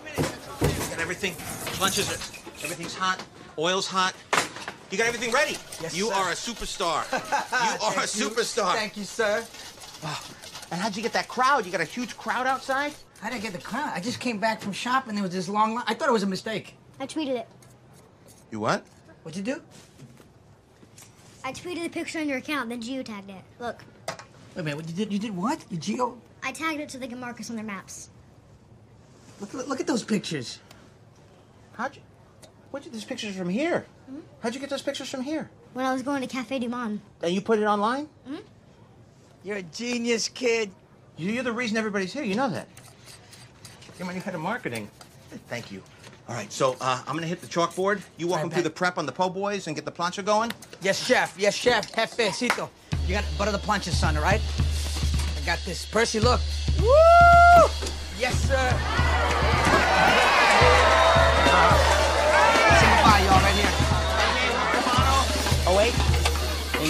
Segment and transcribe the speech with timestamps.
[0.00, 1.34] Got everything.
[1.80, 2.64] Lunches are.
[2.64, 3.22] Everything's hot.
[3.58, 4.14] Oil's hot.
[4.90, 5.56] You got everything ready.
[5.80, 6.14] Yes, you sir.
[6.14, 7.10] are a superstar.
[7.12, 8.28] you are a Thank you.
[8.28, 8.74] superstar.
[8.74, 9.44] Thank you, sir.
[10.04, 10.24] Oh,
[10.70, 11.64] and how'd you get that crowd?
[11.66, 12.92] You got a huge crowd outside?
[13.20, 13.92] How did I get the crowd?
[13.94, 15.14] I just came back from shopping.
[15.14, 15.84] There was this long line.
[15.86, 16.74] I thought it was a mistake.
[17.00, 17.48] I tweeted it.
[18.50, 18.84] You what?
[19.22, 19.62] What'd you do?
[21.44, 23.42] I tweeted the picture on your account, then geotagged it.
[23.58, 24.76] Look, Wait a minute.
[24.76, 25.12] What, you did?
[25.12, 25.64] You did what?
[25.70, 26.18] You geo?
[26.42, 28.10] I tagged it so they can mark us on their maps.
[29.42, 30.60] Look, look, at those pictures.
[31.74, 32.02] How'd you?
[32.72, 33.84] You these pictures from here?
[34.40, 35.50] How'd you get those pictures from here?
[35.72, 37.00] When I was going to Cafe Du Monde.
[37.22, 38.08] And you put it online?
[38.26, 38.36] Hmm.
[39.42, 40.70] You're a genius, kid.
[41.16, 42.22] You're the reason everybody's here.
[42.22, 42.68] You know that.
[43.98, 44.88] You're my new head of marketing.
[45.48, 45.82] Thank you.
[46.28, 48.00] All right, so uh, I'm gonna hit the chalkboard.
[48.16, 50.24] You walk Right them through the prep on the po' boys and get the plancha
[50.24, 50.52] going.
[50.80, 51.34] Yes, chef.
[51.36, 51.90] Yes, chef.
[51.92, 52.68] Jefecito.
[53.06, 54.40] You got butter the plancha, son, all right?
[55.36, 55.84] I got this.
[55.84, 56.40] Percy, look.
[56.80, 56.88] Woo!
[58.18, 59.20] Yes, sir.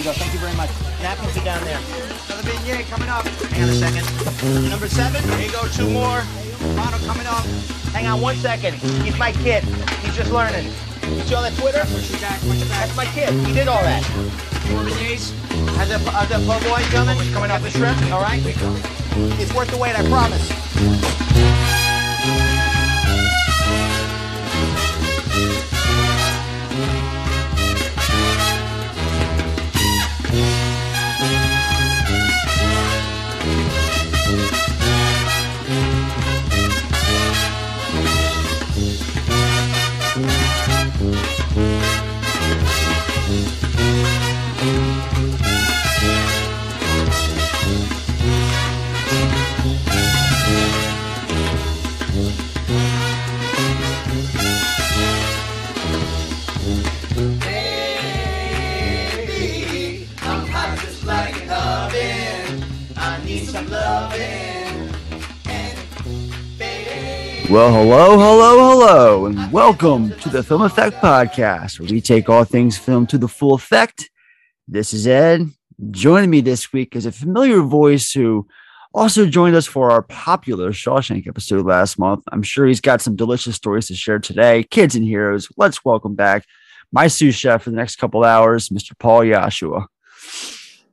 [0.03, 0.19] You go.
[0.19, 0.71] Thank you very much.
[1.01, 1.79] Napkins are down there.
[2.27, 3.25] Another beignet coming up.
[3.55, 4.03] Hang on a second.
[4.69, 5.23] Number seven.
[5.31, 5.63] There you go.
[5.69, 6.23] Two more.
[6.75, 7.45] Mono coming up.
[7.95, 8.75] Hang on one second.
[9.07, 9.63] He's my kid.
[10.03, 10.67] He's just learning.
[11.07, 11.83] You see all that Twitter?
[11.87, 12.87] Push it back, push it back.
[12.87, 13.31] That's my kid.
[13.47, 14.03] He did all that.
[14.71, 15.31] More beignets.
[15.77, 17.19] How's that, how's that po' boy coming?
[17.33, 18.01] Coming up the shrimp.
[18.11, 18.43] All right.
[19.39, 19.95] It's worth the wait.
[19.95, 21.62] I promise.
[67.53, 72.45] Well, hello, hello, hello, and welcome to the Film Effect Podcast, where we take all
[72.45, 74.09] things film to the full effect.
[74.67, 75.51] This is Ed.
[75.91, 78.49] Joining me this week is a familiar voice who
[78.95, 82.25] also joined us for our popular Shawshank episode last month.
[82.33, 84.63] I'm sure he's got some delicious stories to share today.
[84.63, 86.47] Kids and heroes, let's welcome back
[86.91, 88.99] my sous chef for the next couple hours, Mr.
[88.99, 89.89] Paul Yosua.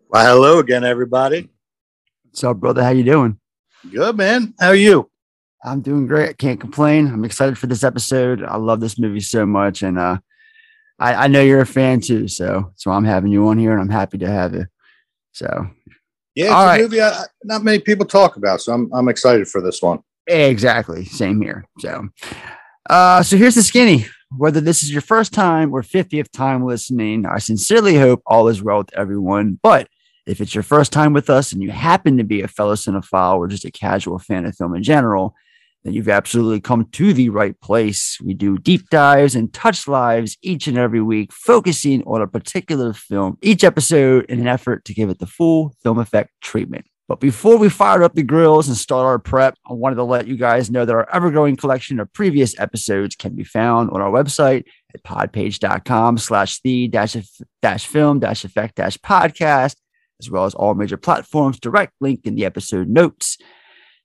[0.10, 1.48] Well, hello again, everybody.
[2.26, 2.84] What's up, brother?
[2.84, 3.40] How you doing?
[3.90, 4.54] Good, man.
[4.60, 5.09] How are you?
[5.64, 6.30] I'm doing great.
[6.30, 7.08] I can't complain.
[7.08, 8.44] I'm excited for this episode.
[8.44, 10.18] I love this movie so much, and uh,
[11.00, 12.28] I, I know you're a fan too.
[12.28, 14.66] So, so I'm having you on here, and I'm happy to have you.
[15.34, 15.68] So,
[16.36, 16.82] Yeah, it's All a right.
[16.82, 20.00] movie I- not many people talk about, so I'm I'm excited for this one.
[20.28, 21.66] exactly, same here.
[21.80, 22.08] So,
[22.90, 24.06] uh, so here's the skinny.
[24.38, 28.62] Whether this is your first time or 50th time listening, I sincerely hope all is
[28.62, 29.60] well with everyone.
[29.64, 29.88] But
[30.28, 33.38] if it's your first time with us and you happen to be a fellow cinephile
[33.38, 35.34] or just a casual fan of film in general,
[35.84, 38.18] then you've absolutely come to the right place.
[38.22, 42.94] We do deep dives and touch lives each and every week, focusing on a particular
[42.94, 46.86] film each episode in an effort to give it the full film effect treatment.
[47.08, 50.28] But before we fire up the grills and start our prep, I wanted to let
[50.28, 54.00] you guys know that our ever growing collection of previous episodes can be found on
[54.00, 59.78] our website at podpage.com slash the dash film dash effect dash podcast,
[60.20, 61.60] as well as all major platforms.
[61.60, 63.40] Direct link in the episode notes.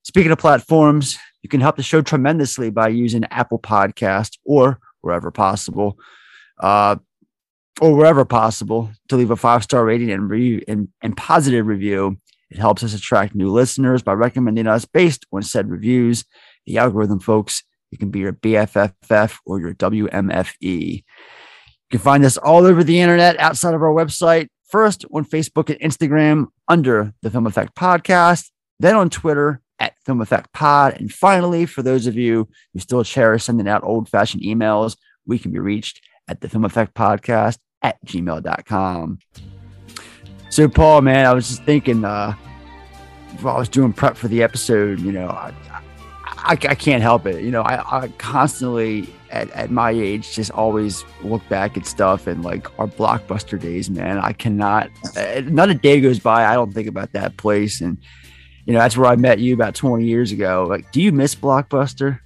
[0.04, 5.30] Speaking of platforms, you can help the show tremendously by using Apple Podcast or wherever
[5.30, 5.98] possible,
[6.60, 6.96] uh,
[7.80, 12.18] or wherever possible, to leave a five star rating and, re- and, and positive review.
[12.50, 16.24] It helps us attract new listeners by recommending us based on said reviews.
[16.66, 20.96] The algorithm, folks, it can be your BFFF or your WMFE.
[20.96, 21.02] You
[21.90, 24.48] can find us all over the internet outside of our website.
[24.68, 29.60] First on Facebook and Instagram under the Film Effect Podcast, then on Twitter
[30.04, 30.94] Film Effect Pod.
[30.98, 34.96] And finally, for those of you who still cherish sending out old fashioned emails,
[35.26, 39.18] we can be reached at the Film Effect Podcast at gmail.com.
[40.50, 42.34] So, Paul, man, I was just thinking, uh,
[43.40, 45.52] while I was doing prep for the episode, you know, I,
[46.26, 47.42] I, I can't help it.
[47.42, 52.26] You know, I, I constantly, at, at my age, just always look back at stuff
[52.26, 54.18] and like our blockbuster days, man.
[54.18, 57.80] I cannot, uh, not a day goes by, I don't think about that place.
[57.80, 57.98] And,
[58.66, 60.66] you know, that's where I met you about 20 years ago.
[60.68, 62.20] Like, do you miss Blockbuster?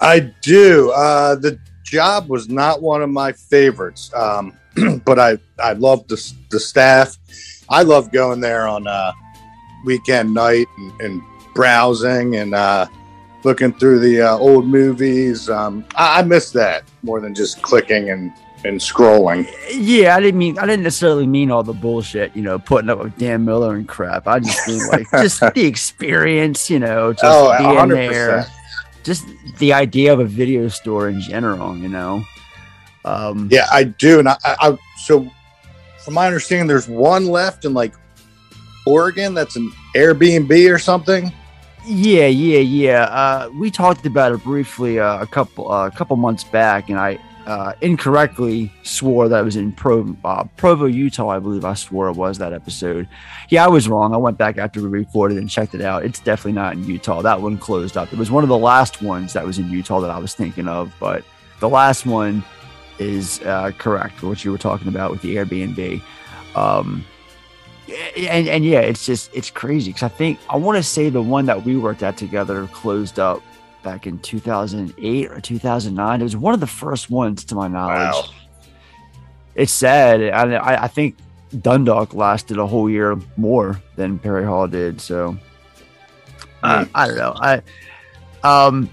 [0.00, 0.90] I do.
[0.92, 4.52] Uh, the job was not one of my favorites, um,
[5.04, 7.16] but I I loved the the staff.
[7.68, 9.12] I love going there on uh,
[9.84, 11.22] weekend night and, and
[11.54, 12.86] browsing and uh,
[13.42, 15.48] looking through the uh, old movies.
[15.48, 18.32] Um, I, I miss that more than just clicking and
[18.64, 19.48] and scrolling.
[19.72, 22.98] Yeah, I didn't mean I didn't necessarily mean all the bullshit, you know, putting up
[23.02, 24.26] with Dan Miller and crap.
[24.26, 27.88] I just mean like just the experience, you know, just Oh, being 100%.
[28.10, 28.46] there,
[29.04, 29.26] just
[29.58, 32.22] the idea of a video store in general, you know.
[33.04, 34.18] Um, Yeah, I do.
[34.18, 35.30] And I, I, I so
[36.04, 37.92] from my understanding, there's one left in like
[38.86, 41.32] Oregon that's an Airbnb or something.
[41.84, 43.02] Yeah, yeah, yeah.
[43.04, 46.98] Uh, we talked about it briefly uh, a couple uh, a couple months back, and
[46.98, 51.28] I uh, incorrectly swore that it was in Pro, uh, Provo, Utah.
[51.28, 53.08] I believe I swore it was that episode.
[53.48, 54.12] Yeah, I was wrong.
[54.12, 56.04] I went back after we recorded and checked it out.
[56.04, 57.22] It's definitely not in Utah.
[57.22, 58.12] That one closed up.
[58.12, 60.66] It was one of the last ones that was in Utah that I was thinking
[60.66, 61.24] of, but
[61.60, 62.44] the last one
[62.98, 64.22] is uh, correct.
[64.22, 66.02] What you were talking about with the Airbnb.
[66.56, 67.04] Um,
[68.16, 71.22] and and yeah, it's just it's crazy because I think I want to say the
[71.22, 73.42] one that we worked at together closed up
[73.86, 76.20] back in 2008 or 2009.
[76.20, 78.14] It was one of the first ones to my knowledge.
[78.14, 78.24] Wow.
[79.54, 80.20] It's sad.
[80.22, 81.16] I, I I think
[81.62, 85.00] Dundalk lasted a whole year more than Perry Hall did.
[85.00, 85.38] So
[86.64, 87.34] uh, I don't know.
[87.36, 87.62] I
[88.42, 88.90] um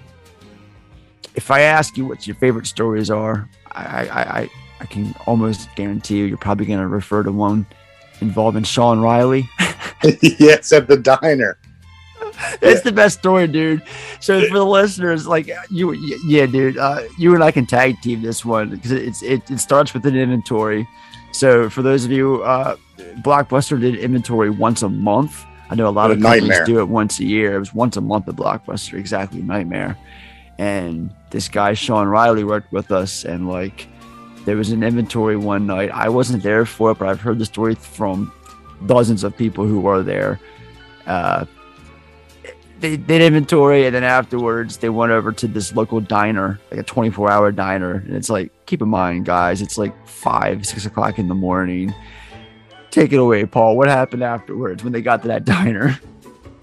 [1.34, 4.50] if I ask you what your favorite stories are, I I I,
[4.80, 7.66] I can almost guarantee you you're probably going to refer to one
[8.22, 9.50] involving Sean Riley.
[10.22, 11.58] yes, at the diner.
[12.62, 13.84] It's the best story, dude.
[14.20, 15.94] So for the listeners, like you,
[16.26, 19.60] yeah, dude, uh, you and I can tag team this one because it's it, it
[19.60, 20.88] starts with an inventory.
[21.32, 22.76] So for those of you, uh,
[23.22, 25.46] Blockbuster did inventory once a month.
[25.70, 26.66] I know a lot What of a companies nightmare.
[26.66, 27.56] do it once a year.
[27.56, 29.98] It was once a month at Blockbuster, exactly nightmare.
[30.60, 33.88] And this guy Sean Riley worked with us, and like
[34.46, 35.90] there was an inventory one night.
[35.92, 38.32] I wasn't there for it, but I've heard the story from
[38.86, 40.40] dozens of people who were there.
[41.08, 41.46] Uh,
[42.84, 46.84] they did inventory and then afterwards they went over to this local diner like a
[46.84, 51.18] 24 hour diner and it's like keep in mind guys it's like five six o'clock
[51.18, 51.96] in the morning
[52.92, 55.98] take it away paul what happened afterwards when they got to that diner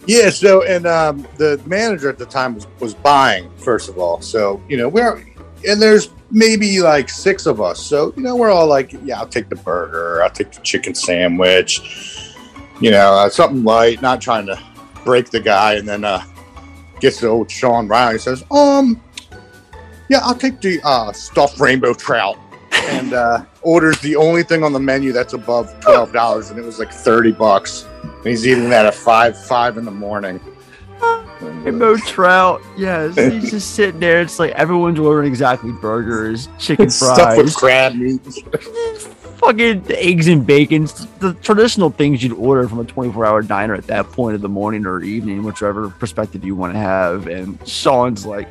[0.07, 4.21] Yeah, so and um, the manager at the time was, was buying first of all.
[4.23, 5.23] So you know we're
[5.69, 7.81] and there's maybe like six of us.
[7.85, 10.95] So you know we're all like, yeah, I'll take the burger, I'll take the chicken
[10.95, 11.81] sandwich,
[12.81, 14.57] you know, uh, something light, not trying to
[15.05, 15.75] break the guy.
[15.75, 16.23] And then uh,
[17.01, 19.01] gets to old Sean Riley says, um,
[20.09, 22.37] yeah, I'll take the uh, stuffed rainbow trout.
[22.89, 26.65] And uh, orders the only thing on the menu that's above twelve dollars, and it
[26.65, 27.87] was like thirty bucks.
[28.03, 30.41] And he's eating that at five five in the morning.
[31.41, 32.63] Rainbow trout.
[32.77, 34.21] Yes he's just sitting there.
[34.21, 37.57] It's like everyone's ordering exactly burgers chicken Stuff with fries.
[37.57, 38.21] crab meat.
[39.41, 40.85] fucking eggs and bacon.
[41.19, 44.49] The traditional things you'd order from a 24 hour diner at that point of the
[44.49, 47.27] morning or evening whichever perspective you want to have.
[47.27, 48.49] And sean's like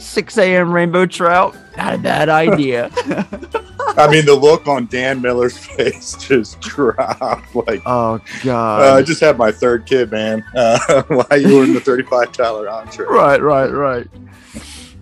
[0.00, 2.90] 6 a.m rainbow trout not a bad idea
[3.96, 7.54] I mean, the look on Dan Miller's face just dropped.
[7.54, 10.44] Like, oh uh, I just had my third kid, man.
[10.60, 13.06] Uh, why you ordering the thirty-five dollar entree?
[13.06, 14.06] right right right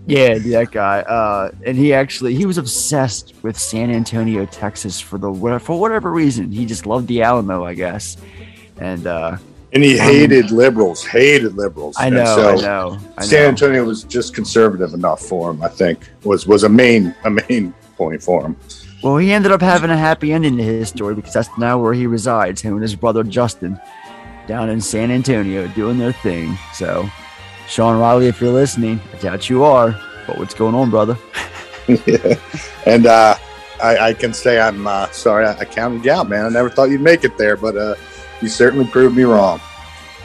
[0.06, 5.18] yeah that guy uh and he actually he was obsessed with san antonio texas for
[5.18, 8.16] the for whatever reason he just loved the alamo i guess
[8.78, 9.36] and uh
[9.72, 11.04] And he hated liberals.
[11.04, 11.96] Hated liberals.
[11.98, 15.62] i know so i know i San know Antonio was just conservative enough for him.
[15.62, 18.56] I think was was a main a main point for him.
[19.02, 21.94] Well, he ended up having a happy ending to his story because that's now where
[21.94, 23.78] he resides, him and his brother Justin,
[24.48, 26.58] down in San Antonio doing their thing.
[26.74, 27.08] So,
[27.68, 29.92] Sean Riley, if you're listening, I doubt you are,
[30.26, 31.16] but what's going on, brother?
[32.86, 33.36] and uh,
[33.82, 36.44] I, I can say I'm uh, sorry I, I counted you out, man.
[36.44, 37.94] I never thought you'd make it there, but uh,
[38.42, 39.60] you certainly proved me wrong.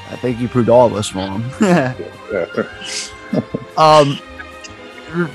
[0.09, 1.43] I think you proved all of us wrong.
[3.77, 4.19] um,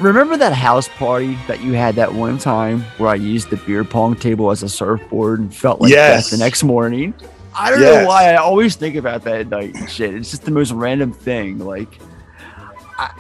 [0.00, 3.84] remember that house party that you had that one time where I used the beer
[3.84, 6.30] pong table as a surfboard and felt like Yes.
[6.30, 7.14] that the next morning?
[7.54, 8.02] I don't Yes.
[8.02, 10.14] know why I always think about that at night and shit.
[10.14, 11.58] It's just the most random thing.
[11.58, 11.98] Like,
[12.98, 13.10] I,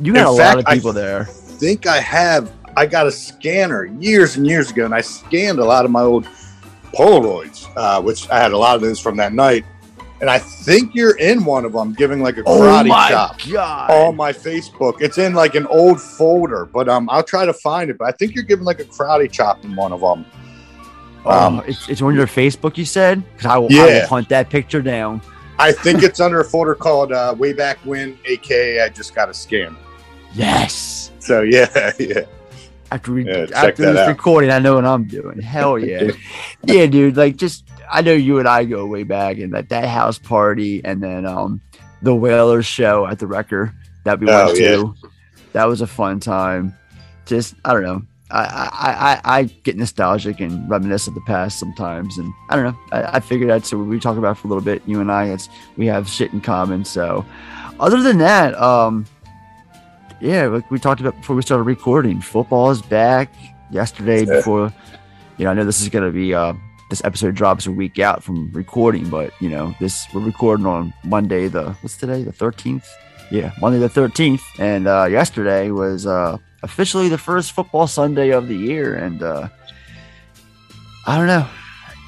[0.00, 1.24] you had In a lot fact, of I- people there.
[1.24, 2.52] think I have.
[2.76, 6.02] I got a scanner years and years ago, and I scanned a lot of my
[6.02, 6.28] old
[6.92, 9.64] Polaroids, uh, which I had a lot of those from that night.
[10.20, 13.40] And I think you're in one of them, giving like a karate Oh my chop
[13.50, 13.90] god!
[13.90, 15.00] on my Facebook.
[15.00, 17.96] It's in like an old folder, but um, I'll try to find it.
[17.96, 20.26] But I think you're giving like a karate chop in one of them.
[21.24, 23.22] Oh, um, it's, it's on your Facebook, you said?
[23.32, 25.22] Because I will, I will hunt that picture down.
[25.58, 29.28] I think it's under a folder called uh, "Way Back When," aka I just got
[29.28, 29.76] a scan.
[30.32, 31.12] Yes.
[31.18, 32.20] So yeah, yeah.
[32.92, 34.08] After we Yeah, after this out.
[34.08, 35.40] recording, I know what I'm doing.
[35.40, 36.10] Hell yeah,
[36.64, 37.16] yeah, dude.
[37.16, 40.84] Like, just I know you and I go way back, and that that house party,
[40.84, 41.60] and then um
[42.02, 43.72] the Whalers show at the Recher.
[44.04, 44.70] that we Oh, went yeah.
[44.76, 44.94] to.
[45.52, 46.74] That was a fun time.
[47.26, 48.02] Just I don't know.
[48.32, 52.64] I, I, I, I get nostalgic and reminisce of the past sometimes, and I don't
[52.66, 52.78] know.
[52.92, 54.82] I, I figured that's what we talk about for a little bit.
[54.86, 56.84] You and I, it's we have shit in common.
[56.84, 57.24] So,
[57.80, 59.04] other than that, um,
[60.20, 63.32] yeah, like we talked about before we started recording, football is back.
[63.70, 64.36] Yesterday, Yeah.
[64.36, 64.72] before
[65.38, 66.54] you know, I know this is gonna be uh,
[66.90, 70.92] this episode drops a week out from recording, but you know, this we're recording on
[71.04, 71.48] Monday.
[71.48, 72.22] The what's today?
[72.24, 72.86] The thirteenth.
[73.30, 78.48] Yeah, Monday the thirteenth, and uh, yesterday was uh, officially the first football Sunday of
[78.48, 79.48] the year, and uh,
[81.06, 81.46] I don't know.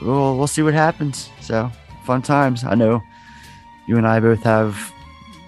[0.02, 1.30] We'll we'll see what happens.
[1.40, 1.70] So
[2.04, 2.64] fun times.
[2.64, 3.00] I know
[3.86, 4.92] you and I both have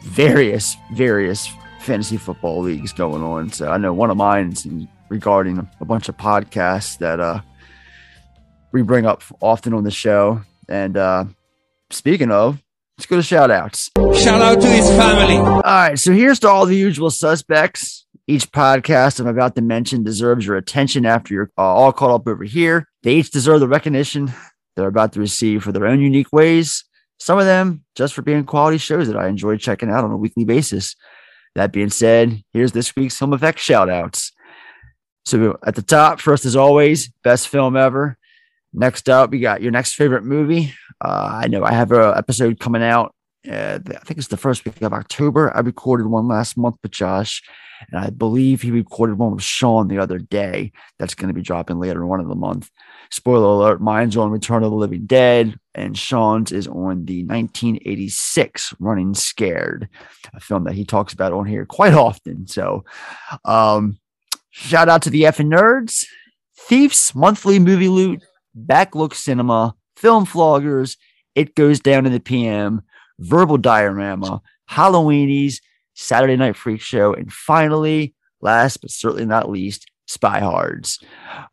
[0.02, 1.48] various various
[1.84, 3.50] fantasy football leagues going on.
[3.52, 4.66] So I know one of mine's
[5.08, 7.40] regarding a bunch of podcasts that uh
[8.72, 10.40] we bring up often on the show.
[10.68, 11.24] And uh
[11.90, 12.62] speaking of,
[12.98, 13.90] let's go to shout outs.
[14.14, 15.36] Shout out to his family.
[15.36, 18.06] All right, so here's to all the usual suspects.
[18.26, 22.26] Each podcast I'm about to mention deserves your attention after you're uh, all caught up
[22.26, 22.88] over here.
[23.02, 24.32] They each deserve the recognition
[24.76, 26.84] they're about to receive for their own unique ways.
[27.20, 30.16] Some of them just for being quality shows that I enjoy checking out on a
[30.16, 30.96] weekly basis.
[31.54, 34.32] That being said, here's this week's Film Effect shout outs.
[35.24, 38.18] So at the top, first as always, best film ever.
[38.72, 40.74] Next up, we got your next favorite movie.
[41.00, 43.14] Uh, I know I have an episode coming out
[43.48, 45.54] uh, I think it's the first week of October.
[45.54, 47.42] I recorded one last month with Josh,
[47.90, 50.72] and I believe he recorded one with Sean the other day.
[50.98, 52.70] That's going to be dropping later in one of the month.
[53.14, 58.74] Spoiler alert: mine's on Return of the Living Dead, and Sean's is on the 1986
[58.80, 59.88] Running Scared,
[60.34, 62.48] a film that he talks about on here quite often.
[62.48, 62.84] So,
[63.44, 64.00] um,
[64.50, 66.04] shout out to the effing nerds,
[66.58, 68.24] Thieves Monthly Movie Loot,
[68.58, 70.96] Backlook Cinema, Film Floggers.
[71.36, 72.82] It goes down in the PM
[73.20, 75.60] verbal diorama, Halloweenies,
[75.94, 80.98] Saturday Night Freak Show, and finally, last but certainly not least, Spy Hards.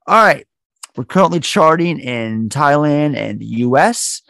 [0.08, 0.48] All right,
[0.96, 4.22] we're currently charting in Thailand and the US.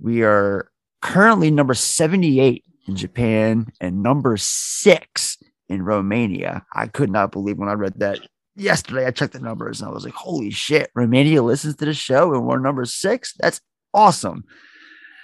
[0.00, 6.64] We are currently number 78 in Japan and number six in Romania.
[6.72, 8.20] I could not believe when I read that
[8.56, 9.06] yesterday.
[9.06, 12.34] I checked the numbers and I was like, holy shit, Romania listens to the show
[12.34, 13.34] and we're number six.
[13.38, 13.60] That's
[13.94, 14.44] awesome.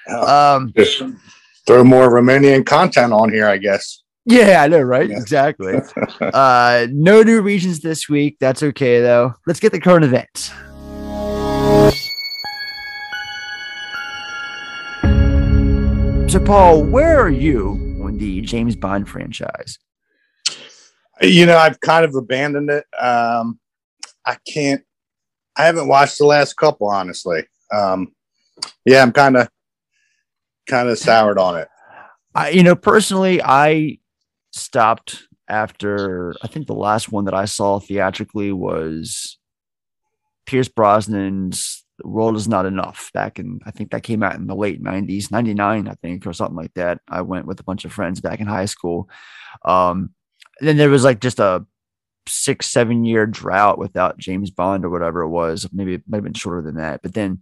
[0.08, 1.02] Um, Just
[1.66, 4.02] throw more Romanian content on here, I guess.
[4.24, 5.08] Yeah, I know, right?
[5.08, 5.16] Yeah.
[5.16, 5.74] Exactly.
[6.20, 8.36] uh, no new regions this week.
[8.40, 9.34] That's okay though.
[9.46, 10.50] Let's get the current events.
[16.28, 19.78] So, Paul, where are you on the James Bond franchise?
[21.22, 22.84] You know, I've kind of abandoned it.
[23.00, 23.58] Um,
[24.26, 24.82] I can't.
[25.56, 27.44] I haven't watched the last couple, honestly.
[27.72, 28.12] Um,
[28.84, 29.48] yeah, I'm kind of,
[30.68, 31.68] kind of soured on it.
[32.34, 33.96] I, you know, personally, I
[34.52, 39.38] stopped after I think the last one that I saw theatrically was
[40.44, 44.46] Pierce Brosnan's The World Is Not Enough back in, I think that came out in
[44.46, 47.00] the late 90s, 99, I think, or something like that.
[47.08, 49.08] I went with a bunch of friends back in high school.
[49.64, 50.10] Um,
[50.60, 51.66] then there was like just a
[52.28, 55.68] six, seven year drought without James Bond or whatever it was.
[55.72, 57.02] Maybe it might have been shorter than that.
[57.02, 57.40] But then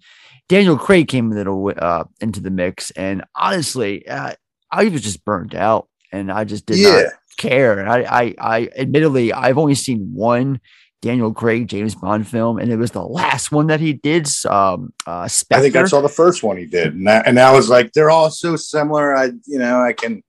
[0.49, 2.91] Daniel Craig came into the, uh, into the mix.
[2.93, 4.35] And honestly, uh,
[4.71, 7.79] I was just burned out and I just did yeah, not care.
[7.79, 10.61] And I, I, I admittedly, I've only seen one
[11.07, 14.29] Daniel Craig James Bond film, and it was the last one that he did.
[14.45, 15.61] Um, uh, Spectre.
[15.61, 17.93] I think I saw the first one he did, and that, and I was like,
[17.93, 19.17] they're all so similar.
[19.17, 20.25] I, you know, I can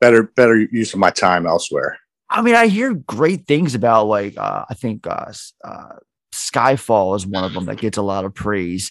[0.00, 1.98] better better use of my time elsewhere.
[2.30, 5.96] I mean, I hear great things about like uh, I think uh, uh,
[6.34, 8.90] Skyfall is one of them that gets a lot of praise.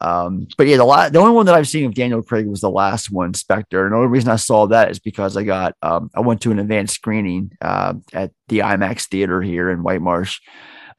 [0.00, 2.70] Um, but yeah, the the only one that I've seen of Daniel Craig was the
[2.70, 3.84] last one, Spectre.
[3.84, 6.50] And the only reason I saw that is because I got um, I went to
[6.50, 10.40] an advanced screening uh, at the IMAX theater here in White Marsh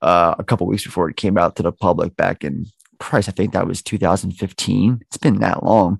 [0.01, 2.65] uh, a couple weeks before it came out to the public back in
[2.99, 4.99] Christ, I think that was 2015.
[5.01, 5.99] It's been that long.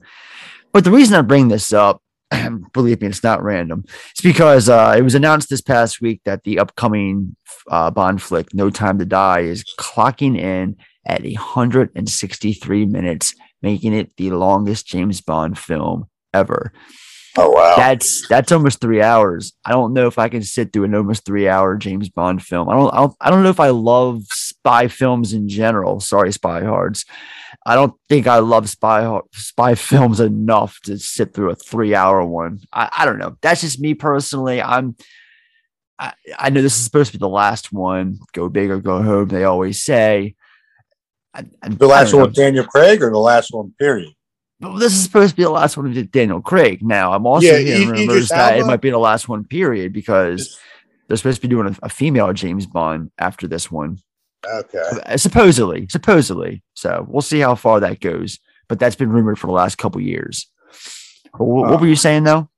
[0.72, 2.02] But the reason I bring this up,
[2.74, 3.86] believe me, it's not random.
[4.12, 7.36] It's because uh, it was announced this past week that the upcoming
[7.70, 10.76] uh, Bond flick, No Time to Die, is clocking in
[11.06, 16.74] at 163 minutes, making it the longest James Bond film ever.
[17.38, 17.76] Oh wow!
[17.76, 19.54] That's that's almost three hours.
[19.66, 22.70] I don't know if I can sit through an almost three hour James Bond film.
[22.70, 26.00] I don't, I don't I don't know if I love spy films in general.
[26.00, 27.06] Sorry, Spy Hards.
[27.66, 32.24] I don't think I love spy spy films enough to sit through a three hour
[32.24, 32.62] one.
[32.72, 33.38] I, I don't know.
[33.42, 34.62] That's just me personally.
[34.62, 34.96] I'm
[36.00, 38.20] I, I know this is supposed to be the last one.
[38.34, 39.28] Go big or go home.
[39.28, 40.36] They always say.
[41.36, 42.36] I, I- the last one with.
[42.36, 44.14] Daniel Craig, or the last one period.
[44.60, 46.82] But this is supposed to be the last one with Daniel Craig.
[46.82, 50.58] Now, I'm also Yeah, hearing rumors that it might be the last one, period, because
[51.08, 54.00] they're supposed to be doing a, a female James Bond after this one.
[54.48, 54.82] Okay.
[55.06, 56.64] Uh, supposedly, supposedly.
[56.74, 58.40] So we'll see how far that goes.
[58.70, 60.50] But that's been rumored for the last couple years.
[61.34, 62.50] But wh- what were you saying though?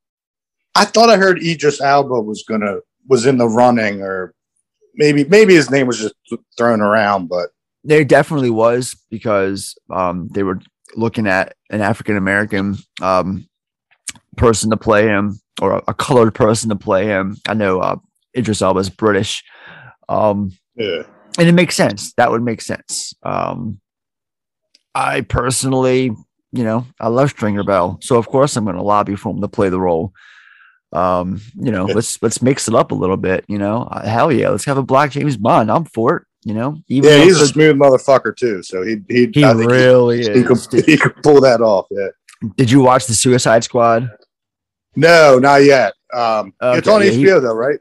[0.75, 4.33] I thought I heard Idris Elba was gonna was in the running, or
[4.95, 6.13] maybe maybe his name was just
[6.57, 7.27] thrown around.
[7.27, 7.49] But
[7.87, 10.59] There definitely was because um, they were
[10.95, 13.47] looking at an African American um,
[14.35, 17.37] person to play him or a, colored person to play him.
[17.47, 17.95] I know uh,
[18.37, 19.41] Idris Elba is British.
[20.09, 21.03] Um, yeah,
[21.39, 22.13] and it makes sense.
[22.15, 23.13] That would make sense.
[23.23, 23.79] Um,
[24.93, 26.11] I personally,
[26.51, 29.39] you know, I love Stringer Bell, so of course I'm going to lobby for him
[29.41, 30.11] to play the role.
[30.91, 31.93] Um, you know, Yeah.
[31.95, 33.45] let's let's mix it up a little bit.
[33.47, 35.71] You know, Uh, hell yeah, let's have a Black James Bond.
[35.71, 36.23] I'm for it.
[36.47, 38.63] You know, even yeah, he's a smooth motherfucker too.
[38.63, 40.67] So he he he I think he- really he, is.
[40.67, 41.87] could, he could pull that off.
[41.91, 42.07] Yeah.
[42.55, 44.09] Did you watch the Suicide Squad?
[44.95, 45.93] No, not yet.
[46.13, 47.79] Um, it's on yeah, he- HBO though, right?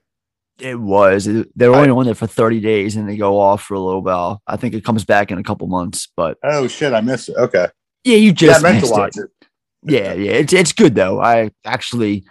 [0.59, 1.29] It was.
[1.55, 4.43] They're only on there for 30 days and they go off for a little while.
[4.49, 7.37] I think it comes back in a couple months, but Oh shit, I missed it.
[7.37, 7.69] Okay,
[8.03, 9.25] yeah, you yeah, just I meant to missed it.
[9.25, 9.49] it.
[9.93, 12.25] yeah yeah it's, it's good though i actually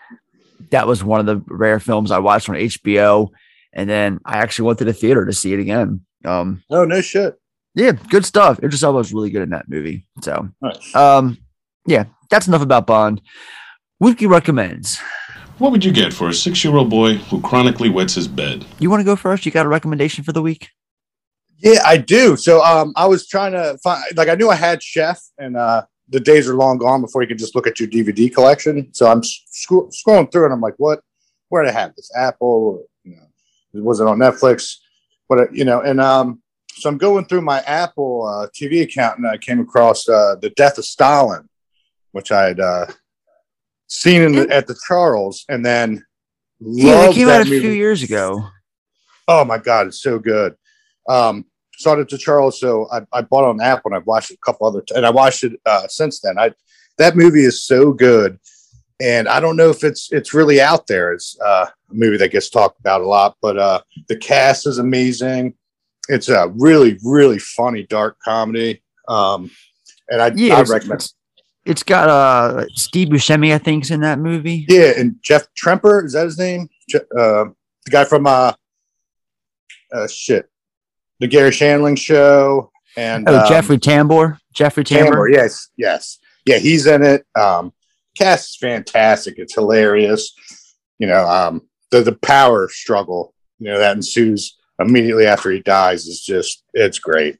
[0.71, 3.29] that was one of the rare films i watched on hbo
[3.71, 7.01] and then i actually went to the theater to see it again um Oh no
[7.01, 7.35] shit.
[7.75, 10.95] yeah good stuff idris elba was really good in that movie so Nice.
[10.95, 11.37] um
[11.85, 13.21] yeah that's enough about bond
[13.99, 14.99] wiki recommends
[15.57, 18.65] What would you get for a six year old boy who chronically wets his bed?
[18.79, 20.69] you want to go first you got a recommendation for the week
[21.59, 22.35] Yeah, I do.
[22.35, 25.83] So um, I was trying to find like I knew I had Chef, and uh,
[26.09, 28.89] the days are long gone before you can just look at your DVD collection.
[28.93, 30.99] So I'm sc- scrolling through, and I'm like, what?
[31.49, 32.11] Where did I have this?
[32.13, 32.83] Apple?
[33.05, 34.75] You know, was it on Netflix?
[35.27, 35.53] What?
[35.55, 39.37] You know, and um, so I'm going through my Apple uh, TV account, and I
[39.37, 41.47] came across uh, the Death of Stalin,
[42.11, 42.85] which I had uh,
[43.87, 46.05] seen in the, at the Charles, and then
[46.61, 48.47] yeah it came out a few years ago
[49.27, 50.55] Oh my god, it's so good.
[51.09, 51.45] Um,
[51.77, 54.35] saw it to Charles, so I, I bought it on Apple and I've watched it
[54.41, 56.37] a couple other t- and I watched it uh, since then.
[56.37, 56.51] I
[56.97, 58.39] that movie is so good,
[59.01, 61.11] and I don't know if it's it's really out there.
[61.11, 64.77] It's uh, a movie that gets talked about a lot, but uh, the cast is
[64.77, 65.53] amazing.
[66.09, 69.49] It's a really really funny dark comedy, um,
[70.09, 71.01] and I, yeah I it's, recommend.
[71.01, 71.15] it's,
[71.65, 76.13] it's got uh steve buscemi i think's in that movie Yeah, and Jeff Tremper is
[76.13, 76.69] that his name?
[76.87, 77.45] Je- uh,
[77.85, 78.53] the guy from uh,
[79.91, 80.47] uh, shit,
[81.19, 86.57] the Garry Shandling show, and oh um, jeffrey tambor jeffrey tambor, Tambor, yes, yes, yeah,
[86.59, 87.25] he's in it.
[87.35, 87.73] Um,
[88.15, 89.35] cast is fantastic.
[89.37, 90.33] It's hilarious.
[90.99, 91.61] You know, um,
[92.03, 96.99] the the power struggle, you know, that ensues immediately after he dies is just it's
[96.99, 97.37] great.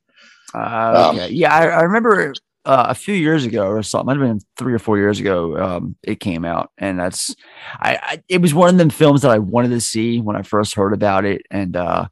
[0.53, 1.29] Uh, Um, okay.
[1.33, 2.33] yeah, I, I remember
[2.65, 4.07] uh, a few years ago or something.
[4.07, 5.57] Might have been three or four years ago.
[5.57, 7.35] Um, it came out, and that's
[7.79, 8.23] I, I.
[8.29, 10.93] It was one of them films that I wanted to see when I first heard
[10.93, 12.07] about it, and uh,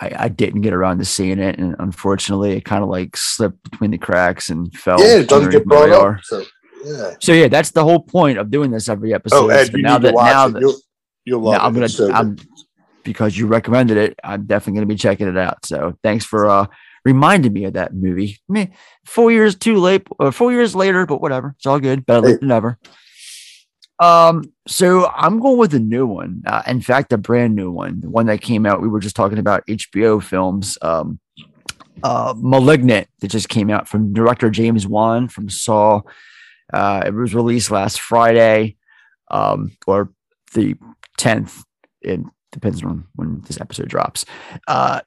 [0.00, 3.62] I, I didn't get around to seeing it, and unfortunately, it kind of like slipped
[3.70, 5.00] between the cracks and fell.
[5.00, 6.16] yeah, it doesn't get brought radar.
[6.16, 6.24] up.
[6.24, 6.44] So
[6.84, 7.14] yeah.
[7.20, 9.36] So yeah, that's the whole point of doing this every episode.
[9.36, 10.82] Oh, Ed, So now that watch now that
[11.30, 11.66] You'll, love now it.
[11.68, 12.12] I'm gonna so.
[12.12, 12.36] I'm
[13.04, 14.18] because you recommended it.
[14.24, 15.64] I'm definitely gonna be checking it out.
[15.64, 16.66] So thanks for uh
[17.04, 18.40] reminding me of that movie.
[18.48, 18.72] I mean,
[19.06, 21.54] four years too late, uh, four years later, but whatever.
[21.56, 22.04] It's all good.
[22.04, 22.78] Better late than never.
[24.00, 26.42] Um, so I'm going with a new one.
[26.46, 28.00] Uh, in fact, a brand new one.
[28.00, 28.82] The one that came out.
[28.82, 30.78] We were just talking about HBO films.
[30.82, 31.20] Um,
[32.02, 36.00] uh, *Malignant* that just came out from director James Wan from Saw.
[36.72, 38.76] Uh, it was released last Friday,
[39.30, 40.10] um, or
[40.54, 40.76] the
[41.18, 41.62] 10th.
[42.02, 42.20] It
[42.52, 44.24] depends on when this episode drops.
[44.66, 45.00] Uh,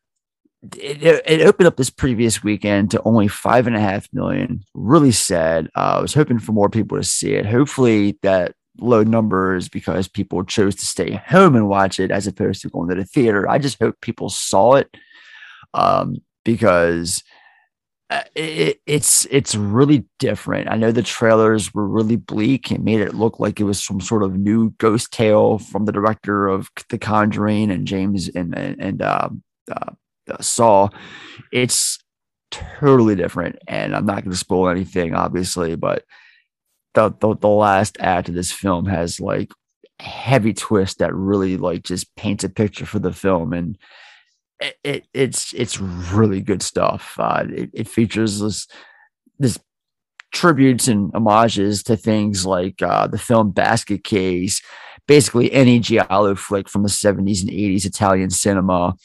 [0.77, 4.63] it, it, opened up this previous weekend to only five and a half million.
[4.73, 5.69] Really sad.
[5.75, 7.45] Uh, I was hoping for more people to see it.
[7.45, 12.27] Hopefully, that low number is because people chose to stay home and watch it as
[12.27, 13.49] opposed to going to the theater.
[13.49, 14.95] I just hope people saw it
[15.73, 17.23] um, because
[18.35, 20.69] it, it's it's really different.
[20.69, 24.01] I know the trailers were really bleak and made it look like it was some
[24.01, 28.81] sort of new ghost tale from the director of The Conjuring and James and and,
[28.81, 29.29] and uh,
[29.71, 29.91] uh,
[30.29, 30.89] uh, Saw.
[31.51, 31.99] It's
[32.51, 36.03] totally different, and I'm not going to spoil anything, obviously, but
[36.93, 39.51] the, the the last act of this film has like
[39.99, 43.77] heavy twist that really like just paints a picture for the film and
[44.63, 47.15] it, it it's it's really good stuff.
[47.17, 48.67] Uh, it, it features this
[49.39, 49.59] this
[50.31, 54.61] tributes and homages to things like uh, the film Basket Case,
[55.07, 58.95] basically any giallo flick from the 70s and 80s Italian cinema.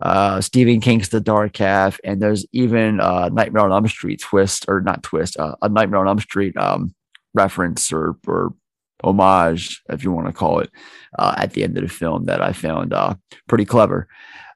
[0.00, 4.66] Uh, Stephen King's The Dark Half, and there's even uh, Nightmare on Elm Street twist,
[4.68, 6.94] or not twist, uh, a Nightmare on Elm Street um,
[7.32, 8.54] reference or or
[9.02, 10.70] homage, if you want to call it,
[11.18, 13.14] uh, at the end of the film that I found uh,
[13.48, 14.08] pretty clever.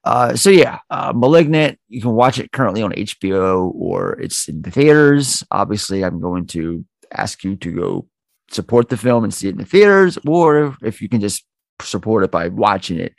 [0.09, 1.79] Uh, so yeah, uh, *Malignant*.
[1.89, 5.45] You can watch it currently on HBO or it's in the theaters.
[5.51, 8.09] Obviously, I'm going to ask you to go
[8.51, 11.45] support the film and see it in the theaters, or if you can just
[11.83, 13.15] support it by watching it,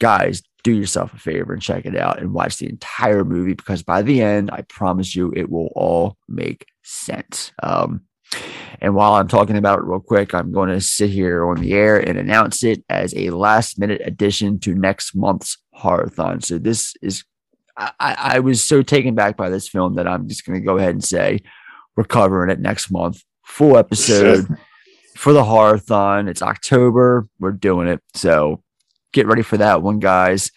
[0.00, 0.42] guys.
[0.62, 4.00] Do yourself a favor and check it out and watch the entire movie because by
[4.00, 7.52] the end, I promise you, it will all make sense.
[7.62, 8.00] Um,
[8.80, 11.74] and while I'm talking about it real quick, I'm going to sit here on the
[11.74, 16.44] air and announce it as a last minute addition to next month's Horrorthon.
[16.44, 17.24] So this is,
[17.76, 20.78] I, I was so taken back by this film that I'm just going to go
[20.78, 21.40] ahead and say
[21.96, 24.46] we're covering it next month, full episode
[25.16, 26.28] for the Horrorthon.
[26.28, 27.28] It's October.
[27.40, 28.02] We're doing it.
[28.14, 28.62] So
[29.12, 30.50] get ready for that one, guys.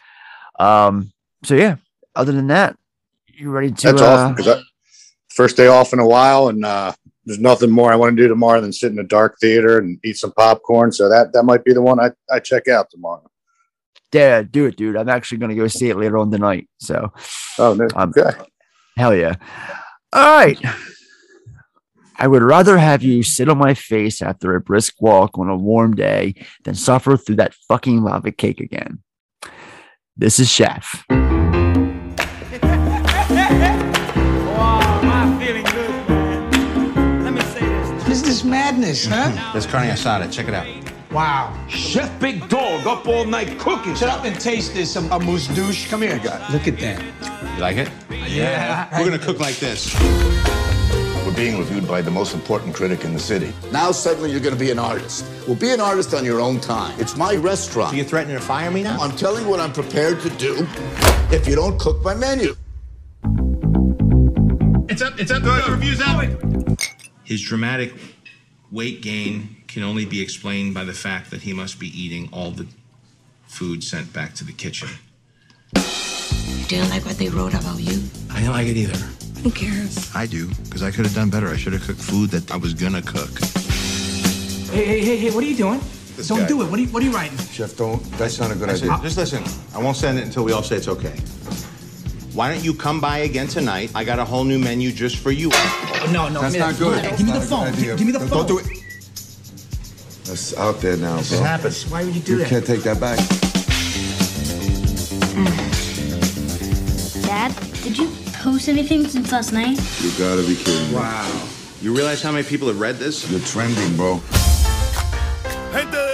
[0.60, 1.12] Um,
[1.44, 1.78] so yeah,
[2.16, 2.78] other than that,
[3.28, 4.50] you ready to That's uh, awesome.
[4.50, 4.64] I-
[5.38, 6.92] first day off in a while, and uh,
[7.26, 10.00] there's nothing more I want to do tomorrow than sit in a dark theater and
[10.04, 10.92] eat some popcorn.
[10.92, 13.30] So that that might be the one I, I check out tomorrow.
[14.13, 14.96] Yeah, do it, dude.
[14.98, 16.70] I'm actually gonna go see it later on tonight.
[16.80, 17.12] So
[17.60, 18.38] Oh, no, Um, okay.
[18.96, 19.36] hell yeah.
[20.13, 20.60] All right.
[22.20, 25.56] I would rather have you sit on my face after a brisk walk on a
[25.56, 29.00] warm day than suffer through that fucking lava cake again.
[30.15, 31.06] This is Chef.
[34.58, 37.24] Wow, am feeling good, man?
[37.24, 38.04] Let me say this.
[38.06, 39.52] This is madness, huh?
[39.54, 40.32] There's carne asada.
[40.32, 40.65] Check it out.
[41.12, 41.58] Wow.
[41.67, 43.96] Chef Big Dog up all night cooking.
[43.96, 45.89] Shut up and taste this, um, a mousse douche.
[45.89, 46.15] Come here.
[46.52, 47.02] Look at that.
[47.56, 47.89] You like it?
[48.30, 48.89] Yeah.
[49.00, 49.96] We're gonna cook like this.
[51.28, 53.52] We're being reviewed by the most important critic in the city.
[53.70, 55.26] Now suddenly you're going to be an artist.
[55.46, 56.98] Well, be an artist on your own time.
[57.02, 57.89] It's my restaurant.
[57.89, 58.98] So you're threatening to fire me now?
[59.02, 60.65] I'm telling you what I'm prepared to do
[61.30, 62.56] if you don't cook my menu.
[64.88, 65.20] It's up.
[65.20, 65.43] It's up.
[65.43, 66.24] The reviews out.
[67.26, 67.93] His dramatic
[68.72, 72.52] weight gain can only be explained by the fact that he must be eating all
[72.52, 72.68] the
[73.48, 74.90] food sent back to the kitchen.
[75.76, 78.02] You didn't like what they wrote about you?
[78.32, 78.98] I didn't like it either.
[79.44, 80.14] Who cares?
[80.16, 81.48] I do, because I could have done better.
[81.48, 83.40] I should have cooked food that I was gonna cook.
[84.72, 85.80] Hey, hey, hey, hey, what are you doing?
[86.26, 86.48] Don't guy.
[86.48, 86.70] do it.
[86.70, 87.38] What are you, what are you writing?
[87.38, 88.04] Chef, don't.
[88.14, 89.44] That's not a good Listen, just listen.
[89.76, 91.16] I won't send it until we all say it's okay.
[92.34, 93.92] Why don't you come by again tonight?
[93.96, 95.50] I got a whole new menu just for you.
[95.54, 96.42] Oh, no, no.
[96.42, 97.06] That's give me not good.
[97.06, 97.98] Hey, give me the That's not a phone.
[97.98, 98.30] Give me the phone.
[98.30, 98.77] Don't do it.
[100.28, 101.42] That's out there now, This bro.
[101.44, 101.90] happens.
[101.90, 102.44] Why would you do You that?
[102.46, 103.18] You can't take that back.
[105.38, 107.24] Mm.
[107.26, 109.78] Dad, did you post anything since last night?
[110.02, 110.96] You gotta be kidding me.
[110.96, 111.48] Wow.
[111.82, 113.30] You realize how many people have read this?
[113.30, 114.20] You're trending, bro.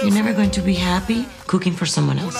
[0.02, 2.36] You're never going to be happy cooking for someone else.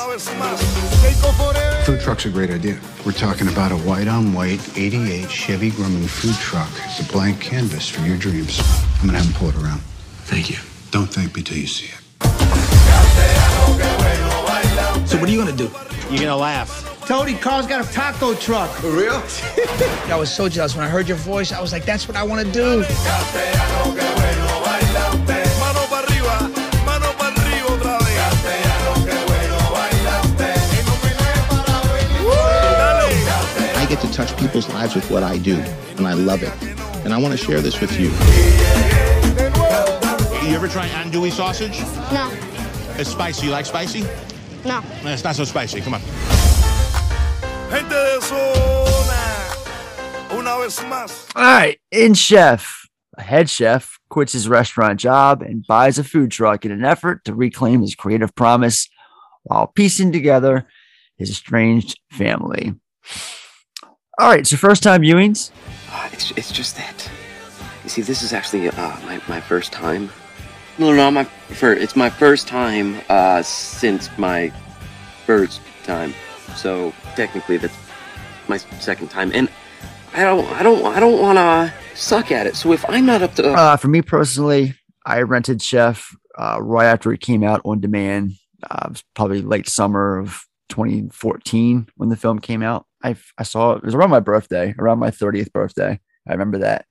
[1.87, 2.79] Food truck's a great idea.
[3.07, 6.69] We're talking about a white on white 88 Chevy Grumman food truck.
[6.85, 8.61] It's a blank canvas for your dreams.
[9.01, 9.81] I'm gonna have them pull it around.
[10.27, 10.59] Thank you.
[10.95, 12.01] Don't thank me till you see it.
[15.09, 15.69] So what are you gonna do?
[16.09, 17.05] You're gonna laugh.
[17.05, 18.71] Tony, Carl's got a taco truck.
[18.71, 19.11] For real?
[20.07, 21.51] I was so jealous when I heard your voice.
[21.51, 22.85] I was like, that's what I want to do.
[33.75, 35.57] I get to touch people's lives with what I do,
[35.97, 36.53] and I love it.
[37.05, 39.14] And I want to share this with you.
[40.45, 41.81] You ever try andouille sausage?
[42.13, 42.31] No,
[42.99, 43.47] It's spicy.
[43.47, 44.03] You like spicy?
[44.65, 44.83] no.
[45.03, 45.81] No, it's not so spicy.
[45.81, 46.01] Come on.
[51.35, 51.79] All right.
[51.91, 56.71] In Chef, a head chef quits his restaurant job and buys a food truck in
[56.71, 58.89] an effort to reclaim his creative promise
[59.45, 60.67] while piecing together
[61.17, 62.75] his estranged family.
[64.19, 64.47] All right.
[64.47, 65.51] So, first time viewings.
[65.91, 67.11] Uh, it's, it's just that.
[67.83, 68.73] You see, this is actually uh,
[69.07, 70.11] my, my first time.
[70.79, 74.53] No, no, my fir- it's my first time uh, since my
[75.25, 76.13] first time.
[76.57, 77.77] So technically, that's
[78.49, 79.49] my second time, and
[80.15, 82.57] I don't, I don't, I don't want to suck at it.
[82.57, 84.75] So if I'm not up to, Uh, for me personally,
[85.07, 88.33] I rented Chef uh, right after it came out on demand.
[88.69, 92.87] Uh, it was probably late summer of 2014 when the film came out.
[93.03, 96.01] I I saw it, it was around my birthday, around my 30th birthday.
[96.29, 96.87] I remember that,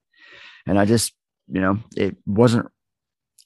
[0.66, 1.14] and I just
[1.52, 2.68] you know it wasn't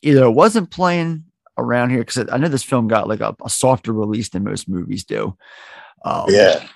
[0.02, 1.26] either it wasn't playing
[1.58, 4.70] around here because I know this film got like a, a softer release than most
[4.70, 5.36] movies do.
[6.06, 6.68] Um, Yeah.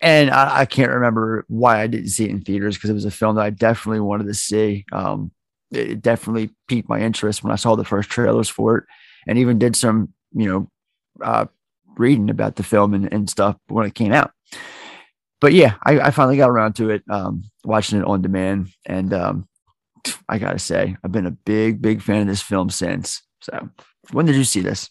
[0.00, 3.04] and I, I can't remember why I didn't see it in theaters because it was
[3.04, 4.84] a film that I definitely wanted to see.
[4.92, 5.30] Um,
[5.70, 8.84] it it definitely piqued my interest when I saw the first trailers for it,
[9.26, 10.70] and even did some, you know,
[11.22, 11.46] uh,
[11.96, 14.30] reading about the film and, and stuff when it came out.
[15.40, 19.12] But yeah, I, I finally got around to it, um, watching it on demand, and
[19.12, 19.48] um,
[20.28, 23.22] I gotta say, I've been a big, big fan of this film since.
[23.42, 23.68] So,
[24.12, 24.90] when did you see this?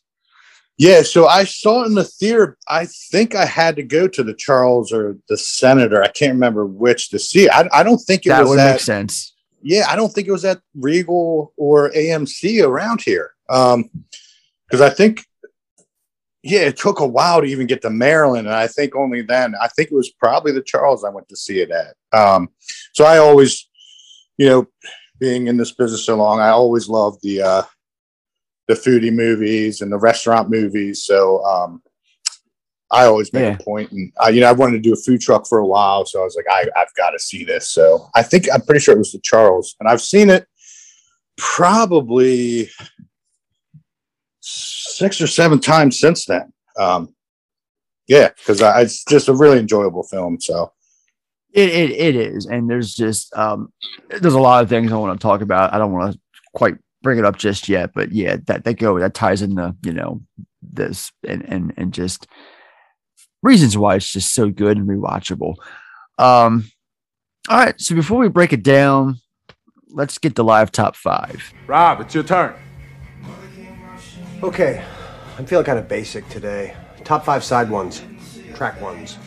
[0.77, 2.55] Yeah, so I saw it in the theater.
[2.67, 6.03] I think I had to go to the Charles or the Senator.
[6.03, 7.49] I can't remember which to see.
[7.49, 9.35] I, I don't think it that was would at, make sense.
[9.63, 13.31] Yeah, I don't think it was at Regal or AMC around here.
[13.49, 13.89] Um,
[14.67, 15.25] because I think,
[16.43, 19.55] yeah, it took a while to even get to Maryland, and I think only then.
[19.59, 21.95] I think it was probably the Charles I went to see it at.
[22.17, 22.49] Um,
[22.93, 23.67] so I always,
[24.37, 24.67] you know,
[25.19, 27.63] being in this business so long, I always loved the uh
[28.67, 31.05] the foodie movies and the restaurant movies.
[31.05, 31.81] So um,
[32.91, 33.57] I always make Yeah.
[33.59, 35.65] a point, and uh, you know, I wanted to do a food truck for a
[35.65, 37.69] while, so I was like, I, I've got to see this.
[37.69, 40.47] So I think I'm pretty sure it was the Charles, and I've seen it
[41.37, 42.69] probably
[44.41, 46.51] six or seven times since then.
[46.77, 47.13] Um,
[48.07, 50.39] yeah, because it's just a really enjoyable film.
[50.39, 50.71] So
[51.57, 53.73] It, it it is, and there's just um,
[54.09, 55.73] there's a lot of things I want to talk about.
[55.73, 56.19] I don't want to
[56.53, 59.91] quite bring it up just yet, but yeah, that that go that ties into you
[59.91, 60.21] know
[60.61, 62.27] this and and and just
[63.41, 65.55] reasons why it's just so good and rewatchable.
[66.19, 66.69] Um,
[67.49, 69.17] all right, so before we break it down,
[69.89, 71.51] let's get the live top five.
[71.65, 72.53] Rob, it's your turn.
[74.43, 74.85] Okay,
[75.39, 76.75] I'm feeling kind of basic today.
[77.03, 78.03] Top five side ones,
[78.53, 79.17] track ones.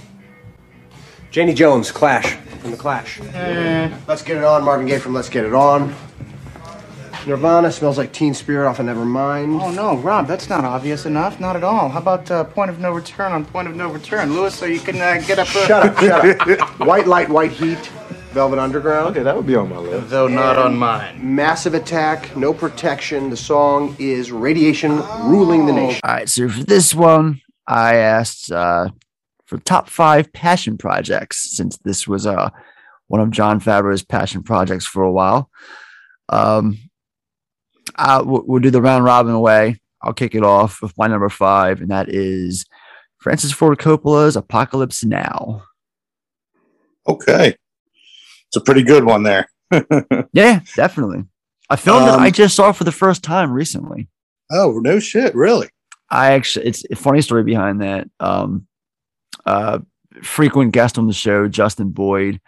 [1.30, 3.20] Janie Jones, Clash, from The Clash.
[3.20, 5.94] Let's Get It On, Marvin Gaye from Let's Get It On.
[7.26, 9.62] Nirvana smells like Teen Spirit off of Nevermind.
[9.62, 11.38] Oh no, Rob, that's not obvious enough.
[11.38, 11.88] Not at all.
[11.88, 14.54] How about uh, point of no return on point of no return, Lewis?
[14.54, 15.46] So you can uh, get up.
[15.54, 15.66] Uh...
[15.66, 16.80] Shut up, shut up.
[16.86, 17.78] White Light, White Heat,
[18.32, 19.10] Velvet Underground.
[19.14, 20.08] Okay, that would be on my list.
[20.08, 21.34] Though not And on mine.
[21.36, 23.28] Massive Attack, No Protection.
[23.30, 26.00] The song is Radiation Ruling the Nation.
[26.02, 28.88] All right, so for this one, I asked uh,
[29.50, 32.50] for top five passion projects since this was uh,
[33.08, 35.50] one of Jon Favreau's passion projects for a while.
[36.28, 36.78] Um,
[37.96, 39.80] uh, we'll, we'll do the round robin way.
[40.02, 42.64] I'll kick it off with my number five, and that is
[43.18, 45.64] Francis Ford Coppola's Apocalypse Now.
[47.08, 47.56] okay,
[48.46, 49.48] it's a pretty good one there.
[50.32, 51.24] Yeah, definitely.
[51.70, 54.08] A film that I Um, just saw for the first time recently.
[54.50, 55.68] Oh no shit, really?
[56.08, 58.08] I actually, it's a funny story behind that.
[58.20, 58.66] Um,
[59.46, 59.78] uh,
[60.22, 62.40] frequent guest on the show, Justin Boyd,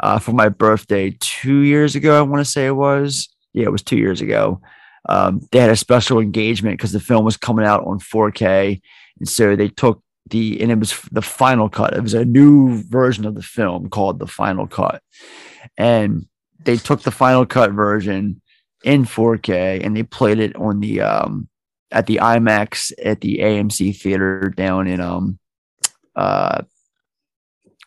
[0.00, 3.28] uh, for my birthday two years ago, I want to say it was.
[3.52, 4.60] Yeah, it was two years ago.
[5.08, 8.80] Um, they had a special engagement because the film was coming out on 4K.
[9.18, 11.94] And so they took the, and it was the final cut.
[11.94, 15.02] It was a new version of the film called the final cut.
[15.78, 16.26] And
[16.62, 18.42] they took the final cut version
[18.84, 21.48] in 4K and they played it on the, um,
[21.92, 25.38] at the IMAX at the AMC theater down in um
[26.16, 26.62] uh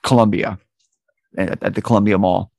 [0.04, 0.60] Columbia
[1.38, 2.52] at, at the Columbia Mall.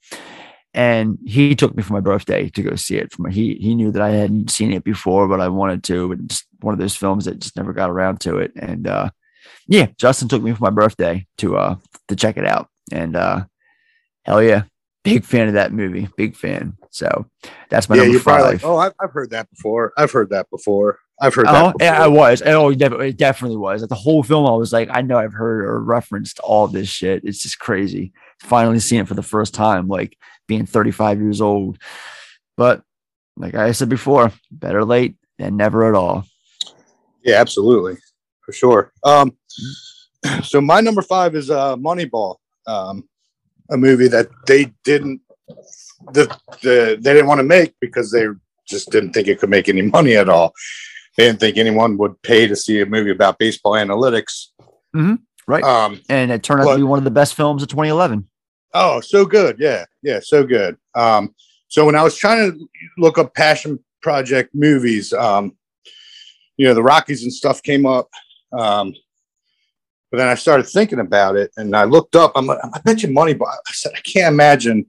[0.72, 3.12] And he took me for my birthday to go see it.
[3.12, 6.08] From he he knew that I hadn't seen it before, but I wanted to.
[6.08, 8.52] But it's one of those films that just never got around to it.
[8.54, 9.10] And uh,
[9.66, 12.68] yeah, Justin took me for my birthday to uh to check it out.
[12.92, 13.46] And uh,
[14.24, 14.62] hell yeah,
[15.02, 16.76] big fan of that movie, big fan.
[16.90, 17.26] So
[17.68, 18.42] that's my yeah, number five.
[18.42, 19.92] like, oh, I've, I've heard that before.
[19.96, 20.98] I've heard that before.
[21.20, 21.76] I've heard that.
[21.78, 21.86] Before.
[21.86, 22.42] yeah, I was.
[22.44, 23.82] Oh, it definitely was.
[23.82, 26.88] Like the whole film, I was like, I know I've heard or referenced all this
[26.88, 27.24] shit.
[27.24, 28.12] It's just crazy.
[28.40, 31.78] Finally seeing it for the first time, like being 35 years old.
[32.56, 32.82] But
[33.36, 36.24] like I said before, better late than never at all.
[37.22, 37.98] Yeah, absolutely,
[38.40, 38.92] for sure.
[39.04, 39.36] Um,
[40.42, 43.06] so my number five is uh, Moneyball, um,
[43.70, 45.20] a movie that they didn't
[46.12, 46.26] the,
[46.62, 48.26] the they didn't want to make because they
[48.66, 50.52] just didn't think it could make any money at all.
[51.20, 54.46] They didn't think anyone would pay to see a movie about baseball analytics.
[54.94, 55.62] hmm Right.
[55.62, 58.26] Um, and it turned out but- to be one of the best films of 2011.
[58.72, 59.56] Oh, so good.
[59.58, 59.84] Yeah.
[60.02, 60.20] Yeah.
[60.22, 60.78] So good.
[60.94, 61.34] Um,
[61.68, 65.54] so when I was trying to look up passion project movies, um,
[66.56, 68.08] you know, the Rockies and stuff came up.
[68.58, 68.94] Um,
[70.10, 73.02] but then I started thinking about it and I looked up, I'm like, I bet
[73.02, 73.46] you Moneyball.
[73.46, 74.86] I said, I can't imagine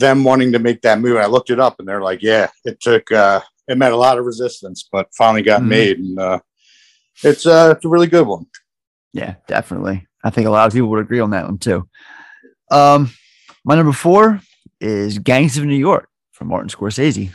[0.00, 1.18] them wanting to make that movie.
[1.20, 4.18] I looked it up and they're like, yeah, it took, uh, it met a lot
[4.18, 5.68] of resistance, but finally got Mhm.
[5.68, 5.98] made.
[5.98, 6.38] And, uh,
[7.22, 8.46] it's, uh, it's a really good one.
[9.12, 10.06] Yeah, definitely.
[10.22, 11.88] I think a lot of people would agree on that one too.
[12.70, 13.10] Um,
[13.64, 14.40] my number four
[14.80, 17.32] is Gangs of New York from Martin Scorsese.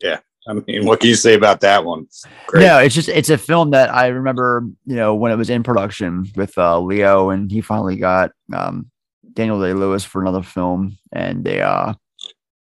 [0.00, 0.18] Yeah.
[0.46, 2.06] I mean, what can you say about that one?
[2.48, 2.66] Great.
[2.66, 5.62] No, it's just it's a film that I remember, you know, when it was in
[5.62, 8.90] production with uh, Leo, and he finally got um,
[9.32, 11.94] Daniel Day Lewis for another film, and they uh,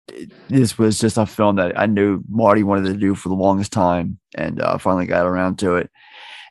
[0.08, 3.34] it- this was just a film that I knew Marty wanted to do for the
[3.34, 5.90] longest time, and uh, finally got around to it,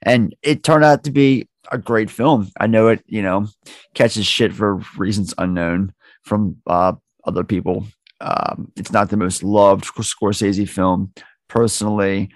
[0.02, 2.50] and it turned out to be a great film.
[2.60, 3.48] I know it, you know,
[3.93, 5.93] catches shit for reasons unknown
[6.24, 6.93] from uh,
[7.26, 7.86] other people.
[8.22, 11.12] Um, it's not the most loved Scorsese film,
[11.50, 12.30] personally.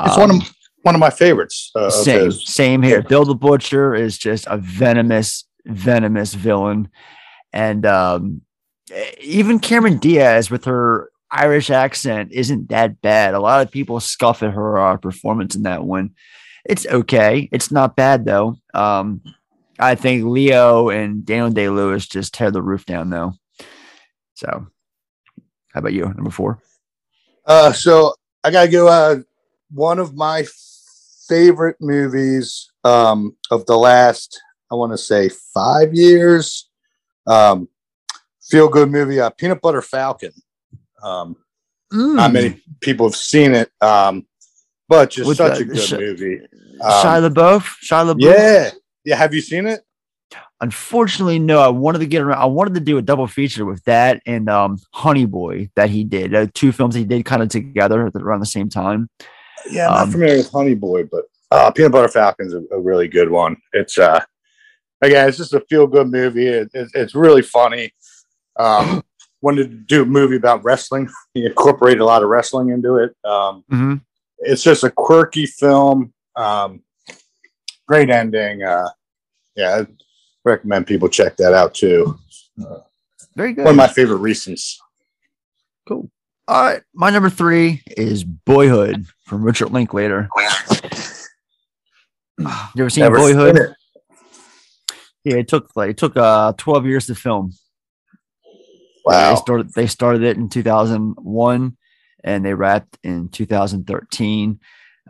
[0.00, 0.42] It's one of Um,
[0.82, 1.70] one of my favorites.
[1.76, 2.44] Uh, of same, his.
[2.46, 3.02] same here.
[3.02, 6.88] Bill the Butcher is just a venomous, venomous villain,
[7.52, 8.42] and um,
[9.20, 13.34] even Cameron Diaz with her Irish accent isn't that bad.
[13.34, 16.10] A lot of people scoff at her uh, performance in that one.
[16.64, 17.48] It's okay.
[17.52, 18.56] It's not bad though.
[18.74, 19.22] Um,
[19.78, 23.32] I think Leo and Daniel Day Lewis just tear the roof down though.
[24.34, 24.66] So,
[25.72, 26.04] how about you?
[26.04, 26.58] Number four.
[27.46, 28.14] Uh, so
[28.44, 28.88] I gotta go.
[28.88, 29.16] Uh,
[29.70, 30.44] one of my
[31.28, 34.40] favorite movies um, of the last,
[34.70, 36.68] I want to say, five years.
[37.26, 37.68] Um,
[38.52, 40.32] feel good movie, uh, Peanut Butter Falcon.
[41.02, 41.36] Um,
[41.90, 44.26] Not many people have seen it, um,
[44.88, 46.40] but just With such the- a good Sh- movie.
[46.80, 47.64] Shia Um, LaBeouf.
[47.84, 48.20] Shia LaBeouf.
[48.36, 48.70] yeah,
[49.04, 49.16] yeah.
[49.16, 49.80] Have you seen it?
[50.60, 51.58] Unfortunately, no.
[51.60, 52.40] I wanted to get around.
[52.40, 56.04] I wanted to do a double feature with that and um, Honey Boy that he
[56.04, 56.34] did.
[56.34, 59.08] Uh, two films he did kind of together at the- around the same time.
[59.70, 62.78] Yeah, I'm not Um, familiar with Honey Boy, but uh, Peanut Butter Falcon's a, a
[62.80, 63.56] really good one.
[63.72, 64.20] It's uh,
[65.02, 66.46] again, it's just a feel good movie.
[66.46, 67.92] It, it, it's really funny.
[68.58, 69.02] Um,
[69.40, 71.08] wanted to do a movie about wrestling.
[71.34, 73.16] He incorporated a lot of wrestling into it.
[73.24, 74.00] Um, Mhm.
[74.38, 76.12] It's just a quirky film.
[76.36, 76.82] Um,
[77.86, 78.62] great ending.
[78.62, 78.88] Uh,
[79.56, 79.86] yeah, I
[80.44, 82.18] recommend people check that out too.
[83.36, 83.64] Very good.
[83.64, 84.76] One of my favorite recents.
[85.88, 86.10] Cool.
[86.48, 90.28] All right, my number three is Boyhood from Richard Linklater.
[92.38, 92.46] You
[92.78, 93.56] ever seen Never seen Boyhood?
[93.56, 93.70] it.
[95.24, 97.52] Yeah, it took like it took uh 12 years to film.
[99.04, 99.30] Wow.
[99.30, 101.76] They started they started it in 2001
[102.24, 104.60] and they wrapped in 2013.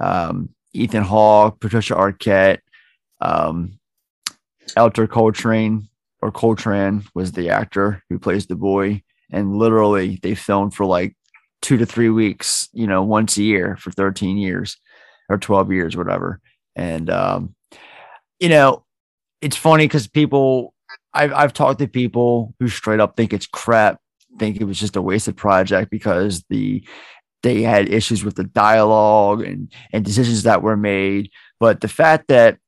[0.01, 2.61] Um, Ethan Hawke, Patricia Arquette,
[3.21, 3.79] um,
[4.77, 5.89] Ellar Coltrane
[6.23, 11.17] or Coltrane was the actor who plays the boy, and literally they filmed for like
[11.61, 14.77] two to three weeks, you know, once a year for 13 years
[15.29, 16.41] or 12 years, whatever.
[16.75, 17.55] And um,
[18.41, 18.85] you know,
[19.41, 20.75] it's funny because people
[21.15, 24.01] I've I've talked to people who straight up think it's crap,
[24.39, 26.87] think it was just a wasted project because the
[27.43, 31.31] they had issues with the dialogue and and decisions that were made.
[31.61, 32.59] But the fact that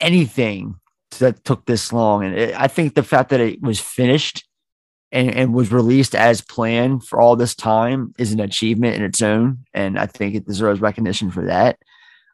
[0.00, 0.76] anything
[1.18, 4.46] that took this long, and it, I think the fact that it was finished
[5.12, 9.22] and, and was released as planned for all this time is an achievement in its
[9.22, 11.78] own, and I think it deserves recognition for that.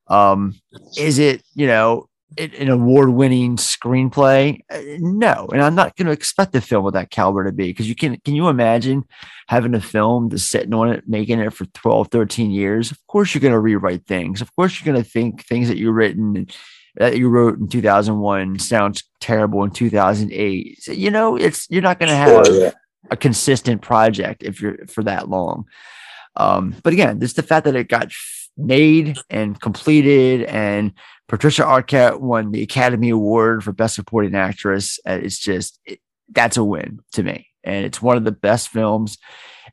[0.09, 0.55] Um,
[0.99, 4.61] is it you know an award-winning screenplay?
[4.71, 7.69] Uh, No, and I'm not going to expect the film of that caliber to be
[7.69, 8.19] because you can.
[8.25, 9.05] Can you imagine
[9.49, 12.91] having a film just sitting on it, making it for 12, 13 years?
[12.91, 14.41] Of course, you're going to rewrite things.
[14.41, 16.47] Of course, you're going to think things that you written
[16.97, 20.83] that you wrote in 2001 sounds terrible in 2008.
[20.83, 22.71] So, you know, it's you're not going to have yeah.
[23.11, 25.65] a consistent project if you're for that long.
[26.37, 28.13] Um, but again, just the fact that it got
[28.57, 30.93] made and completed, and
[31.29, 34.99] Patricia Arquette won the Academy Award for Best Supporting Actress.
[35.07, 38.69] uh, It's just it, that's a win to me, and it's one of the best
[38.69, 39.19] films.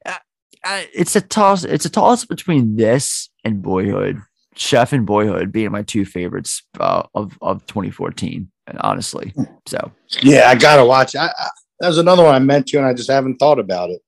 [0.06, 0.16] Uh,
[0.64, 1.64] uh, it's a toss.
[1.64, 4.22] It's a toss between this and Boyhood.
[4.56, 9.34] Chef and Boyhood being my two favorites uh, of of 2014, and honestly,
[9.66, 11.16] so Yeah, I gotta watch.
[11.16, 13.90] I, I, that was another one I meant to, and I just haven't thought about
[13.90, 14.02] it.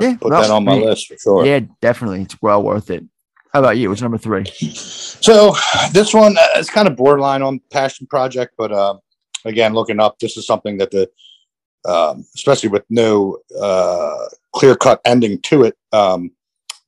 [0.00, 1.46] yeah, Put well, that on my yeah, list for sure.
[1.46, 3.04] Yeah, definitely, it's well worth it.
[3.52, 3.88] How about you?
[3.88, 4.44] What's number three?
[4.44, 5.56] So
[5.92, 8.98] this one uh, is kind of borderline on passion project, but uh,
[9.44, 11.10] again, looking up, this is something that the,
[11.90, 16.30] um, especially with no uh, clear cut ending to it, um,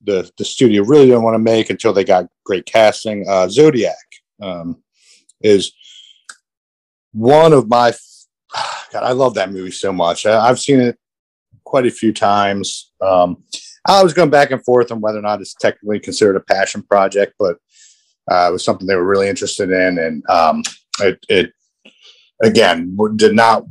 [0.03, 3.25] the the studio really didn't want to make until they got great casting.
[3.27, 3.95] Uh, Zodiac
[4.41, 4.81] um,
[5.41, 5.71] is
[7.11, 7.93] one of my.
[8.93, 10.25] God, I love that movie so much.
[10.25, 10.97] I, I've seen it
[11.63, 12.91] quite a few times.
[12.99, 13.43] Um,
[13.87, 16.83] I was going back and forth on whether or not it's technically considered a passion
[16.83, 17.57] project, but
[18.31, 20.63] uh, it was something they were really interested in, and um,
[20.99, 21.53] it, it
[22.43, 23.63] again did not.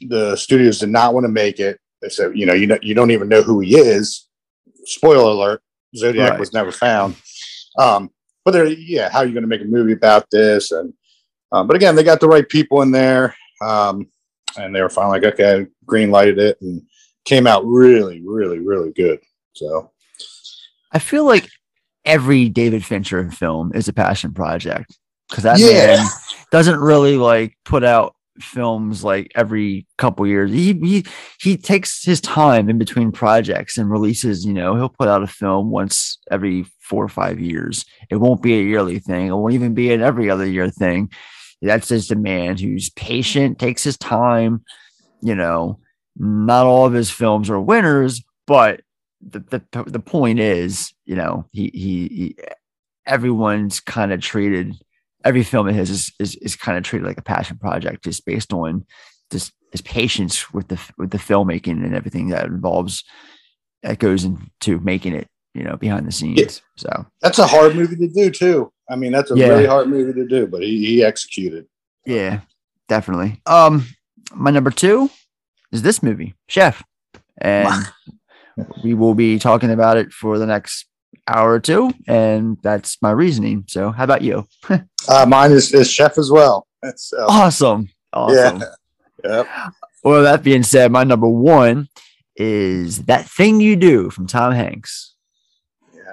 [0.00, 1.80] The studios did not want to make it.
[2.00, 4.28] They said, you know, you don't, you don't even know who he is.
[4.84, 5.62] Spoiler alert:
[5.96, 6.40] Zodiac Right.
[6.40, 7.16] was never found.
[7.78, 8.10] Um,
[8.44, 10.70] but they're yeah, how are you going to make a movie about this?
[10.70, 10.92] And
[11.50, 14.06] um, but again, they got the right people in there, um,
[14.56, 16.82] and they were finally like, okay, green lighted it, and
[17.24, 19.18] came out really, really, really good.
[19.58, 19.90] So
[20.92, 21.48] I feel like
[22.04, 24.96] every David Fincher film is a passion project
[25.28, 25.96] because that Yeah.
[25.96, 26.06] man
[26.50, 30.50] doesn't really like put out films like every couple years.
[30.52, 31.04] He he
[31.40, 34.46] he takes his time in between projects and releases.
[34.46, 37.84] You know, he'll put out a film once every four or five years.
[38.10, 39.26] It won't be a yearly thing.
[39.26, 41.10] It won't even be an every other year thing.
[41.60, 44.64] That's just a man who's patient, takes his time.
[45.20, 45.80] You know,
[46.16, 48.82] not all of his films are winners, but
[49.20, 49.40] the,
[49.72, 52.36] the the point is, you know, he he, he
[53.06, 54.74] everyone's kind of treated
[55.24, 58.24] every film of his is, is is kind of treated like a passion project, just
[58.24, 58.86] based on
[59.30, 63.04] just his patience with the with the filmmaking and everything that involves
[63.82, 66.38] that goes into making it, you know, behind the scenes.
[66.40, 66.48] Yeah.
[66.76, 68.72] So That's a hard movie to do too.
[68.90, 69.48] I mean, that's a Yeah.
[69.48, 71.66] really hard movie to do, but he, he executed.
[72.06, 72.40] yeah,
[72.88, 73.40] definitely.
[73.46, 73.86] Um,
[74.34, 75.10] my number two
[75.70, 76.82] is this movie, Chef,
[77.40, 77.84] and
[78.82, 80.86] we will be talking about it for the next
[81.26, 83.64] hour or two, and that's my reasoning.
[83.68, 84.46] So, how about you?
[85.08, 86.66] Uh, mine is, is Chef as well.
[86.82, 88.60] That's uh, awesome, awesome.
[88.60, 88.66] Yeah.
[89.24, 89.48] Yep.
[90.04, 91.88] Well, that being said, my number one
[92.36, 95.14] is that thing you do from Tom Hanks.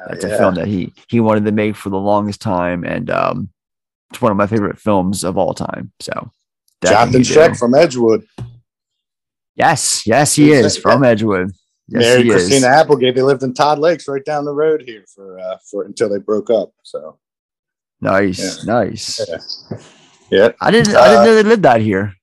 [0.07, 3.49] That's a film that he he wanted to make for the longest time, and um,
[4.11, 5.91] it's one of my favorite films of all time.
[5.99, 6.31] So,
[6.83, 8.25] Jonathan Schaech from Edgewood.
[9.55, 11.51] Yes, yes, he is from Edgewood.
[11.87, 12.63] Yes, Married Christina is.
[12.65, 13.15] Applegate.
[13.15, 16.17] They lived in Todd Lakes, right down the road here for uh, for until they
[16.17, 16.71] broke up.
[16.83, 17.19] So
[18.01, 19.19] Nice, nice.
[19.27, 19.77] yeah,
[20.29, 20.49] yeah.
[20.61, 20.95] I didn't.
[20.95, 22.13] I didn't Uh, know they lived out here.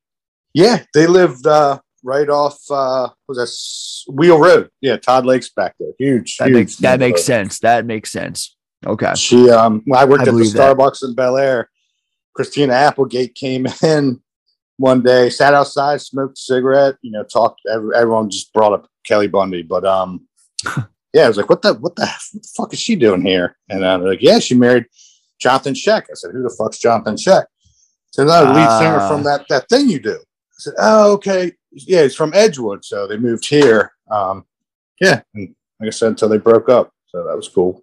[0.55, 4.69] Yeah, they lived uh, right off uh, was that Wheel Road?
[4.81, 5.93] Yeah, Todd Lakes back there.
[5.99, 6.37] Huge.
[6.39, 7.47] That huge makes that makes neighborhood.
[7.47, 7.59] sense.
[7.61, 8.57] That makes sense.
[8.85, 9.15] Okay.
[9.15, 10.77] She um I worked I at the believe that.
[10.77, 11.71] Starbucks in Bel Air.
[12.35, 14.21] Christina Applegate came in
[14.79, 19.29] one day, sat outside, smoked a cigarette, you know, talked everyone just brought up Kelly
[19.29, 19.63] Bundy.
[19.63, 20.27] But um
[21.13, 23.57] yeah, I was like, what the what the, what the fuck is she doing here?
[23.69, 24.87] And I'm like, yeah, she married
[25.41, 26.05] Jonathan Schaech.
[26.11, 27.45] I said, who the fuck's Jonathan Schaech?
[28.11, 29.09] So no, the lead singer Ah.
[29.09, 30.17] from that that thing you do.
[30.19, 31.53] I said, oh, okay.
[31.73, 32.85] Yeah, he's from Edgewood.
[32.85, 33.93] So they moved here.
[34.11, 34.45] Um,
[35.01, 36.93] yeah, and like I said, until they broke up.
[37.09, 37.83] So that was cool.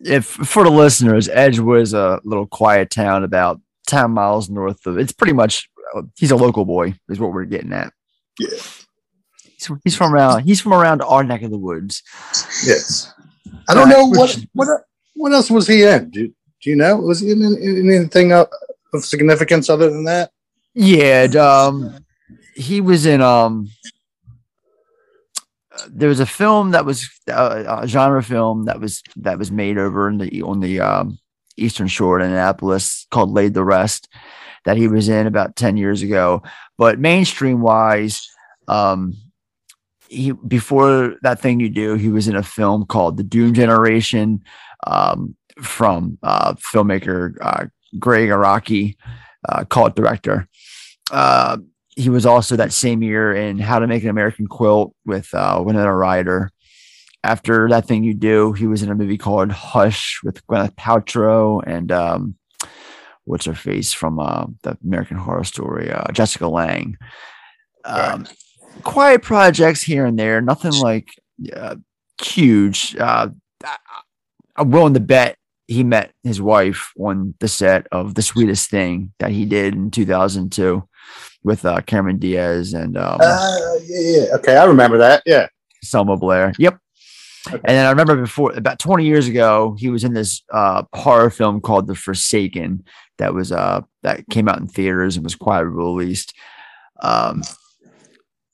[0.00, 4.98] If for the listeners, Edgewood is a little quiet town about ten miles north of.
[4.98, 5.68] It's pretty much.
[5.94, 7.92] uh, He's a local boy, is what we're getting at.
[8.40, 8.48] Yeah.
[9.66, 10.44] He's, he's from around.
[10.44, 12.02] He's from around our neck of the woods.
[12.64, 13.12] Yes.
[13.68, 14.68] I don't know Uh, what what
[15.14, 16.10] what else was he in?
[16.10, 16.96] Do, do you know?
[16.96, 18.48] Was he in, in anything of,
[18.92, 20.30] of significance other than that?
[20.74, 22.04] Yeah, um,
[22.54, 23.68] he was in um.
[25.88, 29.78] There was a film that was uh, a genre film that was that was made
[29.78, 31.18] over in the on the um,
[31.56, 34.08] eastern shore in Annapolis called "Laid the Rest"
[34.64, 36.42] that he was in about ten years ago.
[36.78, 38.28] But mainstream wise,
[38.68, 39.14] um,
[40.12, 44.42] he before that thing you do, he was in a film called The Doom Generation
[44.86, 47.66] um, from uh, filmmaker uh,
[47.98, 48.96] Gregg Araki,
[49.48, 50.48] uh, cult director.
[51.10, 51.58] Uh,
[51.96, 55.62] he was also that same year in How to Make an American Quilt with uh,
[55.64, 56.50] Winona Ryder.
[57.24, 61.62] After that thing you do, he was in a movie called Hush with Gwyneth Paltrow
[61.66, 62.34] and um,
[63.24, 66.96] what's her face from uh, the American Horror Story, uh, Jessica Lange.
[67.84, 68.26] Um,
[68.82, 71.08] quiet projects here and there, nothing like
[71.54, 71.76] uh,
[72.22, 72.96] huge.
[72.98, 73.28] Uh,
[74.56, 75.36] I'm willing to bet
[75.68, 79.90] he met his wife on the set of The Sweetest Thing that he did in
[79.90, 80.86] 2002
[81.44, 84.34] with uh, Cameron Diaz and um, Uh, yeah, yeah.
[84.34, 85.22] Okay, I remember that.
[85.26, 85.48] Yeah.
[85.82, 86.52] Selma Blair.
[86.58, 86.78] Yep.
[87.50, 91.30] And then I remember before about 20 years ago, he was in this uh, horror
[91.30, 92.84] film called The Forsaken
[93.18, 96.34] that was uh that came out in theaters and was quietly released.
[97.02, 97.42] Um,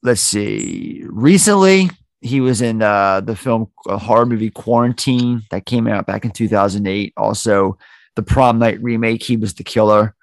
[0.02, 1.02] let's see.
[1.06, 1.90] Recently,
[2.20, 6.30] he was in uh, the film uh, horror movie Quarantine that came out back in
[6.30, 7.12] 2008.
[7.16, 7.78] Also,
[8.16, 9.22] the Prom Night remake.
[9.22, 10.14] He was the killer.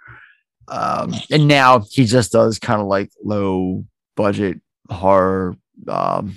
[0.67, 4.59] Um, and now he just does kind of like low budget
[4.89, 5.55] horror
[5.87, 6.35] um,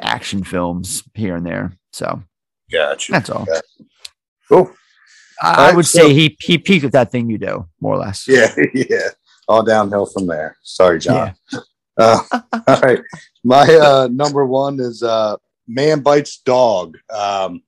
[0.00, 1.72] action films here and there.
[1.92, 2.22] So
[2.70, 3.12] Gotcha.
[3.12, 3.46] that's all.
[4.48, 4.70] Cool.
[5.42, 7.66] I, All I right, would so- say he he peaked with that thing you do,
[7.80, 8.26] more or less.
[8.28, 9.08] Yeah, yeah.
[9.48, 10.56] All downhill from there.
[10.62, 11.34] Sorry, John.
[11.96, 12.20] Uh,
[12.66, 13.00] all right.
[13.44, 15.36] My uh, number one is uh,
[15.68, 16.96] Man Bites Dog.
[17.14, 17.62] Um,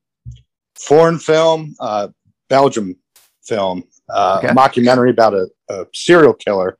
[0.79, 2.09] foreign film, uh,
[2.49, 2.97] Belgium
[3.45, 4.49] film, uh, Okay.
[4.55, 6.79] mockumentary about a, a serial killer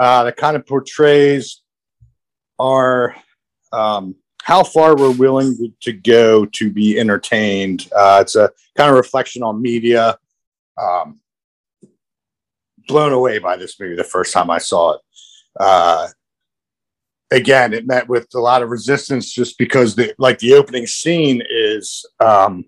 [0.00, 1.62] uh, that kind of portrays
[2.58, 3.14] our
[3.72, 7.88] um, how far we're willing to, to go to be entertained.
[7.94, 10.16] Uh, it's a kind of reflection on media.
[10.80, 11.20] Um,
[12.86, 15.00] blown away by this movie the first time I saw it.
[15.58, 16.08] Uh,
[17.30, 21.42] again, it met with a lot of resistance just because the like the opening scene
[21.48, 22.64] is um,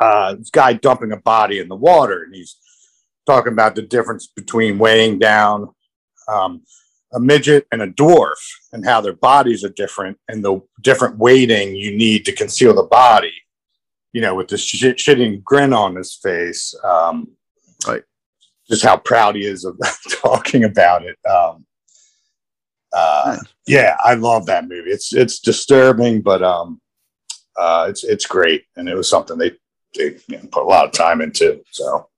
[0.00, 2.56] uh, this guy dumping a body in the water, and he's
[3.26, 5.68] talking about the difference between weighing down
[6.28, 6.62] um,
[7.12, 8.32] a midget and a dwarf,
[8.72, 12.82] and how their bodies are different, and the different weighting you need to conceal the
[12.82, 13.32] body.
[14.12, 16.74] You know, with this shit, shitting grin on his face.
[16.84, 17.32] Um,
[17.86, 18.02] right.
[18.68, 19.76] Just how proud he is of
[20.10, 21.18] talking about it.
[21.28, 21.66] Um,
[22.94, 24.90] Uh, yeah, I love that movie.
[24.90, 26.80] It's it's disturbing, but um,
[27.58, 29.52] uh, it's it's great, and it was something they
[29.96, 31.60] they you know, put a lot of time into.
[31.72, 32.08] So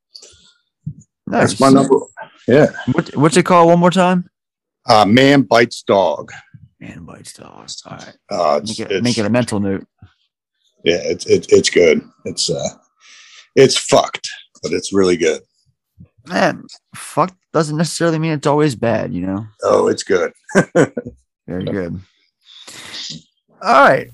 [1.27, 1.97] that's my number.
[2.47, 2.67] Yeah.
[2.93, 4.29] What, what's it called one more time?
[4.89, 6.31] Uh, Man bites dog.
[6.79, 7.69] Man bites dog.
[7.87, 8.17] All right.
[8.31, 9.87] Uh, it's, Make it, it's- make it a mental note.
[10.85, 12.03] yeah, it's it's it's good.
[12.25, 12.69] It's uh,
[13.57, 14.29] it's fucked,
[14.63, 15.41] but it's really good.
[16.29, 16.65] Man,
[16.95, 19.47] fuck doesn't necessarily mean it's always bad, you know?
[19.63, 20.33] Oh, it's good.
[21.47, 22.01] Very good.
[23.63, 24.11] All right.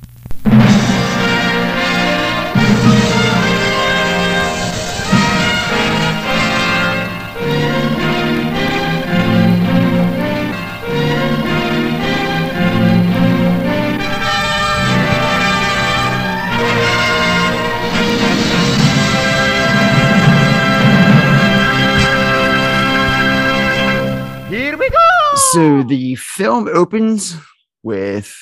[25.52, 27.36] So the film opens
[27.82, 28.34] with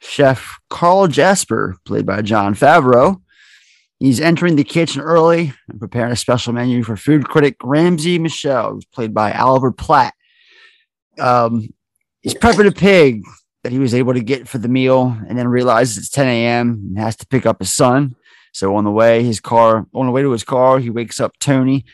[0.00, 3.20] Chef Carl Jasper, played by Jon Favreau.
[3.98, 8.78] He's entering the kitchen early and preparing a special menu for food critic Ramsey Michel,
[8.92, 10.14] played by Oliver Platt.
[11.18, 11.74] Um,
[12.22, 13.24] he's prepping a pig
[13.64, 16.80] that he was able to get for the meal and then realizes it's 10 a.m.
[16.90, 18.14] and has to pick up his son.
[18.52, 21.36] So on the way, his car, on the way to his car, he wakes up
[21.40, 21.84] Tony.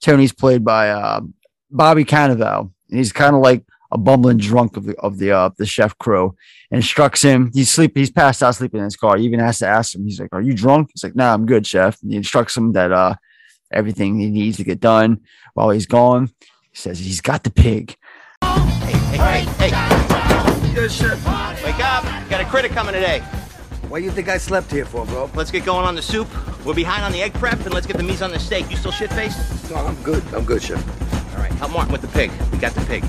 [0.00, 1.20] Tony's played by uh,
[1.70, 2.72] Bobby Cannavale.
[2.92, 5.96] And he's kind of like a bumbling drunk of the of the uh, the chef
[5.98, 6.34] crew
[6.70, 7.50] and instructs him.
[7.54, 7.96] He's sleep.
[7.96, 9.16] He's passed out sleeping in his car.
[9.16, 10.04] He even has to ask him.
[10.04, 12.72] He's like, "Are you drunk?" He's like, "Nah, I'm good, chef." And he instructs him
[12.72, 13.14] that uh
[13.72, 15.20] everything he needs to get done
[15.54, 16.30] while he's gone.
[16.70, 17.96] He says he's got the pig.
[18.42, 19.16] Hey, hey.
[19.16, 19.70] Hey, hey.
[20.74, 21.14] Yes, sir.
[21.64, 22.04] Wake up.
[22.28, 23.22] Got a critic coming today.
[23.92, 25.30] What do you think I slept here for, bro?
[25.34, 26.26] Let's get going on the soup.
[26.64, 28.70] We're behind on the egg prep, and let's get the meat on the steak.
[28.70, 29.70] You still shit faced?
[29.70, 30.24] No, I'm good.
[30.32, 30.82] I'm good, chef.
[31.34, 32.30] All right, help Martin with the pig.
[32.50, 33.02] We got the pig.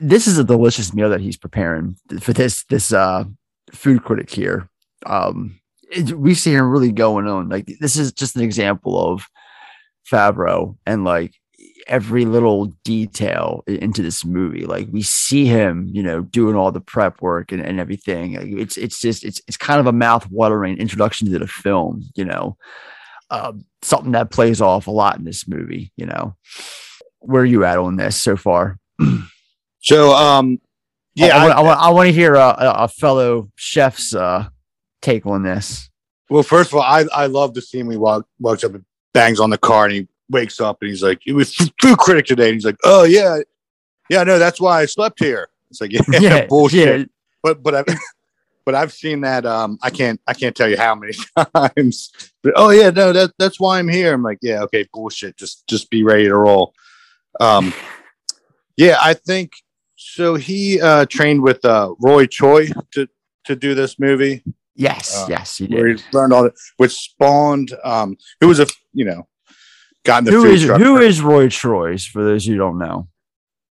[0.00, 3.24] This is a delicious meal that he's preparing for this this uh
[3.72, 4.70] food critic here.
[5.04, 5.58] Um,
[5.90, 7.48] it, we see him really going on.
[7.48, 9.26] Like this is just an example of
[10.08, 11.34] Favreau and like
[11.88, 14.66] every little detail into this movie.
[14.66, 18.34] Like we see him, you know, doing all the prep work and, and everything.
[18.34, 22.04] Like, it's it's just it's it's kind of a mouth watering introduction to the film,
[22.14, 22.56] you know.
[23.30, 26.34] Um, something that plays off a lot in this movie, you know.
[27.18, 28.78] Where are you at on this so far?
[29.80, 30.60] So, um,
[31.14, 34.48] yeah, I, I- I, want I want to hear a, a, fellow chef's uh,
[35.00, 35.88] take on this.
[36.28, 38.84] Well, first of all, I, I love the scene he walk, walks up and
[39.14, 42.26] bangs on the car and he wakes up and he's like, it was food critic
[42.26, 42.46] today.
[42.48, 43.38] And he's like, oh, yeah.
[44.10, 45.48] Yeah, no, that's why I slept here.
[45.70, 47.00] It's like, yeah, Yeah, bullshit.
[47.00, 47.04] yeah.
[47.42, 47.86] But, but I've,
[48.64, 49.44] but I've seen that.
[49.46, 51.12] Um, I can't, I can't tell you how many
[51.54, 52.10] times,
[52.42, 54.12] but oh yeah, no, that, that's why I'm here.
[54.14, 55.36] I'm like, yeah, okay, bullshit.
[55.36, 56.72] Just, just be ready to roll.
[57.40, 57.72] Um,
[58.76, 59.52] yeah, I think
[59.96, 60.34] so.
[60.36, 63.08] He, uh, trained with, uh, Roy Choi to,
[63.44, 64.42] to do this movie.
[64.74, 68.66] Yes, Uh, yes, he where he learned all that, which spawned um who was a
[68.92, 69.26] you know
[70.08, 70.80] got in the Who food is truck.
[70.80, 71.98] who is Roy Choi?
[71.98, 73.08] For those who don't know,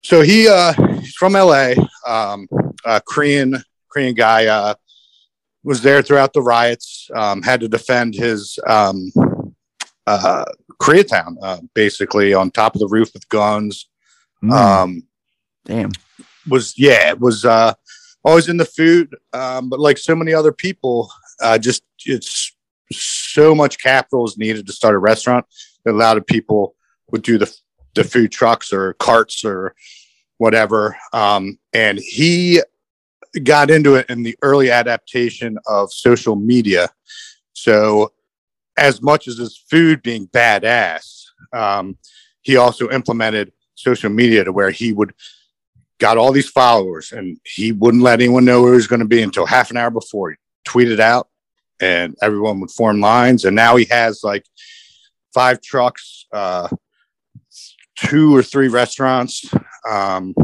[0.02, 1.74] so he uh he's from LA,
[2.06, 2.48] um
[2.84, 4.74] uh Korean Korean guy uh
[5.62, 9.12] was there throughout the riots, um had to defend his um
[10.06, 10.44] uh
[10.82, 13.88] Koreatown uh basically on top of the roof with guns.
[14.42, 14.52] Mm.
[14.52, 15.02] Um
[15.64, 15.92] damn
[16.48, 17.72] was yeah, it was uh
[18.24, 22.52] always in the food, um, but like so many other people, uh just it's
[22.92, 25.46] so much capital is needed to start a restaurant
[25.86, 26.74] a lot of people
[27.10, 27.54] would do the
[27.94, 29.74] the food trucks or carts or
[30.38, 30.96] whatever.
[31.12, 32.60] Um, and he
[33.42, 36.88] got into it in the early adaptation of social media.
[37.52, 38.12] So,
[38.76, 41.96] as much as his food being badass, um,
[42.42, 45.14] he also implemented social media to where he would
[46.00, 49.06] got all these followers and he wouldn't let anyone know where he was going to
[49.06, 50.36] be until half an hour before he
[50.68, 51.28] tweeted out
[51.80, 54.44] and everyone would form lines and now he has like
[55.34, 56.68] five trucks uh
[57.96, 59.44] two or three restaurants
[59.88, 60.34] um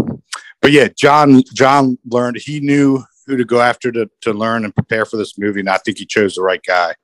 [0.61, 4.75] but yeah john john learned he knew who to go after to, to learn and
[4.75, 6.95] prepare for this movie and i think he chose the right guy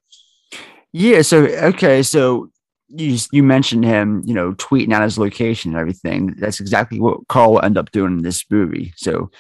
[0.99, 1.21] yeah.
[1.21, 2.49] So okay, so
[2.89, 6.35] you you mentioned him, you know, tweeting out his location and everything.
[6.39, 8.95] That's exactly what Carl will end up doing in this movie.
[8.97, 9.31] So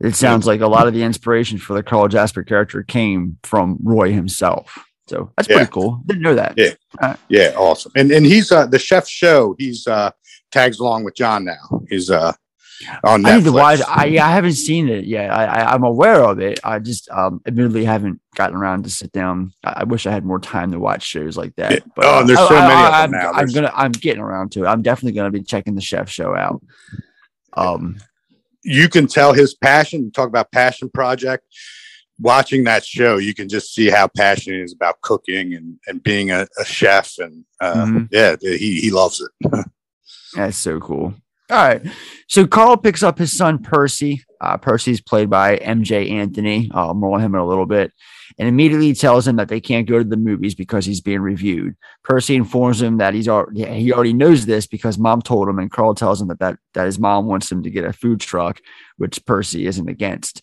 [0.00, 3.78] it sounds like a lot of the inspiration for the Carl Jasper character came from
[3.80, 4.76] Roy himself.
[5.08, 6.00] So that's pretty cool.
[6.06, 6.54] Didn't know that.
[6.56, 10.10] yeah Uh, yeah awesome and and he's uh the chef show he's uh
[10.50, 12.32] tags along with john now he's uh
[13.02, 13.54] on I need to Netflix.
[13.54, 13.80] watch.
[13.88, 15.32] I I haven't seen it yet.
[15.32, 16.60] I, I'm aware of it.
[16.62, 19.52] I just um admittedly haven't gotten around to sit down.
[19.64, 21.82] I, I wish I had more time to watch shows like that.
[21.96, 23.28] But Oh, and there's I- so I- many of I- them I'm, now.
[23.30, 24.68] I'm There's- gonna I'm getting around to it.
[24.68, 26.62] I'm definitely gonna be checking the chef show out.
[27.56, 27.96] Um,
[28.62, 30.12] you can tell his passion.
[30.12, 31.44] Talk about passion project.
[32.20, 36.02] Watching that show, you can just see how passionate he is about cooking and, and
[36.02, 37.16] being a, a chef.
[37.18, 38.08] And uh, Mhm.
[38.10, 39.64] yeah, he, he loves it.
[40.34, 41.14] That's so cool.
[41.50, 41.80] All right.
[42.28, 44.22] So Carl picks up his son Percy.
[44.40, 46.70] Uh, Percy's played by Emjay Anthony.
[46.74, 47.92] Uh, more on him in a little bit.
[48.38, 51.74] And immediately tells him that they can't go to the movies because he's being reviewed.
[52.04, 55.72] Percy informs him that he's already he already knows this because mom told him, and
[55.72, 58.60] Carl tells him that that, that his mom wants him to get a food truck,
[58.98, 60.42] which Percy isn't against.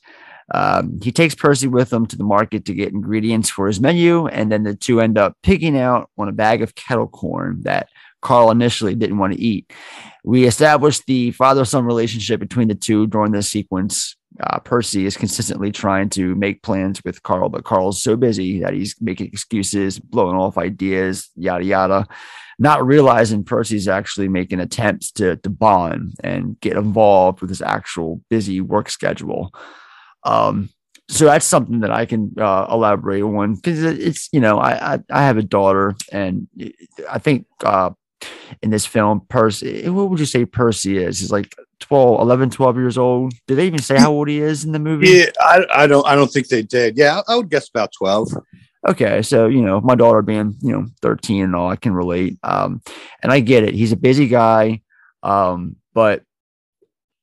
[0.53, 4.27] Um, he takes Percy with him to the market to get ingredients for his menu,
[4.27, 7.89] and then the two end up picking out on a bag of kettle corn that
[8.21, 9.71] Carl initially didn't want to eat.
[10.23, 14.15] We established the father son relationship between the two during this sequence.
[14.39, 18.73] Uh, Percy is consistently trying to make plans with Carl, but Carl's so busy that
[18.73, 22.07] he's making excuses, blowing off ideas, yada yada,
[22.59, 28.21] not realizing Percy's actually making attempts to, to bond and get involved with his actual
[28.29, 29.53] busy work schedule.
[30.26, 30.69] Um,
[31.07, 34.99] so that's something that I can uh, elaborate on because it's you know I, I
[35.11, 36.47] I have a daughter and
[37.09, 37.91] I think uh,
[38.63, 41.19] in this film Percy what would you say Percy is?
[41.19, 43.34] He's like 12 11 12 years old.
[43.47, 45.09] Did they even say how old he is in the movie?
[45.09, 46.97] Yeah, I, I don't I don't think they did.
[46.97, 48.30] Yeah, I, I would guess about twelve.
[48.88, 52.38] okay so you know my daughter being you know 13 and all i can relate.
[52.43, 52.82] Um
[53.21, 53.76] and i get it.
[53.76, 54.82] He's a busy guy
[55.21, 56.23] um but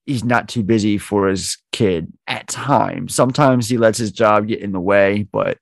[0.07, 3.15] he's not too busy for his kid at times.
[3.15, 5.59] Sometimes he lets his job get in the way but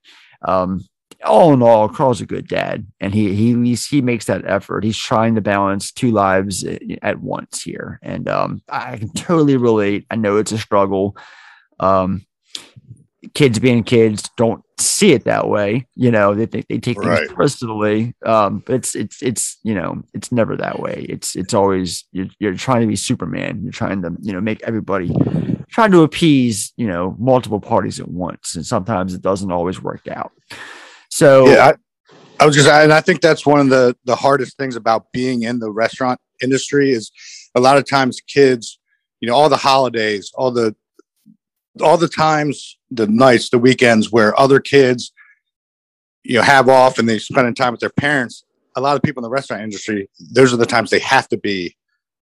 [0.47, 0.81] um
[1.23, 4.45] all in all carl's a good dad and he he at least he makes that
[4.45, 4.83] effort.
[4.83, 6.65] He's trying to balance two lives
[7.01, 10.05] at once here and um i can totally relate.
[10.09, 11.15] I know it's a struggle.
[11.79, 12.25] Um
[13.33, 17.29] kids being kids don't see it that way you know they think they take Right.
[17.29, 21.05] personally um but it's it's it's you know it's never that way.
[21.09, 23.61] It's it's always you're, you're trying to be superman.
[23.63, 25.15] You're trying to you know make everybody
[25.69, 30.07] trying to appease you know multiple parties at once and sometimes it doesn't always work
[30.07, 30.31] out.
[31.09, 31.71] So Yeah,
[32.39, 35.11] I, I was just, and I think that's one of the the hardest things about
[35.11, 37.11] being in the restaurant industry is
[37.55, 38.79] a lot of times kids,
[39.19, 40.75] you know, all the holidays, all the
[41.81, 45.13] all the times, the nights, the weekends where other kids,
[46.23, 48.43] you know, have off and they spending time with their parents.
[48.75, 51.37] A lot of people in the restaurant industry, those are the times they have to
[51.37, 51.75] be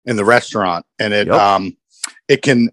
[0.04, 1.36] in the restaurant, and it Yep.
[1.36, 1.76] um
[2.28, 2.70] it can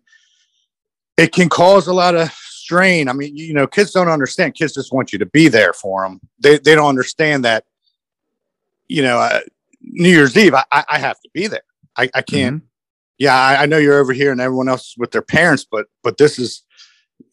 [1.17, 3.07] it can cause a lot of strain.
[3.07, 4.55] I mean, you know, kids don't understand.
[4.55, 6.19] Kids just want you to be there for them.
[6.39, 7.65] They they don't understand that.
[8.87, 9.39] You know, uh,
[9.81, 11.63] New Year's Eve, I, I have to be there.
[11.97, 12.63] I, I can't.
[13.17, 15.87] Yeah, I, I know you're over here and everyone else is with their parents, but
[16.03, 16.63] but this is,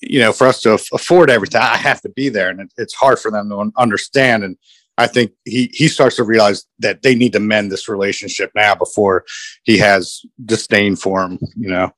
[0.01, 2.73] you know, for us to aff- afford everything, I have to be there, and it,
[2.77, 4.45] it's hard for them to un- understand.
[4.45, 4.57] And
[4.99, 8.75] I think he he starts to realize that they need to mend this relationship now
[8.75, 9.25] before
[9.65, 11.39] he has disdain for him.
[11.57, 11.93] You know.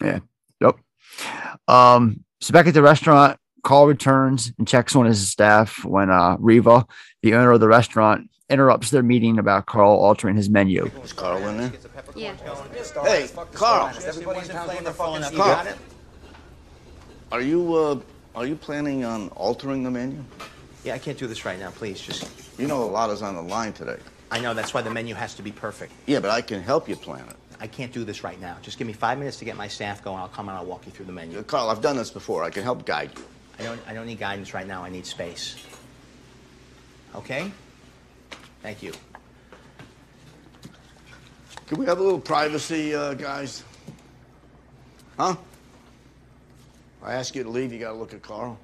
[0.00, 0.20] Yeah.
[0.60, 0.76] Yep.
[1.68, 6.36] Um, so back at the restaurant, Carl returns and checks on his staff when uh,
[6.38, 6.86] Riva,
[7.22, 10.90] the owner of the restaurant, interrupts their meeting about Carl altering his menu.
[11.02, 11.72] Is Carl in there?
[12.14, 12.34] Yeah.
[13.04, 13.92] Hey, Carl.
[14.04, 15.66] Everybody's in flavor phone Carl.
[17.32, 17.98] Are you uh
[18.34, 20.22] are you planning on altering the menu?
[20.84, 21.70] Yeah, I can't do this right now.
[21.70, 22.28] Please, just.
[22.58, 23.96] You know a lot is on the line today.
[24.30, 25.92] I know that's why the menu has to be perfect.
[26.06, 27.36] Yeah, but I can help you plan it.
[27.58, 28.58] I can't do this right now.
[28.60, 30.18] Just give me five minutes to get my staff going.
[30.18, 31.38] I'll come and I'll walk you through the menu.
[31.38, 32.44] Uh, Carl, I've done this before.
[32.44, 33.24] I can help guide you.
[33.58, 33.80] I don't.
[33.88, 34.84] I don't need guidance right now.
[34.84, 35.56] I need space.
[37.14, 37.50] Okay.
[38.62, 38.92] Thank you.
[41.66, 43.64] Can we have a little privacy, uh, guys?
[45.16, 45.36] Huh?
[47.02, 48.58] I ask you to leave, you gotta look at Carl.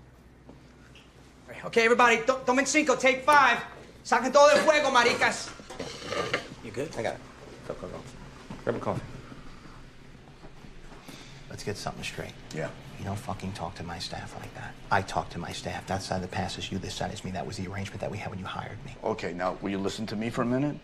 [1.64, 3.59] Okay, everybody, to- tomen cinco, take five.
[4.05, 5.51] Saquen todo el fuego, maricas.
[6.64, 6.91] You good?
[6.97, 7.20] I got it.
[7.66, 8.01] Go, go, go.
[8.64, 9.03] Grab a coffee.
[11.51, 12.32] Let's get something straight.
[12.55, 12.68] Yeah.
[12.99, 14.74] You don't fucking talk to my staff like that.
[14.91, 15.86] I talk to my staff.
[15.86, 17.30] That side of the pass is you, this side is me.
[17.30, 18.95] That was the arrangement that we had when you hired me.
[19.03, 20.76] Okay, now will you listen to me for a minute?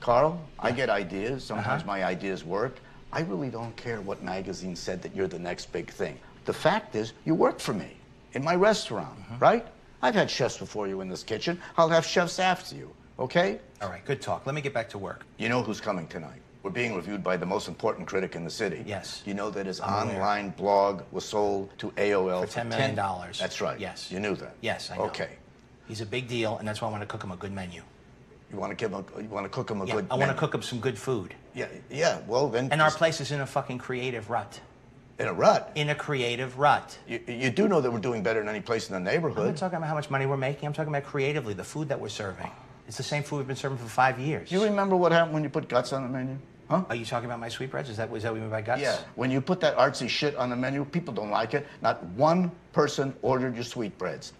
[0.00, 1.44] Carl, I get ideas.
[1.44, 1.92] Sometimes Uh-huh.
[1.92, 2.76] my ideas work.
[3.12, 6.18] I really don't care what magazine said that you're the next big thing.
[6.50, 7.92] The fact is, you work for me
[8.32, 9.36] in my restaurant, Uh-huh.
[9.38, 9.66] right?
[10.02, 11.60] I've had chefs before you in this kitchen.
[11.78, 12.90] I'll have chefs after you,
[13.20, 13.60] okay?
[13.80, 14.46] All right, good talk.
[14.46, 15.24] Let me get back to work.
[15.38, 16.40] You know who's coming tonight.
[16.64, 18.82] We're being reviewed by the most important critic in the city.
[18.84, 19.22] Yes.
[19.24, 20.16] You know that his I'm aware.
[20.16, 22.96] online blog was sold to AOL For $10 million.
[22.96, 23.38] dollars.
[23.38, 23.78] That's right.
[23.78, 24.10] Yes.
[24.10, 24.54] You knew that.
[24.60, 25.04] Yes, I know.
[25.04, 25.30] Okay.
[25.86, 27.82] He's a big deal, and that's why I want to cook him a good menu.
[28.50, 29.04] You want to give him?
[29.16, 30.06] A, you want to cook him a Yeah, good?
[30.10, 31.32] I want to cook him some good food.
[31.54, 32.18] Yeah, yeah.
[32.26, 32.72] Well, then.
[32.72, 34.58] And our place is in a fucking creative rut.
[35.20, 35.70] In a rut.
[35.74, 36.98] In a creative rut.
[37.06, 39.38] You, you do know that we're doing better than any place in the neighborhood.
[39.38, 40.66] I'm not talking about how much money we're making.
[40.66, 42.50] I'm talking about creatively, the food that we're serving.
[42.88, 44.50] It's the same food we've been serving for five years.
[44.50, 46.38] You remember what happened when you put guts on the menu?
[46.70, 46.84] Huh?
[46.88, 47.90] Are you talking about my sweetbreads?
[47.90, 48.80] Is that, is that what you mean by guts?
[48.80, 48.96] Yeah.
[49.14, 51.66] When you put that artsy shit on the menu, people don't like it.
[51.82, 54.32] Not one person ordered your sweetbreads.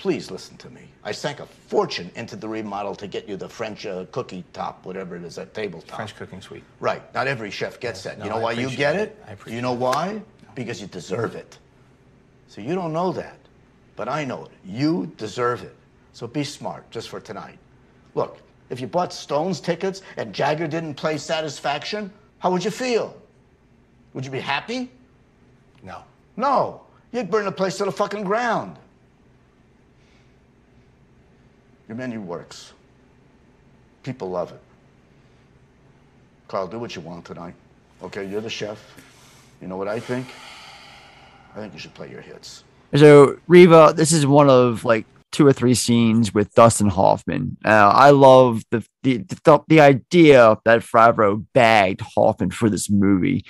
[0.00, 0.80] Please listen to me.
[1.04, 4.86] I sank a fortune into the remodel to get you the French uh, cookie top,
[4.86, 5.94] whatever it is, that tabletop.
[5.96, 6.64] French cooking suite.
[6.80, 7.02] Right.
[7.12, 8.18] Not every chef gets that.
[8.18, 9.00] no, you know I why you get it.
[9.00, 9.24] it?
[9.28, 10.22] I appreciate you know why?
[10.54, 11.58] Because you deserve it.
[12.48, 13.36] So you don't know that,
[13.94, 14.52] but I know it.
[14.64, 15.76] You deserve it.
[16.14, 17.58] So be smart just for tonight.
[18.14, 18.38] Look,
[18.70, 23.14] if you bought Stones tickets and Jagger didn't play Satisfaction, how would you feel?
[24.14, 24.90] Would you be happy?
[25.82, 26.04] No.
[26.38, 26.80] No.
[27.12, 28.78] You'd burn the place to the fucking ground.
[31.90, 32.72] Your menu works.
[34.04, 34.60] People love it.
[36.46, 37.54] Carl, do what you want tonight.
[38.00, 38.78] Okay, you're the chef.
[39.60, 40.28] You know what I think?
[41.52, 42.62] I think you should play your hits.
[42.94, 47.56] So Riva, this is one of like two or three scenes with Dustin Hoffman.
[47.64, 53.44] Uh, I love the the, the the idea that Favreau bagged Hoffman for this movie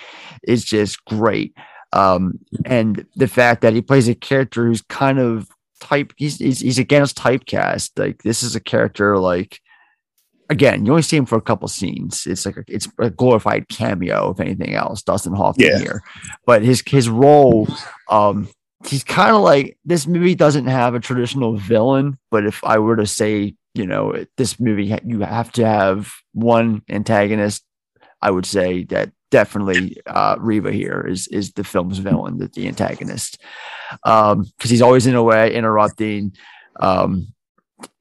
[0.44, 1.54] is just great.
[1.92, 5.46] Um, and the fact that he plays a character who's kind of
[5.80, 7.98] type he's, he's he's against typecast.
[7.98, 9.60] Like this is a character like
[10.48, 12.26] again, you only see him for a couple scenes.
[12.26, 15.02] It's like a, it's a glorified cameo, if anything else.
[15.02, 15.78] Dustin Hoffman Yeah.
[15.78, 16.02] here,
[16.46, 17.68] but his his role,
[18.08, 18.48] um,
[18.86, 22.18] he's kind of like this movie doesn't have a traditional villain.
[22.30, 26.82] But if I were to say, you know, this movie you have to have one
[26.88, 27.64] antagonist,
[28.20, 32.68] I would say that definitely uh, Riva here is is the film's villain, the, the
[32.68, 33.40] antagonist,
[34.02, 36.32] because he's always in a way interrupting.
[36.80, 37.28] Um,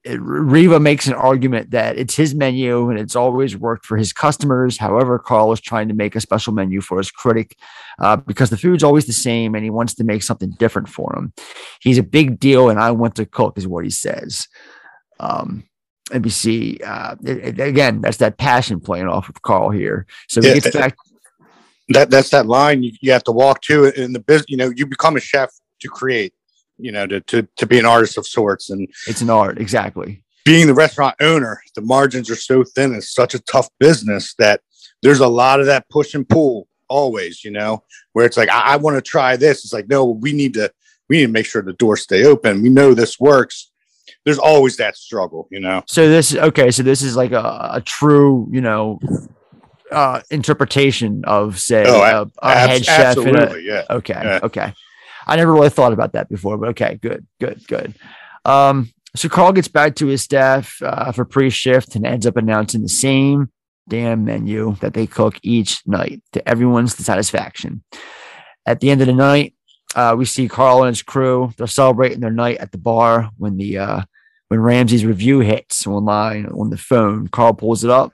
[0.04, 4.12] it, Riva makes an argument that it's his menu and it's always worked for his
[4.14, 4.78] customers.
[4.78, 7.56] However, Carl is trying to make a special menu for his critic
[7.98, 11.14] uh, because the food's always the same and he wants to make something different for
[11.16, 11.32] him.
[11.80, 14.48] He's a big deal and I want to cook, is what he says.
[15.18, 15.64] Um,
[16.10, 20.06] NBC, uh, it- it- again, that's that passion playing off of Carl here.
[20.28, 20.96] So he Yeah, gets back.
[21.90, 24.46] That that's that line you, you have to walk to in the business.
[24.48, 26.32] You know, you become a chef to create.
[26.78, 30.24] You know, to to to be an artist of sorts, and It's an art, exactly.
[30.46, 32.94] being the restaurant owner, the margins are so thin.
[32.94, 34.62] It's such a tough business that
[35.02, 37.44] there's a lot of that push and pull always.
[37.44, 37.82] You know,
[38.14, 39.62] where it's like I, I want to try this.
[39.64, 40.72] It's like no, we need to
[41.10, 42.62] we need to make sure the doors stay open.
[42.62, 43.70] We know this works.
[44.24, 45.48] There's always that struggle.
[45.50, 45.82] You know.
[45.86, 48.98] So this okay, so this is like a, a true, you know,
[49.92, 53.82] uh interpretation of say Oh, a, a- a head chef a- yeah.
[53.90, 54.40] okay Yeah.
[54.42, 54.72] okay
[55.26, 57.94] i never really thought about that before but okay good good good
[58.44, 62.82] um so carl gets back to his staff uh, for pre-shift and ends up announcing
[62.82, 63.50] the same
[63.88, 67.82] damn menu that they cook each night to everyone's satisfaction
[68.66, 69.54] at the end of the night
[69.96, 73.56] uh, we see carl and his crew they're celebrating their night at the bar when
[73.56, 74.00] the uh
[74.48, 78.12] when ramsey's review hits online on the phone carl pulls it up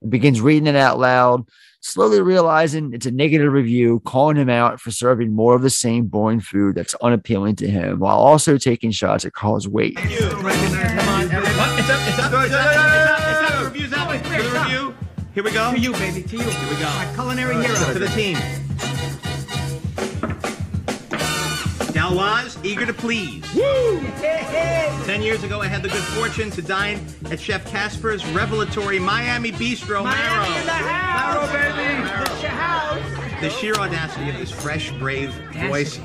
[0.00, 1.46] and begins reading it out loud,
[1.80, 6.06] slowly realizing it's a negative review, calling him out for serving more of the same
[6.06, 9.98] boring food that's unappealing to him, while also taking shots at Carl's weight.
[9.98, 13.58] It's up, it's up, it's up, it's up, it's up.
[13.58, 14.08] The review's out.
[14.08, 14.94] For the review.
[15.34, 15.70] Here we go.
[15.72, 16.42] To you, baby, to you.
[16.42, 16.84] Here we go.
[16.84, 17.92] My culinary hero.
[17.92, 18.36] To the team.
[21.98, 23.42] Gauloise, eager to please.
[23.56, 24.00] Woo!
[25.04, 29.50] Ten years ago, I had the good fortune to dine at Chef Casper's revelatory Miami
[29.50, 30.48] Bistro Marrow.
[30.64, 32.30] Marrow, baby.
[32.30, 33.40] It's your house.
[33.40, 35.30] The sheer audacity of this fresh, brave
[35.66, 35.98] voice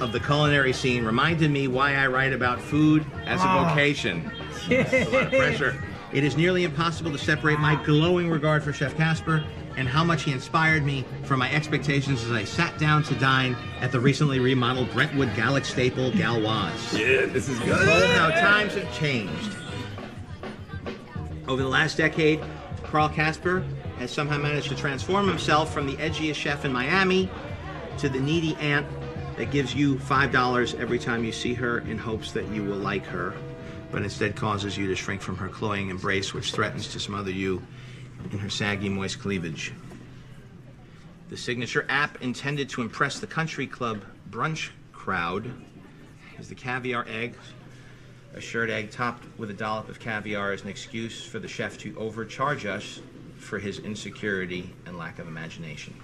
[0.00, 3.64] of the culinary scene reminded me why I write about food as a Oh.
[3.68, 4.32] vocation.
[4.70, 5.84] a lot of pressure.
[6.14, 9.44] It is nearly impossible to separate my glowing regard for Chef Casper
[9.76, 13.56] and how much he inspired me from my expectations as I sat down to dine
[13.80, 16.92] at the recently remodeled Brentwood Gallic staple Gauloise.
[16.92, 17.76] Yeah, this is good.
[17.80, 19.56] Oh, how times have changed.
[21.48, 22.40] Over the last decade,
[22.82, 23.64] Carl Casper
[23.98, 27.28] has somehow managed to transform himself from the edgiest chef in Miami
[27.98, 28.86] to the needy aunt
[29.36, 33.04] that gives you $5 every time you see her in hopes that you will like
[33.06, 33.34] her,
[33.90, 37.62] but instead causes you to shrink from her cloying embrace, which threatens to smother you
[38.32, 39.72] in her saggy, moist cleavage.
[41.30, 45.52] The signature app intended to impress the country club brunch crowd
[46.38, 47.36] is the caviar egg.
[48.34, 51.78] A shirred egg topped with a dollop of caviar is an excuse for the chef
[51.78, 53.00] to overcharge us
[53.36, 55.94] for his insecurity and lack of imagination.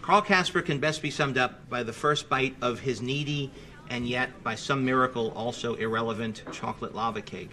[0.00, 3.52] Carl Casper can best be summed up by the first bite of his needy
[3.88, 7.52] and yet, by some miracle, also irrelevant chocolate lava cake.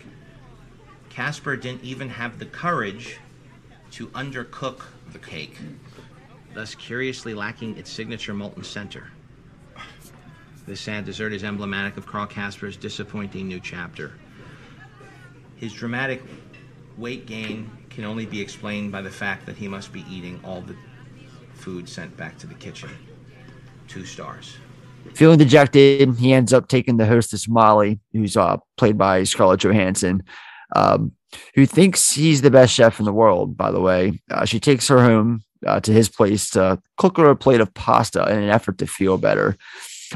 [1.20, 3.18] Casper didn't even have the courage
[3.92, 5.58] to undercook the cake,
[6.54, 9.12] thus curiously lacking its signature molten center.
[10.66, 14.14] This sad dessert is emblematic of Carl Casper's disappointing new chapter.
[15.58, 16.24] His dramatic
[16.96, 20.62] weight gain can only be explained by the fact that he must be eating all
[20.62, 20.76] the
[21.52, 22.92] food sent back to the kitchen.
[23.90, 24.56] Two stars.
[25.16, 30.24] Feeling dejected, he ends up taking the hostess Molly, who's uh, played by Scarlett Johansson,
[30.76, 31.14] um,
[31.56, 33.58] who thinks he's the best chef in the world.
[33.58, 37.30] By the way, uh, she takes her home uh, to his place to cook her
[37.30, 39.58] a plate of pasta in an effort to feel better.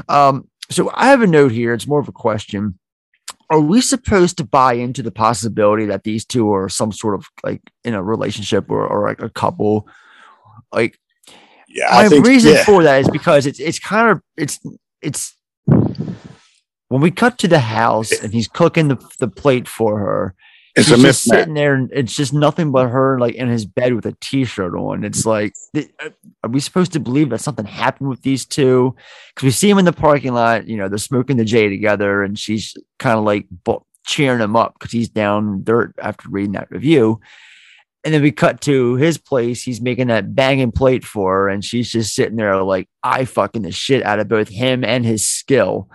[0.08, 1.74] Um, so I have a note here.
[1.74, 2.78] It's more of a question.
[3.50, 7.26] Are we supposed to buy into the possibility that these two are some sort of
[7.42, 9.86] like in a relationship or, or like a couple?
[10.72, 10.98] Like,
[11.68, 12.64] yeah, my I think, reason yeah.
[12.64, 14.60] for that is because it's it's kind of it's
[15.02, 15.36] it's
[16.94, 20.32] when we cut to the house and he's cooking the, the plate for her.
[20.76, 23.94] It's she's just sitting there, and it's just nothing but her, like in his bed
[23.94, 25.02] with a t-shirt on.
[25.02, 28.94] It's like, are we supposed to believe that something happened with these two?
[29.34, 30.68] Because we see him in the parking lot.
[30.68, 33.48] You know, they're smoking the J together, and she's kind of like
[34.06, 37.18] cheering him up because he's down dirt after reading that review.
[38.04, 39.64] And then we cut to his place.
[39.64, 43.62] He's making that banging plate for her, and she's just sitting there like I fucking
[43.62, 45.88] the shit out of both him and his skill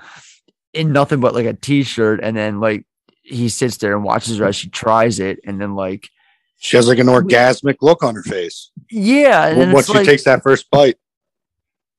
[0.73, 2.19] in nothing but like a t-shirt.
[2.21, 2.85] And then like
[3.21, 6.09] he sits there and watches her as she tries it, and then like
[6.57, 10.05] She has like an orgasmic look on her face yeah, and then once she like,
[10.05, 10.97] takes that first bite.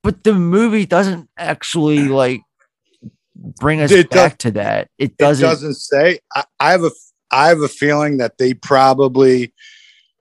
[0.02, 2.42] but the movie doesn't actually like
[3.34, 4.88] bring us It back to that.
[4.98, 5.44] It doesn't.
[5.44, 6.18] It doesn't say.
[6.34, 6.90] I, I have a
[7.30, 9.52] I have a feeling that they probably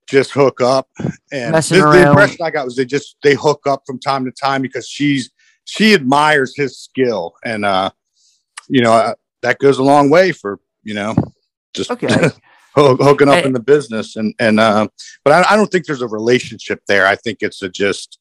[0.08, 0.90] just hook up
[1.32, 4.32] and the, the impression I got was they just they hook up from time to
[4.32, 5.30] time because she's
[5.66, 7.92] she admires his skill and uh
[8.70, 11.16] you know uh, that goes a long way for you know
[11.74, 12.08] just Okay.
[12.76, 14.88] hooking up And- in the business and and uh
[15.26, 18.20] but I, I don't think there's a relationship there I think it's a just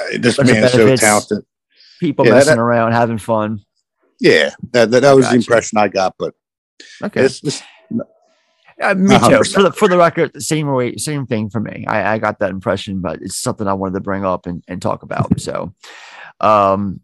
[0.00, 1.44] uh, this man is so talented
[1.98, 3.60] people Yeah, messing that- around, having fun.
[4.20, 6.34] yeah that that, that was the impression I got but
[7.02, 7.24] Okay.
[7.24, 7.62] it's, it's
[8.80, 9.24] Uh, me too.
[9.24, 9.52] 100%.
[9.54, 11.84] For the for the record, same way, same thing for me.
[11.88, 14.80] I, I got that impression, but it's something I wanted to bring up and, and
[14.80, 15.40] talk about.
[15.40, 15.74] So,
[16.38, 17.00] um,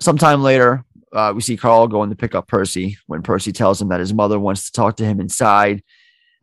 [0.00, 0.82] sometime later,
[1.12, 4.14] uh, we see Carl going to pick up Percy when Percy tells him that his
[4.14, 5.82] mother wants to talk to him inside.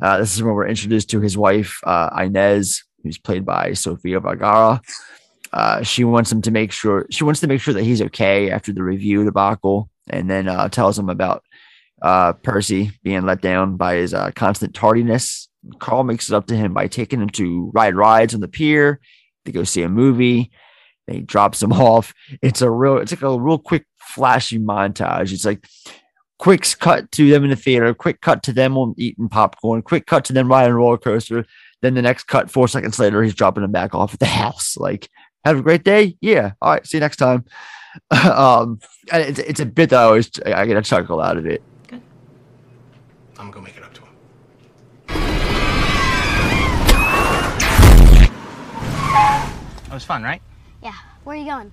[0.02, 4.20] Uh, this is when we're introduced to his wife, uh, Inez, who's played by Sofia
[4.20, 4.82] Vergara.
[5.54, 8.52] Uh, she wants him to make sure she wants to make sure that he's okay
[8.52, 11.44] after the review debacle, and then uh, tells him about
[12.02, 15.48] uh, Percy being let down by his constant tardiness.
[15.80, 19.00] Carl makes it up to him by taking him to ride rides on the pier
[19.46, 20.52] to go see a movie.
[21.08, 22.14] Then he drops him off.
[22.42, 25.32] It's a real, it's like a real quick, flashy montage.
[25.32, 25.66] It's like
[26.40, 30.06] quick cut to them in the theater, quick cut to them on eating popcorn, quick
[30.06, 31.46] cut to them riding a roller coaster.
[31.82, 34.78] Then the next cut, four seconds later, he's dropping them back off at the house.
[34.78, 35.10] Like,
[35.46, 36.18] have a great day.
[36.22, 36.52] Yeah.
[36.62, 36.86] All right.
[36.86, 37.46] See you next time.
[38.12, 38.80] um,
[39.12, 41.64] and it's, it's a bit that I always I get a chuckle out of it.
[43.40, 44.10] I'm gonna make it up to him.
[49.86, 50.42] That was fun, right?
[50.84, 50.94] Yeah.
[51.24, 51.72] Where are you going?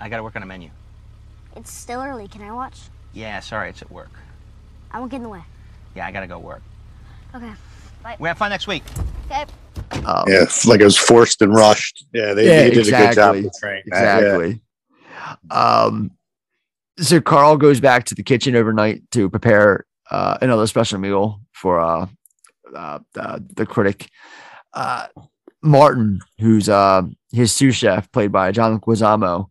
[0.00, 0.70] I gotta work on a menu.
[1.60, 2.26] It's still early.
[2.26, 2.78] Can I watch?
[3.12, 4.10] Yeah, sorry, it's at work.
[4.90, 5.42] I won't get in the way.
[5.94, 6.62] Yeah, I gotta go work.
[7.34, 7.52] Okay.
[8.02, 8.16] Bye.
[8.18, 8.82] We have fun next week.
[9.26, 9.44] Okay.
[10.06, 12.06] Um, yeah, it's like it was forced and rushed.
[12.14, 14.22] Yeah, they, they did a good job portraying that.
[14.22, 14.36] yeah.
[14.36, 14.62] Exactly.
[15.50, 16.12] Um,
[16.98, 21.78] so Carl goes back to the kitchen overnight to prepare uh, another special meal for
[21.78, 22.06] uh,
[22.74, 24.08] uh, uh, the critic.
[24.72, 25.08] Uh,
[25.62, 27.02] Martin, who's uh,
[27.32, 29.49] his sous chef, played by John Leguizamo,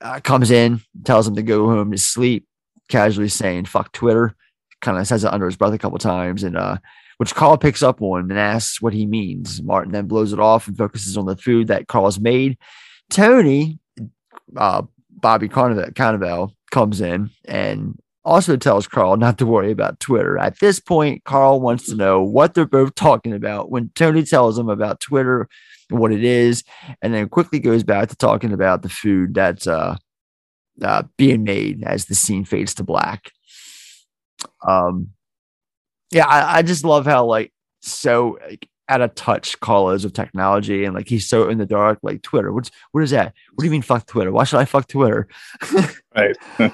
[0.00, 2.46] uh, comes in, tells him to go home to sleep,
[2.88, 4.34] casually saying "fuck Twitter."
[4.80, 6.78] Kind of says it under his breath a couple times, and uh,
[7.18, 9.62] which Carl picks up on and asks what he means.
[9.62, 12.56] Martin then blows it off and focuses on the food that Carl's made.
[13.10, 13.78] Tony,
[14.56, 20.38] uh, Bobby Carnival, Carnival comes in and also tells Carl not to worry about Twitter.
[20.38, 24.58] At this point, Carl wants to know what they're both talking about when Tony tells
[24.58, 25.48] him about Twitter
[25.90, 26.64] what it is,
[27.02, 29.96] and then quickly goes back to talking about the food that's uh,
[30.82, 33.32] uh, being made as the scene fades to black.
[34.66, 35.10] Um,
[36.10, 40.12] yeah, I, I just love how like so like, out of touch Carl is of
[40.12, 41.98] technology, and like he's so in the dark.
[42.02, 43.34] Like Twitter, what's what is that?
[43.54, 44.32] What do you mean fuck Twitter?
[44.32, 45.28] Why should I fuck Twitter?
[46.16, 46.36] Right.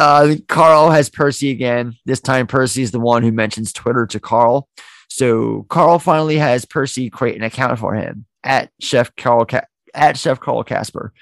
[0.00, 1.94] uh, Carl has Percy again.
[2.06, 4.68] This time, Percy is the one who mentions Twitter to Carl.
[5.08, 10.16] So Carl finally has Percy create an account for him at Chef Carl Ca- at
[10.16, 11.12] Chef Carl Casper.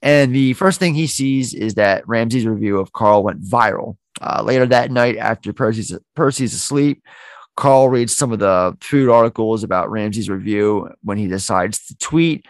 [0.00, 3.96] And the first thing he sees is that Ramsey's review of Carl went viral.
[4.20, 7.02] Uh, later that night, after Percy's Percy's asleep,
[7.56, 12.46] Carl reads some of the food articles about Ramsey's review when he decides to tweet.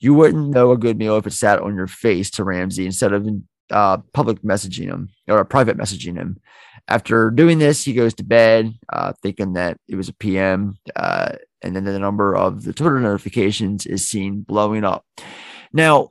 [0.00, 3.12] You wouldn't know a good meal if it sat on your face to Ramsey instead
[3.12, 3.28] of
[3.70, 6.40] uh, public messaging him or private messaging him.
[6.86, 11.32] After doing this, he goes to bed, uh, thinking that it was a PM, uh,
[11.62, 15.04] and then the number of the Twitter notifications is seen blowing up.
[15.72, 16.08] Now,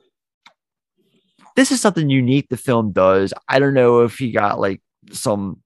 [1.56, 3.32] this is something unique the film does.
[3.48, 4.80] I don't know if he got like
[5.12, 5.62] some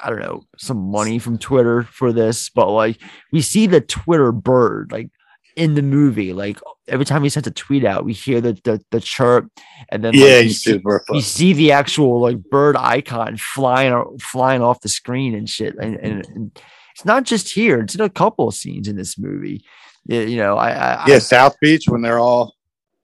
[0.00, 3.00] I don't know, some money from Twitter for this, but like
[3.32, 5.10] we see the Twitter bird like
[5.56, 6.32] in the movie.
[6.32, 9.50] Like every time he sends a tweet out, we hear the the, the chirp,
[9.90, 10.80] and then Yeah, we, you see,
[11.20, 15.74] see the actual like bird icon flying flying off the screen and shit.
[15.76, 16.62] And, and, and
[16.98, 19.64] it's not just here; it's in a couple of scenes in this movie.
[20.06, 22.56] Yeah, You know, I, I Yeah, I- South Beach when they're all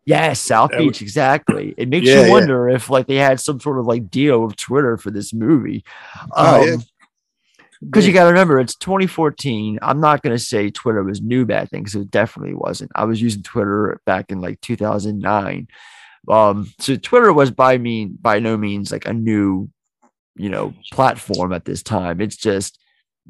[0.05, 1.75] Yes, South Yeah, Beach, exactly.
[1.79, 2.31] It makes Yeah, you yeah.
[2.31, 5.85] wonder if like they had some sort of like deal with Twitter for this movie.
[6.33, 6.77] Oh, yeah.
[7.81, 9.79] Because you got to remember, it's 2014.
[9.81, 12.91] I'm not going to say Twitter was new back then because it definitely wasn't.
[12.97, 15.69] I was using Twitter back in like 2009.
[16.29, 19.69] Um, so Twitter was by mean by no means like a new,
[20.37, 22.21] you know, platform at this time.
[22.21, 22.79] It's just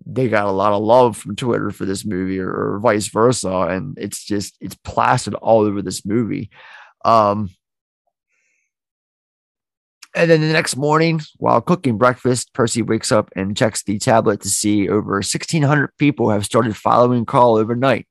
[0.06, 3.68] they got a lot of love from Twitter for this movie or, or vice versa.
[3.70, 6.50] And it's just, it's plastered all over this movie.
[7.04, 7.50] Um,
[10.16, 14.40] and then the next morning, while cooking breakfast, Percy wakes up and checks the tablet
[14.42, 18.06] to see over 1,600 people have started following Carl overnight.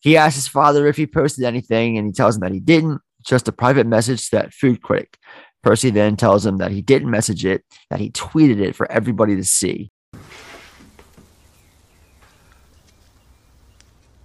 [0.00, 3.00] He asks his father if he posted anything, and he tells him that he didn't,
[3.24, 5.16] just a private message to that food critic.
[5.62, 9.36] Percy then tells him that he didn't message it, that he tweeted it for everybody
[9.36, 9.91] to see.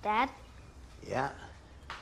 [0.08, 0.30] Dad,
[1.06, 1.30] Yeah.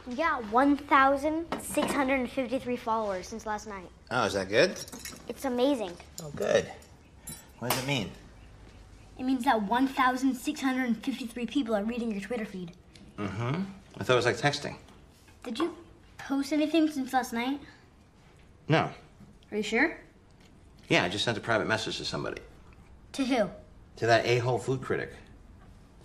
[0.07, 3.89] you got 1,653 followers since last night.
[4.11, 4.79] Oh, is that good?
[5.27, 5.89] It's amazing.
[6.21, 6.71] Oh, good.
[7.57, 8.11] What does it mean?
[9.17, 12.73] It means that 1,653 people are reading your Twitter feed.
[13.17, 13.63] Mm-hmm.
[13.99, 14.75] I thought it was like texting.
[15.41, 15.75] Did you
[16.19, 17.59] post anything since last night?
[18.67, 18.91] No.
[19.51, 19.97] Are you sure?
[20.89, 22.43] Yeah, I just sent a private message to somebody.
[23.13, 23.49] To who?
[23.95, 25.11] To that a-hole food critic.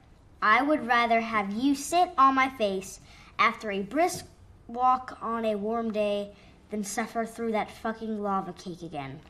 [0.42, 2.98] I would rather have you sit on my face
[3.38, 4.26] after a brisk
[4.66, 6.32] walk on a warm day
[6.70, 9.20] than suffer through that fucking lava cake again.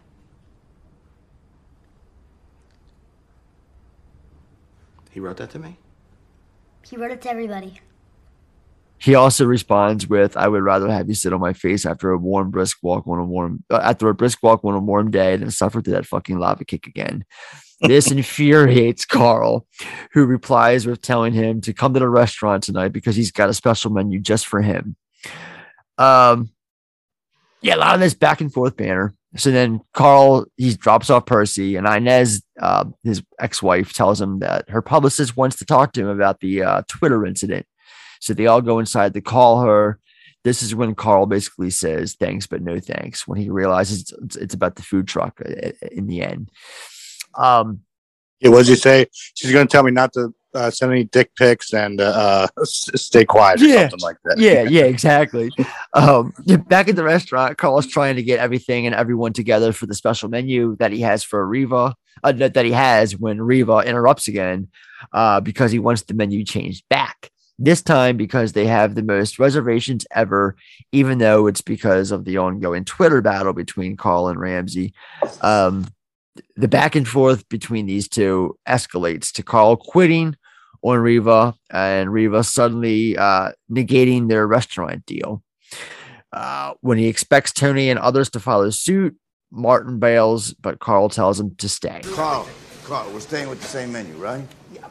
[5.10, 5.76] He wrote that to me?
[6.82, 7.80] He wrote it to everybody.
[9.04, 12.16] He also responds with, "I would rather have you sit on my face after a
[12.16, 15.36] warm, brisk walk on a warm uh, after a brisk walk on a warm day
[15.36, 17.26] than suffer through that fucking lava kick again."
[17.82, 19.66] This infuriates Carl,
[20.12, 23.54] who replies with telling him to come to the restaurant tonight because he's got a
[23.54, 24.96] special menu just for him.
[25.98, 26.48] Um,
[27.60, 29.14] yeah, a lot of this back and forth banner.
[29.36, 34.70] So then Carl he drops off Percy, and Inez, uh, his ex-wife, tells him that
[34.70, 37.66] her publicist wants to talk to him about the uh, Twitter incident.
[38.24, 39.98] So they all go inside to call her.
[40.44, 43.26] This is when Carl basically says thanks, but no thanks.
[43.28, 46.50] When he realizes it's, it's about the food truck uh, in the end.
[47.34, 47.80] Um,
[48.40, 49.06] Yeah, what did you say?
[49.34, 52.64] She's going to tell me not to uh, send any dick pics and uh, uh,
[52.64, 53.88] stay quiet or Yeah.
[53.88, 54.38] something like that.
[54.38, 55.50] yeah, yeah, exactly.
[55.94, 56.32] Um,
[56.68, 60.28] back at the restaurant, Carl's trying to get everything and everyone together for the special
[60.28, 64.68] menu that he has for Riva, uh, that, that he has when Riva interrupts again,
[65.12, 67.30] uh, because he wants the menu changed back.
[67.58, 70.56] This time because they have the most reservations ever,
[70.90, 74.92] even though it's because of the ongoing Twitter battle between Carl and Ramsey.
[75.40, 75.86] Um,
[76.56, 80.36] the back and forth between these two escalates to Carl quitting
[80.82, 85.42] on Riva and Riva suddenly uh, negating their restaurant deal.
[86.32, 89.16] Uh, when he expects Tony and others to follow suit,
[89.50, 92.00] Martin bails, but Carl tells him to stay.
[92.12, 92.48] Carl,
[92.84, 94.44] Carl, we're staying with the same menu, right?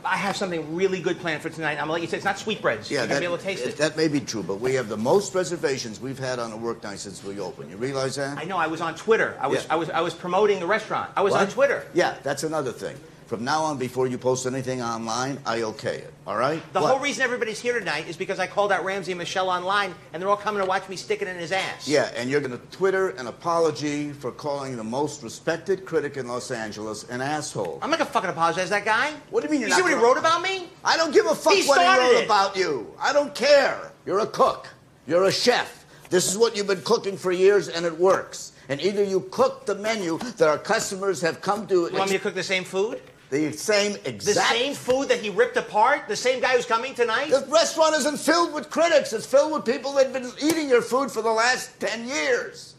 [0.06, 1.74] I have something really good planned for tonight.
[1.74, 2.90] I'm gonna let you say it's not sweetbreads.
[2.92, 3.78] Yeah, You're gonna that, be able to taste it.
[3.78, 6.84] that may be true, but we have the most reservations we've had on a work
[6.84, 7.70] night since we opened.
[7.72, 8.38] You realize that?
[8.38, 8.58] I know.
[8.58, 9.38] I was on Twitter.
[9.40, 9.74] I was Yeah.
[9.74, 11.12] I was I was promoting the restaurant.
[11.16, 11.86] I was on Twitter.
[11.94, 12.96] Yeah, that's another thing.
[13.28, 16.14] From now on, before you post anything online, I okay it.
[16.28, 16.62] All right?
[16.74, 16.92] The What?
[16.92, 20.22] whole reason everybody's here tonight is because I called out Ramsey and Michel online, and
[20.22, 21.88] they're all coming to watch me stick it in his ass.
[21.88, 26.28] Yeah, and you're going to Twitter an apology for calling the most respected critic in
[26.28, 27.80] Los Angeles an asshole.
[27.82, 29.14] I'm not gonna fucking apologize to that guy.
[29.30, 30.68] What do you mean you're you not see what he wrote about me?
[30.84, 32.26] I don't give a fuck He what he wrote it.
[32.26, 32.94] about you.
[33.00, 33.92] I don't care.
[34.06, 34.68] You're a cook.
[35.08, 35.86] You're a chef.
[36.10, 38.52] This is what you've been cooking for years, and it works.
[38.70, 41.90] And either you cook the menu that our customers have come to.
[41.92, 43.02] You want me to cook the same food?
[43.34, 44.52] The same exact.
[44.52, 46.08] The same food that he ripped apart?
[46.08, 47.32] The same guy who's coming tonight?
[47.32, 49.12] The restaurant isn't filled with critics.
[49.12, 52.76] It's filled with people that have been eating your food for the last 10 years.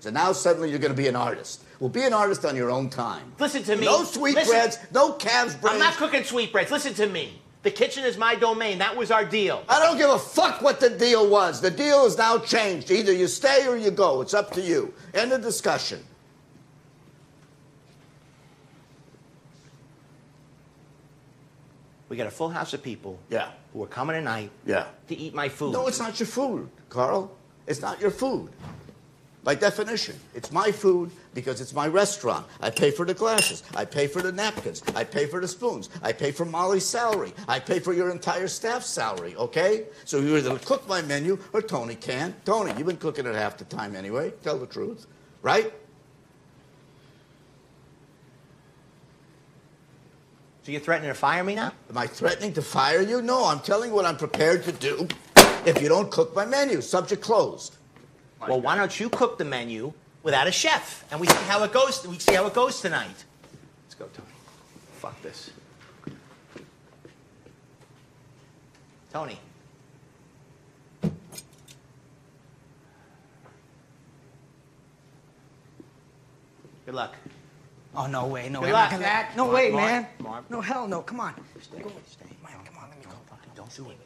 [0.00, 1.64] So now suddenly you're going to be an artist.
[1.80, 3.32] Well, be an artist on your own time.
[3.38, 3.86] Listen to me.
[3.86, 5.56] No sweetbreads, no calves.
[5.64, 6.70] I'm not cooking sweetbreads.
[6.70, 7.40] Listen to me.
[7.62, 8.76] The kitchen is my domain.
[8.76, 9.64] That was our deal.
[9.66, 11.62] I don't give a fuck what the deal was.
[11.62, 12.90] The deal is now changed.
[12.90, 14.20] Either you stay or you go.
[14.20, 14.92] It's up to you.
[15.14, 16.04] End of discussion.
[22.08, 23.48] We got a full house of people Yeah.
[23.72, 24.86] who are coming tonight Yeah.
[25.08, 25.72] to eat my food.
[25.72, 27.30] No, it's not your food, Carl.
[27.66, 28.50] It's not your food.
[29.42, 32.46] By definition, it's my food because it's my restaurant.
[32.60, 33.62] I pay for the glasses.
[33.76, 34.82] I pay for the napkins.
[34.96, 35.88] I pay for the spoons.
[36.02, 37.32] I pay for Molly's salary.
[37.46, 39.84] I pay for your entire staff's salary, okay?
[40.04, 42.34] So you either cook my menu or Tony can.
[42.44, 44.32] Tony, you've been cooking it half the time anyway.
[44.42, 45.06] Tell the truth,
[45.42, 45.72] right?
[50.66, 51.72] So you're threatening to fire me now?
[51.88, 53.22] Am I threatening to fire you?
[53.22, 55.06] No, I'm telling you what I'm prepared to do
[55.64, 56.80] if you don't cook my menu.
[56.80, 57.76] Subject closed.
[58.40, 59.92] well, why don't you cook the menu
[60.24, 62.04] without a chef, and we see how it goes.
[62.04, 63.24] We see how it goes tonight.
[63.84, 64.28] Let's go, Tony.
[64.94, 65.52] Fuck this.
[69.12, 69.38] Tony.
[76.84, 77.14] Good luck.
[77.96, 78.72] Oh no way, no Good way.
[78.72, 78.92] luck.
[78.92, 80.06] I'm not gonna- No Mark, way, Mark, man.
[80.18, 80.50] Mark.
[80.50, 81.00] No hell no.
[81.02, 81.34] Come on.
[81.62, 82.26] Stay, stay.
[82.42, 83.10] Mike, come on, let me go.
[83.54, 83.96] Don't do it.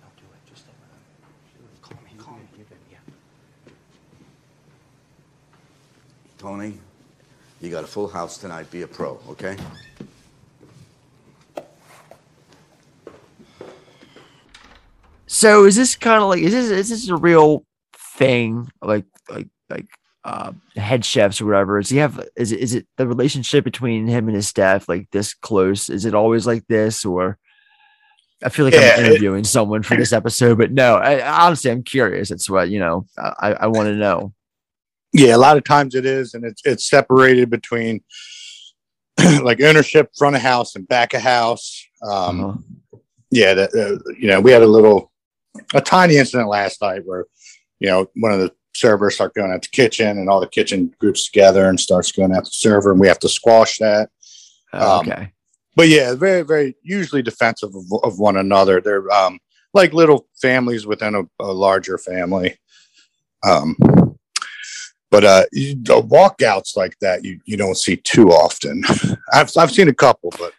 [0.00, 0.48] Don't do it.
[0.48, 1.78] Just stay with him.
[1.82, 2.46] Calm me, calm me.
[2.56, 2.98] You're yeah.
[6.38, 6.78] Tony,
[7.60, 8.70] you got a full house tonight.
[8.70, 9.56] Be a pro, okay?
[15.26, 17.64] So is this kind of like is this is this a real
[18.16, 19.86] thing like like like
[20.24, 21.80] uh head chefs or whatever?
[21.80, 25.10] Does he have is it is it the relationship between him and his staff like
[25.10, 25.88] this close?
[25.88, 27.38] Is it always like this or
[28.44, 31.70] I feel like Yeah, I'm it- interviewing someone for this episode, but no, I, honestly,
[31.70, 32.30] I'm curious.
[32.30, 33.06] It's what you know.
[33.18, 34.32] I, I want to know.
[35.12, 38.02] Yeah, a lot of times it is, and it's it's separated between
[39.42, 41.86] like ownership, front of house, and back of house.
[42.02, 42.58] Um, Uh-huh.
[43.30, 45.10] Yeah, that, uh, you know, we had a little,
[45.72, 47.24] a tiny incident last night where,
[47.80, 50.94] you know, one of the servers start going at the kitchen, and all the kitchen
[50.98, 54.10] groups together and starts going at the server, and we have to squash that.
[54.72, 55.32] Oh, Um, okay.
[55.76, 58.80] but yeah, very, very usually defensive of, of one another.
[58.80, 59.38] They're um,
[59.74, 62.58] like little families within a, a larger family.
[63.44, 63.76] Um,
[65.10, 68.82] but uh, you, the walkouts like that you, you don't see too often.
[69.32, 70.52] I've I've seen a couple, but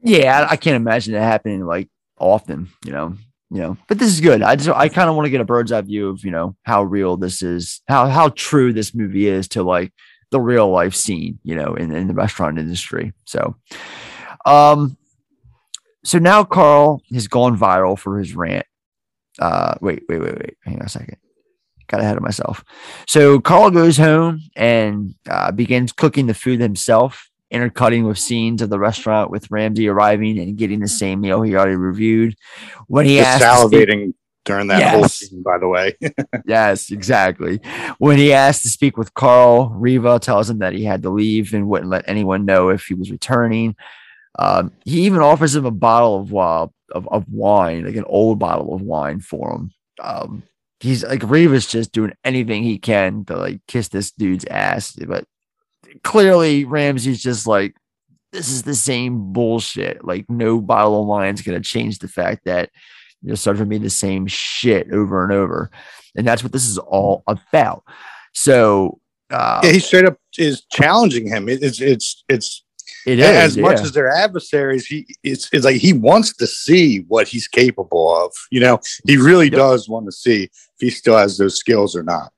[0.00, 3.16] Yeah, I, I can't imagine it happening like often, you know.
[3.54, 4.42] You know, but this is good.
[4.42, 6.56] I just I kind of want to get a bird's eye view of, you know,
[6.64, 9.92] how real this is, how how true this movie is to like
[10.32, 13.12] the real life scene, you know, in, in the restaurant industry.
[13.26, 13.54] So
[14.44, 14.96] um
[16.02, 18.66] so now Carl has gone viral for his rant.
[19.38, 20.56] Uh wait, wait, wait, wait.
[20.64, 21.18] Hang on a second.
[21.86, 22.64] Got ahead of myself.
[23.06, 28.70] So Carl goes home and uh, begins cooking the food himself intercutting with scenes of
[28.70, 32.36] the restaurant with Ramsey arriving and getting the same meal he already reviewed.
[32.86, 34.14] When he just asked to speak- salivating
[34.44, 35.96] during that whole scene, by the way.
[36.46, 37.60] yes, exactly.
[37.98, 41.54] When he asked to speak with Carl, Riva tells him that he had to leave
[41.54, 43.74] and wouldn't let anyone know if he was returning.
[44.38, 48.38] Um, he even offers him a bottle of, uh, of of wine, like an old
[48.38, 49.72] bottle of wine for him.
[50.00, 50.42] Um,
[50.80, 55.24] he's like Riva's just doing anything he can to like kiss this dude's ass, but
[56.02, 57.76] clearly Ramsey's just like,
[58.32, 60.04] this is the same bullshit.
[60.04, 62.70] Like no bottle of wine's gonna change the fact that
[63.22, 65.70] you're serving me the same shit over and over,
[66.16, 67.84] and that's what this is all about.
[68.32, 69.00] So
[69.30, 71.48] uh, yeah, he straight up is challenging him.
[71.48, 72.64] It- it's it's it's
[73.06, 73.84] It as is, much yeah.
[73.84, 74.86] as their adversaries.
[74.86, 78.32] He it's it's like he wants to see what he's capable of.
[78.50, 82.02] You know, he really does want to see if he still has those skills or
[82.02, 82.32] not.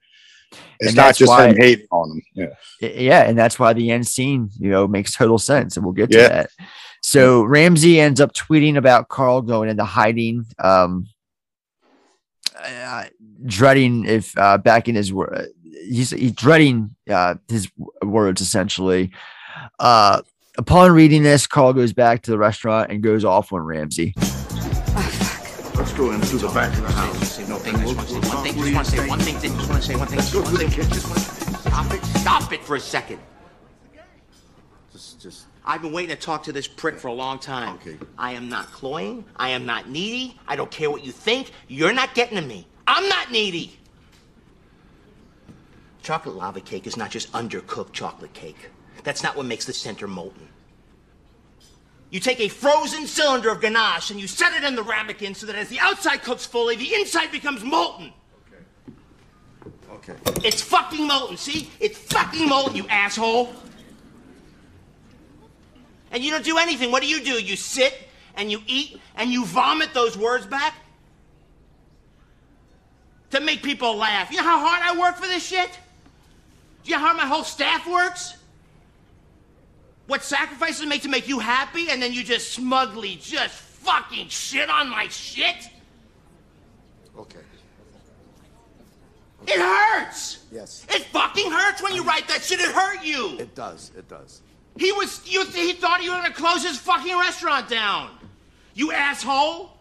[0.81, 2.23] It's And not just why- him hating on them.
[2.35, 2.47] Yeah.
[2.81, 6.11] Yeah, and that's why the end scene, you know, makes total sense, and we'll get
[6.13, 6.29] to Yeah.
[6.29, 6.51] that.
[7.03, 11.07] So Ramsey ends up tweeting about Carl going into hiding, um,
[12.59, 13.05] uh,
[13.45, 15.51] dreading if uh, back in his word,
[15.89, 17.71] he's, he's dreading uh, his
[18.03, 19.11] words essentially.
[19.79, 20.23] Uh,
[20.59, 24.15] Upon reading this, Carl goes back to the restaurant and goes off on Ramsey.
[24.17, 27.36] Let's go in through the back of the house.
[27.67, 29.69] One thing, just want to say one thing, just want to say one thing, just
[29.69, 30.19] want to say one thing.
[30.19, 30.93] Let's go to the kitchen.
[30.93, 33.19] Stop it, stop it for a second.
[34.93, 35.47] Just, just.
[35.65, 37.75] I've been waiting to talk to this prick for a long time.
[37.77, 37.99] Okay.
[38.17, 39.25] I am not cloying.
[39.35, 40.39] I am not needy.
[40.47, 41.51] I don't care what you think.
[41.67, 42.69] You're not getting to me.
[42.87, 43.77] I'm not needy.
[46.05, 48.71] Chocolate lava cake is not just undercooked chocolate cake.
[49.03, 50.47] That's not what makes the center molten.
[52.11, 55.47] You take a frozen cylinder of ganache and you set it in the ramekin so
[55.47, 58.13] that as the outside cooks fully, the inside becomes molten.
[59.91, 60.13] Okay.
[60.13, 60.47] Okay.
[60.47, 61.69] It's fucking molten, see?
[61.81, 63.53] It's fucking molten, you asshole.
[66.13, 66.93] And you don't do anything.
[66.93, 67.33] What do you do?
[67.33, 70.75] You sit and you eat and you vomit those words back?
[73.31, 74.31] To make people laugh.
[74.31, 75.71] You know how hard I work for this shit?
[76.85, 78.36] Do you know how my whole staff works?
[80.07, 84.71] What sacrifices make to make you happy, and then you just smugly just fucking shit
[84.71, 85.69] on my shit?
[87.19, 87.41] Okay.
[89.47, 90.45] It hurts!
[90.51, 90.87] Yes.
[90.89, 92.61] It fucking hurts when you write that shit.
[92.61, 93.39] It hurt you.
[93.39, 93.93] It does.
[93.97, 94.43] It does.
[94.77, 98.11] He was you he thought you were gonna close his fucking restaurant down.
[98.75, 99.76] You asshole.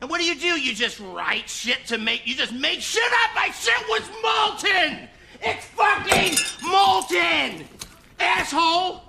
[0.00, 0.60] And what do you do?
[0.60, 3.30] You just write shit to make you just make shit up.
[3.34, 5.08] My shit was molten.
[5.42, 7.66] It's fucking molten.
[8.18, 9.02] Asshole.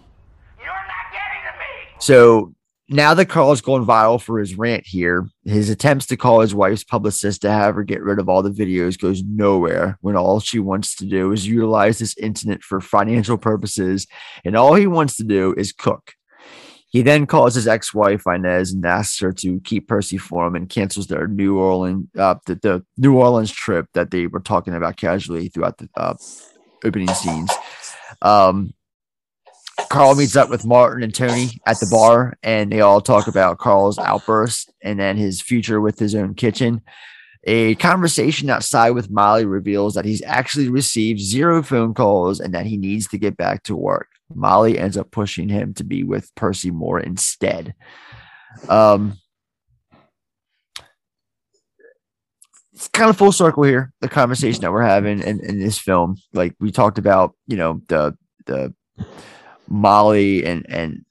[0.57, 1.95] You're not getting to me.
[1.99, 2.53] So
[2.89, 6.85] now that Carl's going viral for his rant here, his attempts to call his wife's
[6.85, 10.59] publicist to have her get rid of all the videos goes nowhere when all she
[10.59, 14.07] wants to do is utilize this incident for financial purposes,
[14.45, 16.13] and all he wants to do is cook.
[16.89, 20.69] He then calls his ex-wife Inez and asks her to keep Percy for him and
[20.69, 24.97] cancels their New Orleans uh, the, the New Orleans trip that they were talking about
[24.97, 26.15] casually throughout the uh,
[26.85, 27.51] opening scenes.
[28.21, 28.73] Um,
[29.89, 33.59] Carl meets up with Martin and Tony at the bar, and they all talk about
[33.59, 36.81] Carl's outburst and then his future with his own kitchen.
[37.43, 42.65] A conversation outside with Molly reveals that he's actually received zero phone calls and that
[42.65, 44.07] he needs to get back to work.
[44.33, 47.73] Molly ends up pushing him to be with Percy Moore instead.
[48.69, 49.17] Um,
[52.73, 56.17] it's kind of full circle here, the conversation that we're having in, in this film.
[56.33, 58.73] Like we talked about, you know, the the
[59.67, 61.05] Molly and and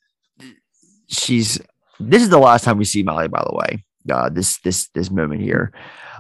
[1.09, 1.61] she's
[1.99, 3.85] this is the last time we see Molly, by the way.
[4.09, 5.73] Uh, this this this moment here.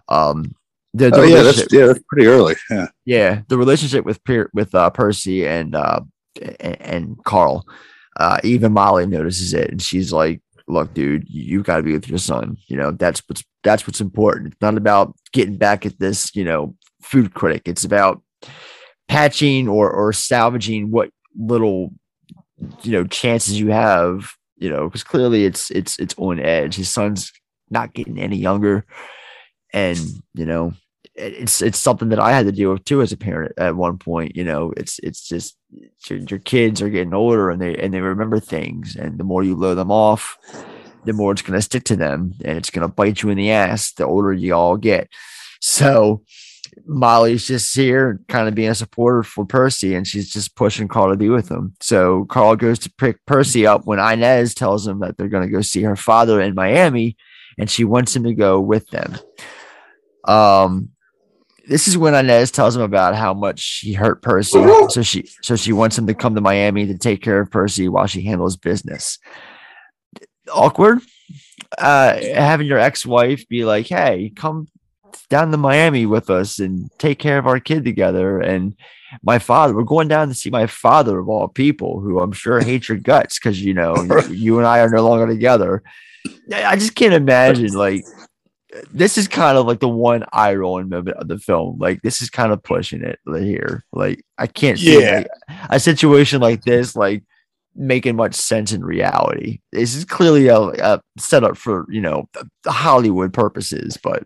[0.09, 0.55] Um,
[0.94, 2.56] the, the oh, yeah, that's yeah, that's pretty early.
[2.70, 2.86] Yeah.
[3.05, 6.01] yeah, the relationship with Per- with uh, Percy and uh,
[6.60, 7.66] and, Carl.
[8.18, 12.08] Uh, even Molly notices it, and she's like, "Look, dude, you got to be with
[12.08, 12.56] your son.
[12.66, 14.48] You know that's what's that's what's important.
[14.48, 17.62] It's not about getting back at this, you know, food critic.
[17.66, 18.22] It's about
[19.08, 21.92] patching or or salvaging what little
[22.82, 24.32] you know chances you have.
[24.56, 26.76] You know, because clearly it's it's it's on edge.
[26.76, 27.30] His son's
[27.68, 28.86] not getting any younger,
[29.74, 29.98] and
[30.32, 30.72] you know
[31.16, 33.98] it's it's something that I had to deal with too as a parent at one
[33.98, 34.36] point.
[34.36, 35.56] You know, it's it's just
[36.09, 39.43] your, your kids are getting older and they and they remember things, and the more
[39.43, 40.36] you blow them off,
[41.05, 43.38] the more it's going to stick to them, and it's going to bite you in
[43.38, 45.09] the ass the older you all get.
[45.60, 46.22] So
[46.84, 51.10] Molly's just here, kind of being a supporter for Percy, and she's just pushing Carl
[51.10, 51.74] to be with him.
[51.80, 55.52] So Carl goes to pick Percy up when Inez tells him that they're going to
[55.52, 57.16] go see her father in Miami,
[57.59, 59.16] and she wants him to go with them.
[60.24, 60.90] Um,
[61.66, 64.59] this is when Inez tells him about how much she hurt Percy.
[64.88, 67.88] So she so she wants him to come to Miami to take care of Percy
[67.88, 69.18] while she handles business.
[70.52, 71.01] Awkward.
[71.78, 74.68] Uh having your ex-wife be like, hey, come
[75.28, 78.40] down to Miami with us and take care of our kid together.
[78.40, 78.76] And
[79.22, 82.60] my father, we're going down to see my father of all people, who I'm sure
[82.60, 83.97] hates your guts because you know
[84.30, 85.82] you, and I are no longer together.
[86.52, 88.05] I just can't imagine like
[88.93, 91.78] this is kind of like the one eye rolling moment of the film.
[91.78, 93.85] Like this is kind of pushing it here.
[93.93, 95.19] Like I can't see Yeah.
[95.48, 97.23] like, a situation like this like
[97.74, 99.61] making much sense in reality.
[99.73, 102.28] This is clearly a, a setup for you know
[102.66, 104.24] Hollywood purposes, but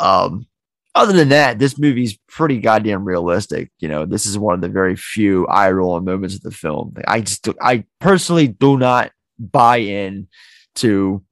[0.00, 0.46] um
[0.94, 3.70] other than that, this movie's pretty goddamn realistic.
[3.78, 6.94] You know, this is one of the very few eye rolling moments of the film.
[7.08, 10.28] I just, I personally do not buy in
[10.74, 11.22] to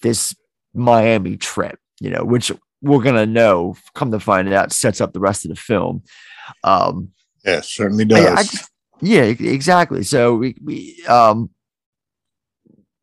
[0.00, 0.34] this
[0.74, 2.52] Miami trip, you know, which
[2.82, 6.02] we're gonna know, come to find out, sets up the rest of the film.
[6.64, 7.10] Um,
[7.44, 8.24] yeah, certainly does.
[8.26, 8.70] I just-
[9.02, 10.02] yeah, exactly.
[10.02, 11.50] So we, we um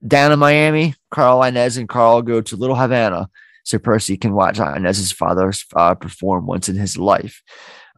[0.06, 3.30] down in Miami, Carl Inez and Carl go to Little Havana
[3.64, 7.42] so Percy can watch Inez's father uh, perform once in his life.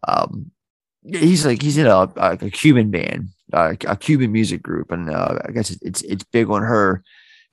[0.07, 0.51] Um,
[1.05, 5.09] he's like he's in a a, a Cuban band, uh, a Cuban music group, and
[5.09, 7.03] uh, I guess it's it's big on her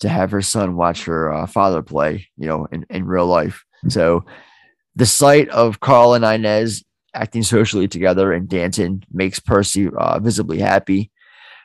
[0.00, 3.64] to have her son watch her uh, father play, you know, in, in real life.
[3.88, 4.24] So
[4.94, 10.58] the sight of Carl and Inez acting socially together and dancing makes Percy uh, visibly
[10.58, 11.10] happy.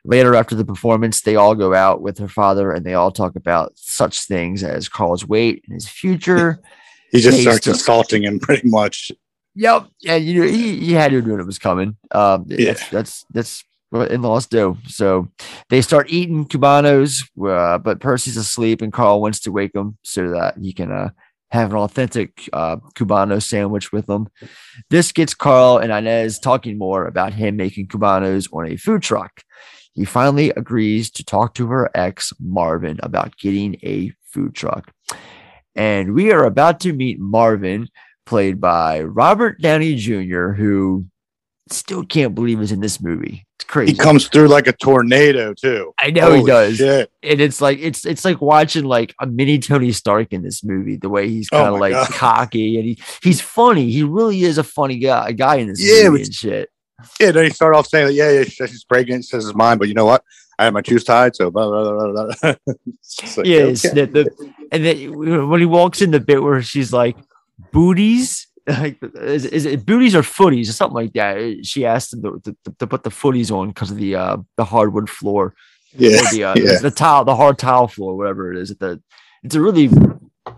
[0.03, 3.35] Later, after the performance, they all go out with her father and they all talk
[3.35, 6.59] about such things as Carl's weight and his future.
[7.11, 9.11] He just starts of- assaulting him pretty much.
[9.55, 9.87] Yep.
[9.99, 11.97] Yeah, you know, he, he had to know it was coming.
[12.11, 12.67] Um, Yeah.
[12.71, 14.77] that's, that's that's what in-laws do.
[14.87, 15.29] So
[15.69, 20.29] they start eating cubanos, uh, but Percy's asleep, and Carl wants to wake him so
[20.31, 21.09] that he can uh,
[21.51, 24.29] have an authentic uh, cubano sandwich with them.
[24.89, 29.41] This gets Carl and Inez talking more about him making cubanos on a food truck.
[29.93, 34.93] He finally agrees to talk to her ex Marvin about getting a food truck.
[35.75, 37.89] And we are about to meet Marvin,
[38.25, 41.05] played by Robert Downey Jr., who
[41.73, 43.45] still can't believe is in this movie.
[43.57, 43.93] It's crazy.
[43.93, 45.93] He comes through like a tornado too.
[45.99, 46.77] I know he does.
[46.77, 47.11] shit.
[47.23, 50.97] And it's like it's it's like watching like a mini Tony Stark in this movie,
[50.97, 52.09] the way he's Oh kind of my like God.
[52.09, 53.91] cocky and he he's funny.
[53.91, 56.69] He really is a funny guy, a guy in this Yeah, movie and shit.
[57.19, 59.87] Yeah, then he started off saying that, yeah, yeah, she's pregnant, says it's mine, but
[59.87, 60.23] you know what?
[60.59, 62.53] I have my shoes tied, so blah, blah, blah, blah, blah.
[62.87, 63.73] It's just like, yeah, okay.
[63.73, 67.17] the, the, and then when he walks in the bit where she's like
[67.71, 71.59] booties, like is, is it booties or footies or something like that?
[71.63, 74.65] She asked him to, to, to put the footies on because of the uh the
[74.65, 75.53] hardwood floor,
[75.93, 76.79] Yeah, the uh, yeah.
[76.79, 78.69] the tile, the hard tile floor, whatever it is.
[78.75, 79.01] The
[79.43, 79.89] it's a really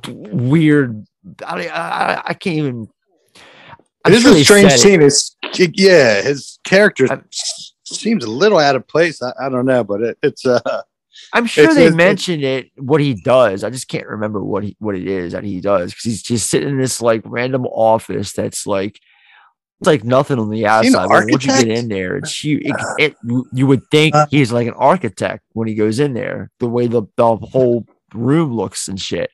[0.08, 1.06] weird.
[1.46, 2.88] I I, I can't even.
[4.06, 4.82] I'm It is a strange said it.
[4.82, 5.02] scene.
[5.02, 5.38] It's
[5.76, 9.22] yeah, his character s- seems a little out of place.
[9.22, 10.60] I, I don't know, but it, it's uh,
[11.34, 13.64] I'm sure it's- they it's- mentioned it what he does.
[13.64, 16.50] I just can't remember what he what it is that he does because he's just
[16.50, 19.00] sitting in this like random office that's like
[19.82, 21.10] it's like nothing on the outside.
[21.10, 22.60] But once you get in there, it's you.
[22.62, 24.28] It, it you- you would think uh.
[24.30, 26.52] he's like an architect when he goes in there.
[26.60, 29.32] The way the the whole room looks and shit.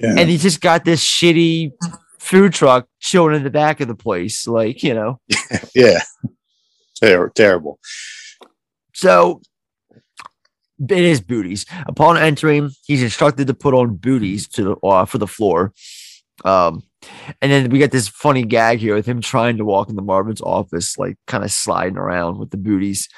[0.00, 0.14] Yeah.
[0.18, 1.70] And he just got this shitty
[2.18, 5.20] food truck chilling in the back of the place, like you know.
[5.76, 6.00] yeah,
[7.00, 7.78] Ter- terrible.
[8.94, 9.40] So
[10.90, 11.66] it is booties.
[11.86, 15.72] Upon entering, he's instructed to put on booties to the uh, for the floor.
[16.44, 16.82] Um,
[17.40, 20.40] and then we get this funny gag here with him trying to walk into Marvin's
[20.40, 23.08] office, like kind of sliding around with the booties.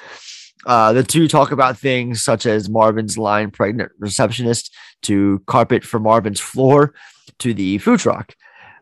[0.65, 4.73] Uh, the two talk about things such as Marvin's line pregnant receptionist
[5.03, 6.93] to carpet for Marvin's floor
[7.39, 8.35] to the food truck.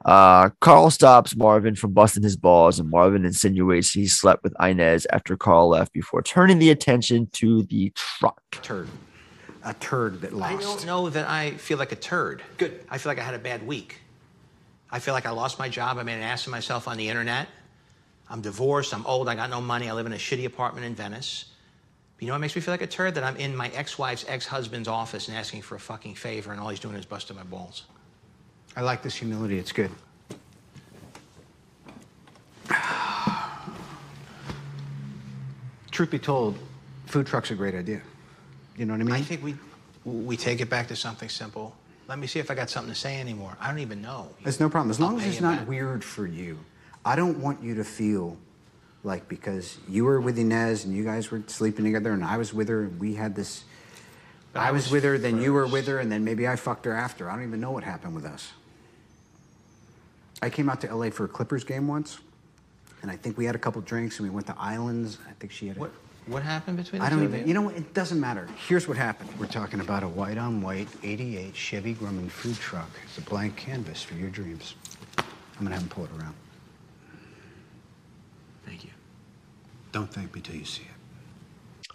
[0.05, 5.07] Uh, Carl stops Marvin from busting his balls, and Marvin insinuates he slept with Inez
[5.11, 8.41] after Carl left before turning the attention to the truck.
[8.61, 8.89] Turd.
[9.63, 10.53] A turd that lost.
[10.53, 12.43] I don't know that I feel like a turd.
[12.57, 12.83] Good.
[12.89, 13.99] I feel like I had a bad week.
[14.91, 15.97] I feel like I lost my job.
[15.97, 17.47] I made an ass of myself on the internet.
[18.29, 18.93] I'm divorced.
[18.93, 19.29] I'm old.
[19.29, 19.89] I got no money.
[19.89, 21.45] I live in a shitty apartment in Venice.
[22.15, 23.15] But you know what makes me feel like a turd?
[23.15, 26.67] That I'm in my ex-wife's ex-husband's office and asking for a fucking favor, and all
[26.67, 27.83] he's doing is busting my balls.
[28.75, 29.59] I like this humility.
[29.59, 29.91] It's good.
[35.91, 36.57] Truth be told,
[37.05, 38.01] food truck's are a great idea.
[38.75, 39.13] You know what I mean?
[39.13, 39.55] I think we
[40.03, 41.75] we take it back to something simple.
[42.07, 43.55] Let me see if I got something to say anymore.
[43.61, 44.29] I don't even know.
[44.43, 44.89] It's no problem.
[44.89, 45.67] As long as it's not back.
[45.67, 46.57] weird for you.
[47.05, 48.37] I don't want you to feel
[49.03, 52.53] like because you were with Inez and you guys were sleeping together and I was
[52.53, 53.63] with her and we had this.
[54.55, 56.55] I I was was with her, then you were with her, and then maybe I
[56.55, 57.29] fucked her after.
[57.29, 58.51] I don't even know what happened with us.
[60.43, 62.19] I came out to LA for a Clippers game once,
[63.01, 65.17] and I think we had a couple drinks and we went to Islands.
[65.27, 65.77] I think she had.
[65.77, 65.91] A, What
[66.27, 67.41] what happened between the I don't two even.
[67.41, 67.75] of You know what?
[67.75, 68.47] It doesn't matter.
[68.67, 69.29] Here's what happened.
[69.39, 72.89] We're talking about a white on white '88 Chevy Grumman food truck.
[73.05, 74.75] It's a blank canvas for your dreams.
[75.17, 75.25] I'm
[75.63, 76.35] gonna have him pull it around.
[78.65, 78.89] Thank you.
[79.93, 80.89] Don't thank me till you see it.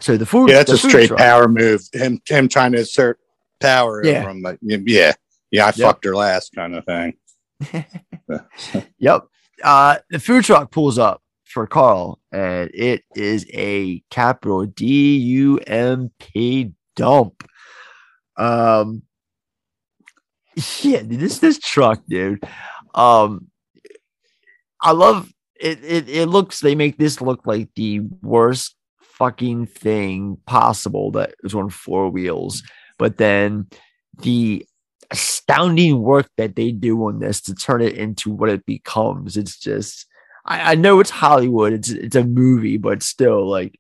[0.01, 0.49] So the food.
[0.49, 1.83] Yeah, that's a straight truck- power move.
[1.93, 3.19] Him him trying to assert
[3.61, 4.23] power Yeah.
[4.23, 5.13] from like yeah,
[5.51, 7.15] yeah, I fucked her last kind of thing.
[8.99, 9.23] Yep.
[9.63, 15.59] Uh, the food truck pulls up for Carl, and it is a capital D U
[15.59, 17.49] M P dump.
[18.37, 19.03] Um,
[20.83, 22.45] yeah, this this truck, dude.
[22.95, 23.49] Um,
[24.81, 25.83] I love it.
[25.83, 26.61] It it looks.
[26.61, 32.63] They make this look like the worst fucking thing possible that is on four wheels,
[32.99, 33.67] but then
[34.23, 34.65] the
[35.11, 39.37] astounding work that they do on this to turn it into what it becomes.
[39.37, 40.07] It's just
[40.45, 43.79] I, I know it's Hollywood, it's it's a movie, but still like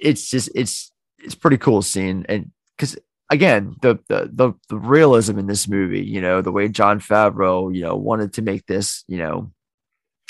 [0.00, 2.96] it's just it's it's pretty cool seeing and because
[3.30, 7.74] again the, the the the realism in this movie, you know, the way Jon Favreau,
[7.74, 9.50] you know, wanted to make this, you know,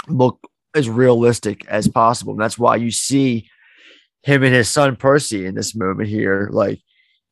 [0.09, 0.39] look
[0.75, 2.33] as realistic as possible.
[2.33, 3.49] And that's why you see
[4.23, 6.81] him and his son Percy in this moment here, like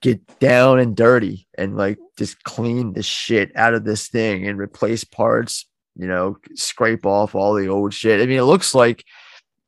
[0.03, 4.59] get down and dirty and like just clean the shit out of this thing and
[4.59, 5.67] replace parts,
[5.97, 8.21] you know, scrape off all the old shit.
[8.21, 9.05] I mean, it looks like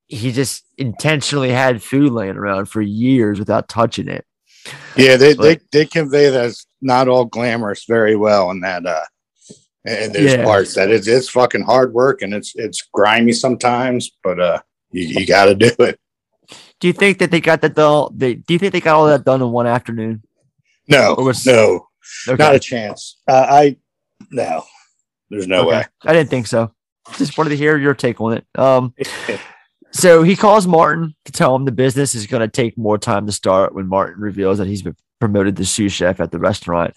[0.09, 4.25] he just intentionally had food laying around for years without touching it.
[4.97, 8.85] Yeah, they, But- they they convey that it's not all glamorous very well in that
[8.87, 9.05] uh
[9.87, 10.45] and there's Yeah.
[10.45, 15.21] parts that it's it's fucking hard work and it's it's grimy sometimes, but uh you,
[15.21, 15.99] you gotta do it.
[16.81, 18.09] Do you think that they got that done?
[18.15, 20.23] They, do you think they got all that done in one afternoon?
[20.89, 21.89] No, was- no,
[22.29, 22.43] Okay.
[22.43, 23.19] not a chance.
[23.27, 23.77] Uh, I
[24.31, 24.65] no,
[25.31, 25.79] there's no Okay.
[25.79, 25.85] way.
[26.05, 26.73] I didn't think so.
[27.17, 28.47] Just wanted to hear your take on it.
[28.55, 28.95] Um,
[29.93, 33.27] so he calls Martin to tell him the business is going to take more time
[33.27, 36.95] to start when Martin reveals that he's been promoted to sous chef at the restaurant.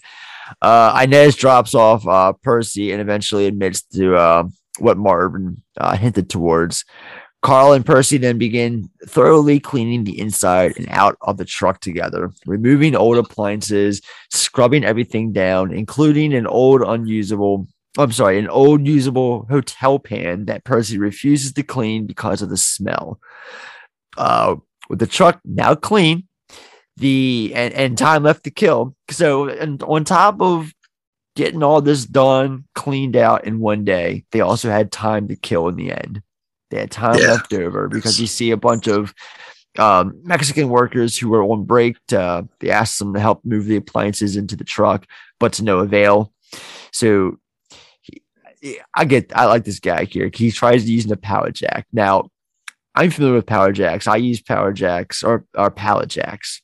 [0.62, 4.44] Uh, Inez drops off uh, Percy and eventually admits to uh,
[4.78, 6.84] what Martin uh, hinted towards.
[7.42, 12.32] Carl and Percy then begin thoroughly cleaning the inside and out of the truck together,
[12.46, 19.46] removing old appliances, scrubbing everything down, including an old unusable I'm sorry, an old usable
[19.50, 23.18] hotel pan that Percy refuses to clean because of the smell.
[24.16, 24.56] Uh,
[24.88, 26.28] with the truck now clean,
[26.96, 28.94] the and, and time left to kill.
[29.10, 30.72] So, and on top of
[31.34, 35.68] getting all this done, cleaned out in one day, they also had time to kill
[35.68, 36.22] in the end.
[36.70, 37.28] They had time Yeah.
[37.32, 39.14] left over because you see a bunch of
[39.78, 41.96] um, Mexican workers who were on break.
[42.08, 45.06] To, they asked them to help move the appliances into the truck,
[45.40, 46.32] but to no avail.
[46.92, 47.38] So
[48.60, 50.30] he- I get, I like this guy here.
[50.34, 51.86] He tries using a power jack.
[51.92, 52.28] Now,
[52.94, 54.08] I'm familiar with power jacks.
[54.08, 56.60] I use power jacks or, or pallet jacks.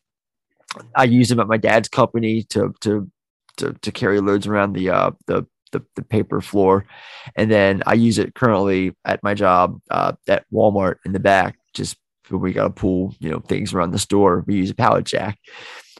[0.97, 3.09] I use them at my dad's company to to
[3.59, 6.87] to, to carry loads around the uh the, the the paper floor,
[7.37, 11.59] and then I use it currently at my job uh, at Walmart in the back.
[11.75, 11.97] Just
[12.29, 15.05] when we got to pull you know things around the store, we use a pallet
[15.05, 15.39] jack.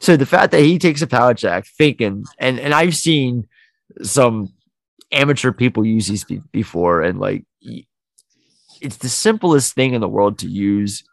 [0.01, 3.47] So the fact that he takes a pallet jack, thinking, and and I've seen
[4.01, 4.51] some
[5.11, 7.45] amateur people use these be- before, and like
[8.81, 11.03] it's the simplest thing in the world to use.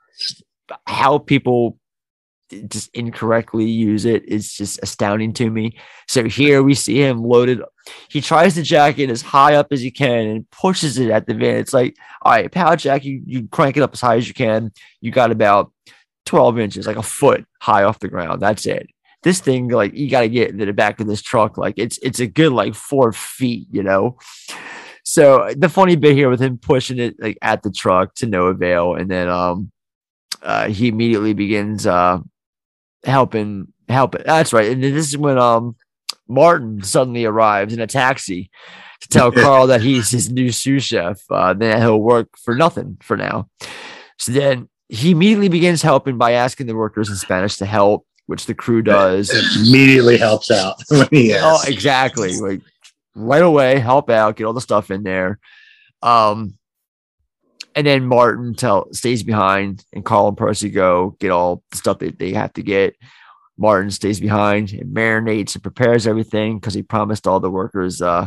[0.86, 1.78] How people
[2.68, 4.24] just incorrectly use it.
[4.24, 5.76] is just astounding to me.
[6.08, 7.60] So here we see him loaded.
[8.08, 11.26] He tries to jack it as high up as he can and pushes it at
[11.26, 11.56] the van.
[11.56, 14.34] It's like, all right, power jack, you, you crank it up as high as you
[14.34, 14.72] can.
[15.00, 15.72] You got about
[16.26, 18.40] 12 inches, like a foot high off the ground.
[18.40, 18.88] That's it.
[19.22, 21.56] This thing, like, you got to get to the back of this truck.
[21.56, 24.18] Like, it's it's a good like four feet, you know.
[25.04, 28.46] So the funny bit here with him pushing it like at the truck to no
[28.46, 29.70] avail, and then um,
[30.42, 32.18] uh, he immediately begins uh
[33.04, 34.22] helping helping.
[34.24, 35.76] That's right, and then this is when um
[36.28, 38.50] Martin suddenly arrives in a taxi
[39.00, 41.22] to tell Carl that he's his new sous chef.
[41.30, 43.48] Uh, then he'll work for nothing for now.
[44.18, 48.46] So then he immediately begins helping by asking the workers in Spanish to help, which
[48.46, 49.30] the crew does.
[49.68, 52.38] Immediately helps out when he Oh, exactly.
[52.38, 52.60] Like
[53.14, 55.38] right away, help out, get all the stuff in there.
[56.02, 56.54] Um,
[57.74, 61.98] and then Martin tell stays behind, and Carl and Percy go get all the stuff
[62.00, 62.96] that they have to get.
[63.58, 68.26] Martin stays behind and marinates and prepares everything because he promised all the workers uh,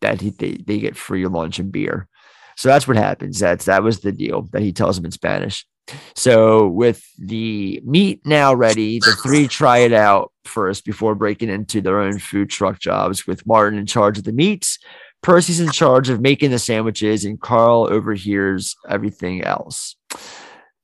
[0.00, 2.08] that he they, they get free lunch and beer.
[2.56, 3.38] So that's what happens.
[3.38, 5.66] That's that was the deal that he tells them in Spanish.
[6.14, 11.80] So with the meat now ready, the three try it out first before breaking into
[11.80, 13.26] their own food truck jobs.
[13.26, 14.78] With Martin in charge of the meats,
[15.22, 19.96] Percy's in charge of making the sandwiches, and Carl overhears everything else.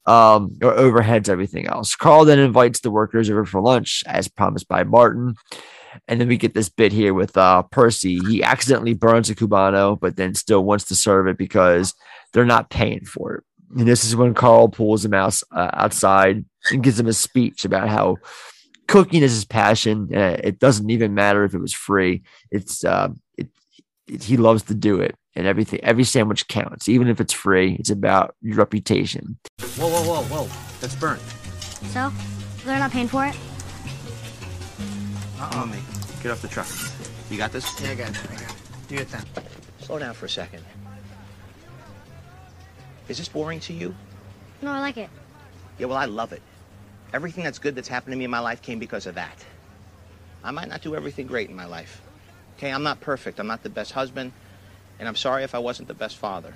[0.06, 1.94] Um, or overheads everything else.
[1.94, 5.34] Carl then invites the workers over for lunch, as promised by Martin.
[6.06, 8.18] And then we get this bit here with uh, Percy.
[8.20, 11.94] He accidentally burns a cubano, but then still wants to serve it because
[12.32, 13.44] they're not paying for it.
[13.76, 17.66] And this is when Carl pulls him out, uh, outside and gives him a speech
[17.66, 18.16] about how
[18.86, 20.08] cooking is his passion.
[20.14, 22.22] Uh, it doesn't even matter if it was free.
[22.50, 23.10] It's uh,
[24.08, 25.80] he loves to do it, and everything.
[25.82, 27.76] Every sandwich counts, even if it's free.
[27.78, 29.38] It's about your reputation.
[29.76, 30.48] Whoa, whoa, whoa, whoa.
[30.80, 31.20] That's burnt.
[31.92, 32.12] So,
[32.64, 33.36] they're not paying for it?
[35.40, 35.78] Uh-oh, me.
[36.22, 36.66] Get off the truck.
[37.30, 37.80] You got this?
[37.80, 38.20] Yeah, I got it.
[38.24, 38.54] I got it.
[38.88, 39.44] Do your thing.
[39.80, 40.64] Slow down for a second.
[43.08, 43.94] Is this boring to you?
[44.60, 45.08] No, I like it.
[45.78, 46.42] Yeah, well, I love it.
[47.12, 49.44] Everything that's good that's happened to me in my life came because of that.
[50.42, 52.02] I might not do everything great in my life.
[52.58, 53.38] Okay, I'm not perfect.
[53.38, 54.32] I'm not the best husband,
[54.98, 56.54] and I'm sorry if I wasn't the best father.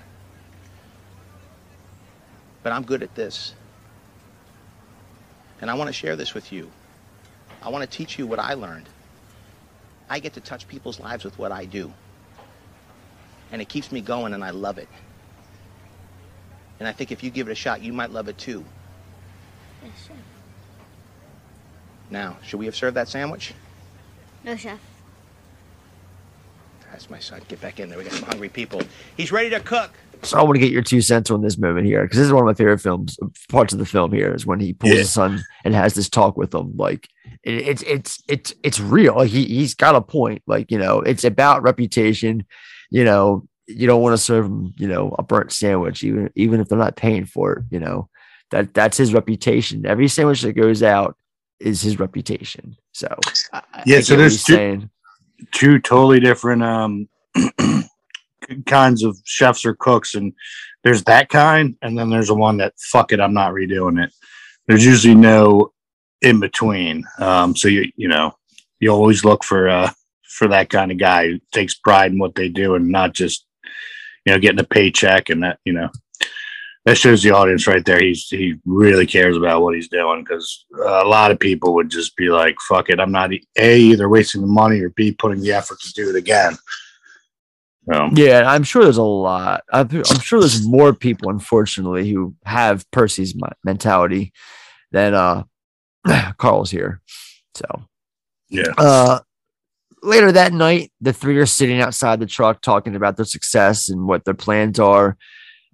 [2.61, 3.55] But I'm good at this.
[5.61, 6.69] And I want to share this with you.
[7.61, 8.89] I want to teach you what I learned.
[10.09, 11.93] I get to touch people's lives with what I do.
[13.53, 14.89] And it keeps me going, and I love it.
[16.79, 18.65] And I think if you give it a shot, you might love it too.
[19.81, 20.17] Yes, chef.
[22.09, 23.53] Now, should we have served that sandwich?
[24.43, 24.79] No, chef.
[26.93, 27.41] That's my son.
[27.47, 27.97] Get back in there.
[27.97, 28.79] We got some hungry people.
[29.17, 29.91] He's ready to cook.
[30.21, 32.31] So I want to get your two cents on this moment here because this is
[32.31, 33.17] one of my favorite films.
[33.49, 34.99] Parts of the film here is when he pulls Yeah.
[34.99, 36.77] his son and has this talk with him.
[36.77, 37.09] Like
[37.43, 39.21] it, it's it's it's it's real.
[39.21, 40.43] He he's got a point.
[40.47, 42.45] Like you know, it's about reputation.
[42.91, 44.73] You know, you don't want to serve him.
[44.77, 47.63] You know, a burnt sandwich, even even if they're not paying for it.
[47.71, 48.07] You know,
[48.51, 49.85] that that's his reputation.
[49.85, 51.17] Every sandwich that goes out
[51.59, 52.77] is his reputation.
[52.93, 54.89] So uh, uh, I- I Yeah, so there's two- saying.
[55.51, 57.07] Two totally different um
[58.65, 60.33] kinds of chefs or cooks and
[60.83, 64.13] there's that kind and then there's the one that fuck it i'm not redoing it.
[64.67, 65.71] There's usually no
[66.21, 68.33] in between um so you you know
[68.79, 69.91] you always look for uh
[70.23, 73.45] for that kind of guy who takes pride in what they do and not just
[74.25, 75.89] you know getting a paycheck and that you know
[76.85, 80.65] that shows the audience right there he's he really cares about what he's doing because
[80.85, 84.41] a lot of people would just be like fuck it i'm not a either wasting
[84.41, 86.57] the money or b putting the effort to do it again
[87.91, 89.63] so Yeah, I'm sure there's a lot.
[89.71, 94.31] I'm, I'm sure there's more people, unfortunately, who have Percy's mentality
[94.91, 95.43] than uh
[96.37, 97.01] Carl's here.
[97.55, 97.65] So
[98.49, 98.71] yeah.
[98.77, 99.19] uh
[100.01, 104.07] later that night, the three are sitting outside the truck talking about their success and
[104.07, 105.17] what their plans are.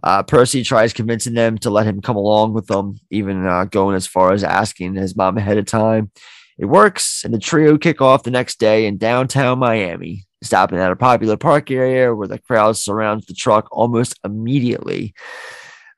[0.04, 3.96] Uh, Percy tries convincing them to let him come along with them, even uh, going
[3.96, 6.12] as far as asking his mom ahead of time.
[6.58, 10.92] It works, and the trio kick off the next day in downtown Miami, stopping at
[10.92, 15.14] a popular park area where the crowd surrounds the truck almost immediately.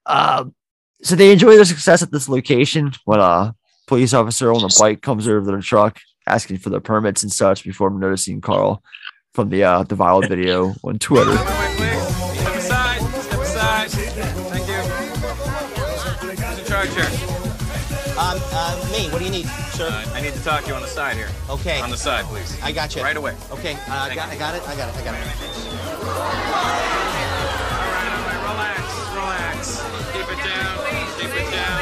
[0.05, 0.45] Uh,
[1.03, 3.55] so they enjoy their success at this location when a
[3.87, 7.31] police officer on a bike comes over to the truck asking for their permits and
[7.31, 8.83] such before noticing Carl
[9.33, 11.37] from the uh, the viral video on Twitter.
[19.11, 19.89] What do you need, sir?
[19.91, 21.27] Uh, I need to talk to you on the side here.
[21.49, 21.81] Okay.
[21.81, 22.57] On the side, please.
[22.63, 23.03] I got you.
[23.03, 23.35] Right away.
[23.51, 24.29] Okay, uh, I got.
[24.29, 24.65] I got it.
[24.65, 24.95] I got it.
[24.95, 25.21] I got it.
[28.47, 28.81] Relax.
[29.11, 29.81] Relax.
[30.13, 30.77] Keep it down.
[31.19, 31.81] Keep it down.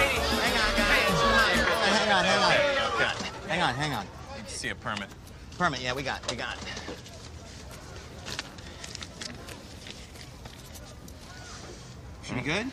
[2.09, 2.53] Hang on, hang on.
[2.95, 3.13] Okay.
[3.47, 4.05] Hang on, hang on.
[4.35, 5.09] Need to see a permit.
[5.59, 6.57] Permit, yeah, we got, we got.
[12.23, 12.71] Should be good?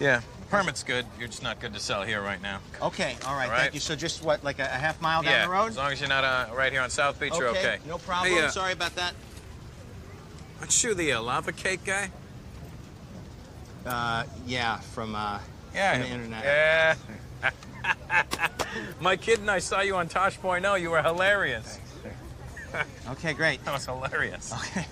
[0.00, 0.22] Yeah.
[0.54, 1.04] Permit's good.
[1.18, 2.60] You're just not good to sell here right now.
[2.80, 3.60] Okay, all right, All right.
[3.60, 3.80] thank you.
[3.80, 5.46] So just what, like a, a half mile down yeah.
[5.46, 5.68] the road?
[5.70, 7.78] As long as you're not uh, right here on South Beach, you're okay.
[7.86, 8.32] No problem.
[8.32, 9.14] Hey, uh, Sorry about that.
[10.60, 12.10] Aren't you the uh, lava cake guy?
[13.84, 15.40] Uh, yeah, from uh,
[15.74, 15.92] Yeah.
[15.92, 16.44] from the internet.
[16.44, 17.50] Yeah.
[19.00, 20.80] My kid and I saw you on Tosh.0.
[20.80, 21.78] You were hilarious.
[23.10, 23.64] Okay, great.
[23.64, 24.52] That was hilarious.
[24.52, 24.86] Okay.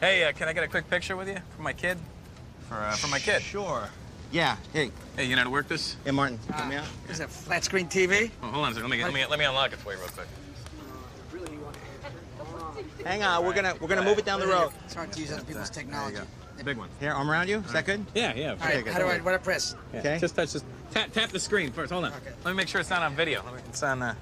[0.00, 1.96] Hey, uh, can I get a quick picture with you for my kid?
[2.68, 3.40] For uh, for my kid.
[3.40, 3.88] Sure.
[4.32, 4.56] Yeah.
[4.72, 4.90] Hey.
[5.16, 5.96] Hey, you know how to work this?
[6.04, 6.86] Hey, Martin, come me out.
[7.10, 8.30] Is that flat screen TV?
[8.42, 8.88] Oh, hold on a second.
[8.90, 10.26] Let me let me let me unlock it for you real quick.
[13.04, 14.72] Hang on, we're gonna we're gonna move it down the road.
[14.86, 16.18] It's hard to use other people's technology.
[16.64, 16.88] Big one.
[17.00, 17.58] Here, arm around you.
[17.58, 18.06] Is that good?
[18.14, 18.50] Yeah, yeah.
[18.52, 19.74] All right, how do I, what do I press?
[19.92, 20.18] Yeah, Okay.
[20.20, 20.64] Just touch this.
[20.92, 21.90] Tap tap the screen first.
[21.92, 22.12] Hold on.
[22.12, 22.30] Okay.
[22.44, 23.42] Let me make sure it's not on video.
[23.44, 24.00] Let me, it's on.
[24.00, 24.14] Uh,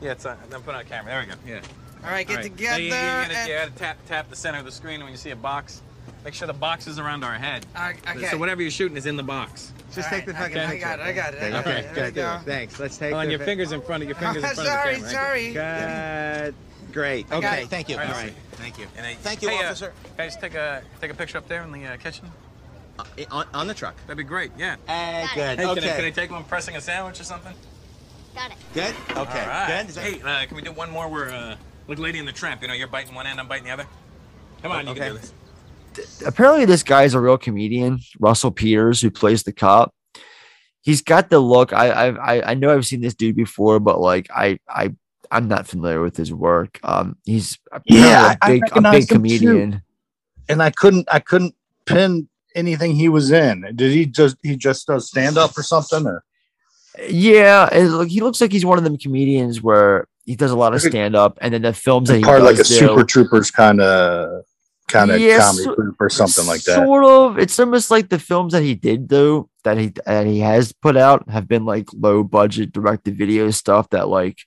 [0.00, 0.38] yeah, it's on.
[0.48, 1.10] Then put it on camera.
[1.12, 1.34] There we go.
[1.44, 1.60] Yeah.
[2.04, 2.78] All right, get Now, together.
[2.80, 5.16] you, you, gotta, and- you gotta tap tap the center of the screen when you
[5.16, 5.82] see a box.
[6.24, 7.66] Make sure the box is around our head.
[7.74, 8.26] Uh, okay.
[8.26, 9.72] So whatever you're shooting is in the box.
[9.92, 11.78] Just All take the right, fucking I got it, I got it, I got Okay,
[11.80, 11.94] it.
[11.94, 12.40] There we good, go.
[12.44, 12.78] Thanks.
[12.80, 13.10] Let's take.
[13.10, 15.02] Hold on, the your pic- fingers in front of your fingers in front sorry, of
[15.02, 15.12] the camera.
[15.12, 15.52] sorry.
[15.52, 16.54] Good.
[16.92, 17.26] Great.
[17.30, 17.62] I Okay.
[17.64, 17.68] it.
[17.68, 17.96] Thank you.
[17.96, 18.24] All All right.
[18.24, 18.34] right.
[18.52, 18.86] Thank you.
[18.96, 19.92] And I- Thank you, hey, uh, officer.
[20.16, 22.30] Can I just take a take a picture up there in the uh, kitchen?
[22.98, 23.96] Uh, on, on the truck.
[24.06, 24.52] That'd be great.
[24.56, 24.76] Yeah.
[24.86, 25.58] Hey, good.
[25.58, 25.80] Hey, okay.
[25.80, 27.54] can, I, can I take one pressing a sandwich or something?
[28.34, 28.56] Got it.
[28.74, 28.94] Good.
[29.10, 29.16] Okay.
[29.16, 29.86] All right.
[29.86, 29.96] Good.
[29.96, 31.56] Hey, uh, can we do one more where, uh,
[31.88, 33.86] like Lady in the Tramp, you know, you're biting one end, I'm biting the other?
[34.62, 35.32] Come on, you can do this.
[36.26, 39.94] Apparently this guy's a real comedian, Russell Peters, who plays the cop.
[40.82, 41.72] He's got the look.
[41.72, 44.92] I I I- know I've seen this dude before, but like I I
[45.30, 46.78] I'm not familiar with his work.
[46.82, 49.14] Um, he's Yeah, a big a big too.
[49.14, 49.82] comedian.
[50.48, 51.54] and I couldn't I couldn't
[51.86, 53.64] pin anything he was in.
[53.76, 56.24] Did he just he just does stand up or something or
[57.08, 60.74] Yeah, look, he looks like he's one of them comedians where he does a lot
[60.74, 63.04] of stand up, and then the films that he part does like a do- Super
[63.04, 64.44] Troopers kind of
[64.88, 66.84] kind of Yes, comedy so- or something like that?
[66.84, 67.38] Sort of.
[67.38, 70.96] It's almost like the films that he did though that he that he has put
[70.96, 74.38] out have been like low budget direct to video stuff that like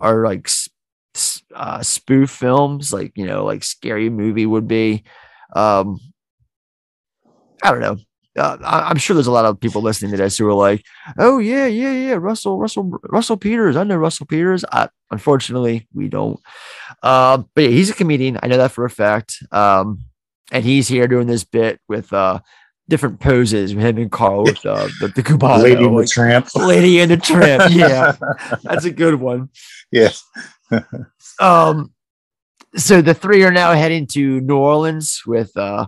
[0.00, 0.48] are like
[1.54, 5.04] uh, spoof films, like you know, like scary movie would be.
[5.54, 5.98] Um,
[7.62, 7.98] I don't know.
[8.36, 10.84] Uh, I'm sure there's a lot of people listening to this who are like,
[11.18, 13.76] "Oh yeah, yeah, yeah, Russell, Russell, Russell Peters.
[13.76, 16.38] I know Russell Peters." I, unfortunately, we don't.
[17.02, 18.38] Uh, but yeah, he's a comedian.
[18.42, 19.42] I know that for a fact.
[19.50, 20.04] Um,
[20.52, 22.40] and he's here doing this bit with uh
[22.88, 25.62] different poses with him and Carl with uh, the, the Cubano.
[25.62, 26.48] Lady and the Tramp.
[26.56, 27.72] Lady and the Tramp.
[27.72, 28.16] Yeah.
[28.64, 29.48] That's a good one.
[29.92, 30.24] Yes.
[31.38, 31.92] Um,
[32.76, 35.86] so the three are now heading to New Orleans with uh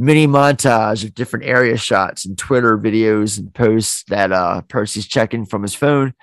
[0.00, 5.44] mini montage of different area shots and Twitter videos and posts that uh Percy's checking
[5.44, 6.14] from his phone.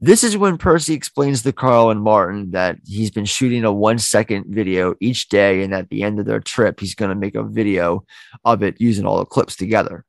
[0.00, 3.98] This is when Percy explains to Carl and Martin that he's been shooting a one
[3.98, 7.36] second video each day, and at the end of their trip, he's going to make
[7.36, 8.04] a video
[8.44, 10.04] of it using all the clips together.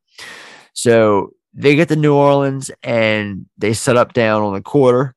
[0.73, 5.13] So they get to New Orleans and they set up down on the quarter.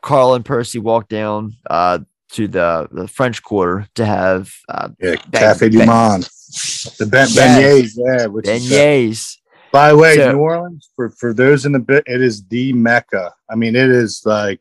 [0.00, 1.98] Carl and Percy walk down uh,
[2.34, 6.28] to the, the French Quarter to have uh, Yeah, Cafe Du Monde.
[6.98, 7.36] The ben- Yes.
[7.58, 8.26] beignets, yeah.
[8.26, 9.36] Which is, Beignets.
[9.72, 12.72] by the way, So- New Orleans, for, for those in the bit, it is the
[12.72, 13.34] Mecca.
[13.50, 14.60] I mean, it is like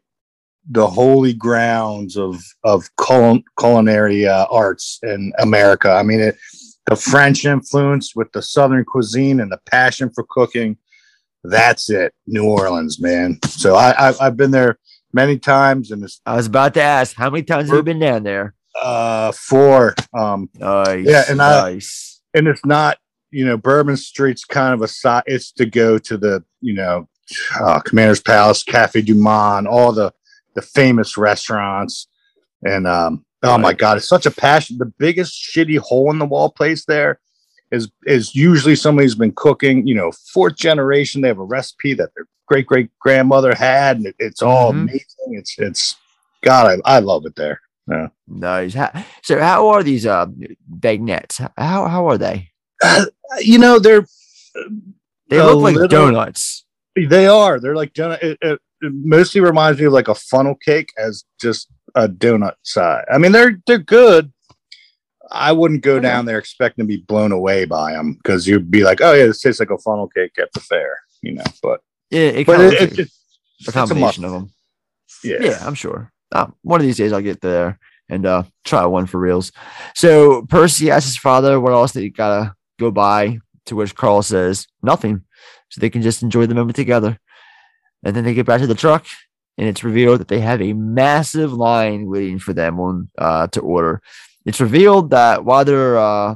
[0.69, 5.89] the holy grounds of of culin- culinary uh, arts in America.
[5.91, 6.37] I mean, it,
[6.87, 10.77] the French influence with the Southern cuisine and the passion for cooking.
[11.43, 13.39] That's it, New Orleans, man.
[13.45, 14.77] So I, I I've been there
[15.13, 17.99] many times, and it's I was about to ask, how many times have you been
[17.99, 18.53] down there?
[18.81, 19.95] Uh four.
[20.13, 21.05] Um, Nice.
[21.05, 22.21] yeah, and I nice.
[22.33, 22.97] and it's not
[23.31, 25.23] you know Bourbon Street's kind of a side.
[25.25, 27.07] It's to go to the you know
[27.59, 30.13] uh, Commander's Palace, Cafe Du Monde, all the
[30.55, 32.07] the famous restaurants,
[32.63, 34.77] and um, oh my God, it's such a passion.
[34.77, 37.19] The biggest shitty hole in the wall place there
[37.71, 39.85] is is usually somebody who's been cooking.
[39.87, 41.21] You know, fourth generation.
[41.21, 44.81] They have a recipe that their great great grandmother had, and it, it's all Mhm.
[44.83, 45.05] amazing.
[45.31, 45.95] It's it's
[46.43, 47.59] God, I, I love it there.
[47.89, 48.07] Yeah.
[48.27, 48.73] Nice.
[48.73, 48.91] How,
[49.23, 50.25] so how are these uh
[50.79, 51.39] beignets?
[51.57, 52.49] How how are they?
[53.41, 54.05] you know they're
[55.29, 56.65] They look like little- donuts.
[56.95, 57.59] They are.
[57.59, 58.23] They're like donut.
[58.23, 62.53] It, it, it mostly reminds me of like a funnel cake as just a donut
[62.63, 63.03] size.
[63.11, 64.33] I mean, they're they're good.
[65.29, 68.83] I wouldn't go down there expecting to be blown away by them because you'd be
[68.83, 71.43] like, "Oh yeah, this tastes like a funnel cake at the fair," you know.
[71.61, 73.09] But Yeah, it but it, it, like it- a
[73.59, 74.51] it's a combination of them.
[75.23, 75.37] Yeah.
[75.41, 76.11] Yeah, I'm sure.
[76.31, 77.79] Uh, one of these days I'll get there
[78.09, 79.51] and uh try one for reals.
[79.95, 84.67] So Percy asks his father what else they gotta go by, to which Carl says
[84.81, 85.23] nothing.
[85.69, 87.19] So they can just enjoy the moment together.
[88.03, 89.05] And then they get back to the truck
[89.57, 93.61] and it's revealed that they have a massive line waiting for them on uh to
[93.61, 94.01] order.
[94.45, 96.35] It's revealed that while they're uh,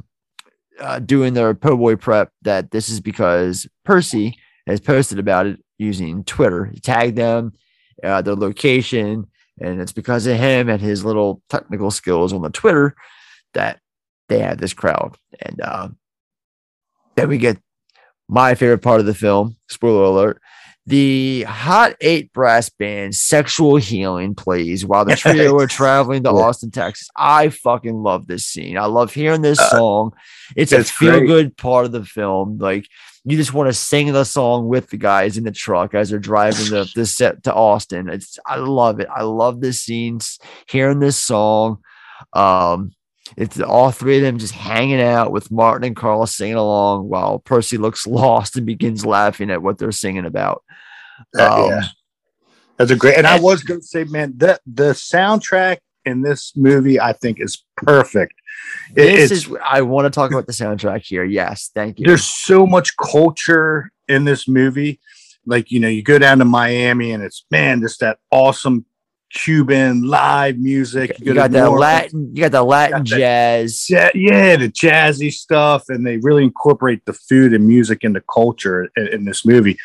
[0.78, 4.36] uh doing their po' boy prep, that this is because Percy
[4.66, 6.66] has posted about it using Twitter.
[6.66, 7.52] He tagged them,
[8.04, 9.26] uh, their location,
[9.62, 12.94] and it's because of him and his little technical skills on the Twitter
[13.54, 13.80] that
[14.28, 15.16] they have this crowd.
[15.40, 15.88] And uh,
[17.16, 17.58] then we get
[18.28, 19.56] my favorite part of the film.
[19.68, 20.40] Spoiler alert.
[20.84, 26.36] The Hot Eight brass band Sexual Healing plays while the trio are traveling to Yeah.
[26.36, 27.08] Austin, Texas.
[27.14, 28.76] I fucking love this scene.
[28.76, 30.12] I love hearing this Uh, song.
[30.56, 32.58] It's a feel good part of the film.
[32.58, 32.88] Like
[33.24, 36.18] you just want to sing the song with the guys in the truck as they're
[36.18, 38.08] driving the, set to Austin.
[38.08, 39.08] It's I love it.
[39.14, 40.18] I love this scene,
[40.68, 41.78] hearing this song.
[42.32, 42.92] Um,
[43.36, 47.38] it's all three of them just hanging out with Martin and Carl singing along while
[47.38, 50.64] Percy looks lost and begins laughing at what they're singing about.
[51.38, 51.82] Um, yeah.
[52.76, 53.16] That's a great.
[53.16, 57.40] And I was going to say, man, the the soundtrack in this movie, I think,
[57.40, 58.34] is perfect.
[58.94, 61.24] It- This is I want to talk about the soundtrack here.
[61.24, 62.06] Yes, thank you.
[62.06, 65.00] there's so much culture in this movie.
[65.46, 68.84] Like, you know, you go down to Miami and it's man, just that awesome
[69.34, 71.18] Cuban live music.
[71.18, 73.88] you go got that Latin, you got the Latin got jazz.
[73.88, 78.90] ja- yeah, the jazzy stuff, and they really incorporate the food and music into culture
[78.96, 79.78] in, in this movie.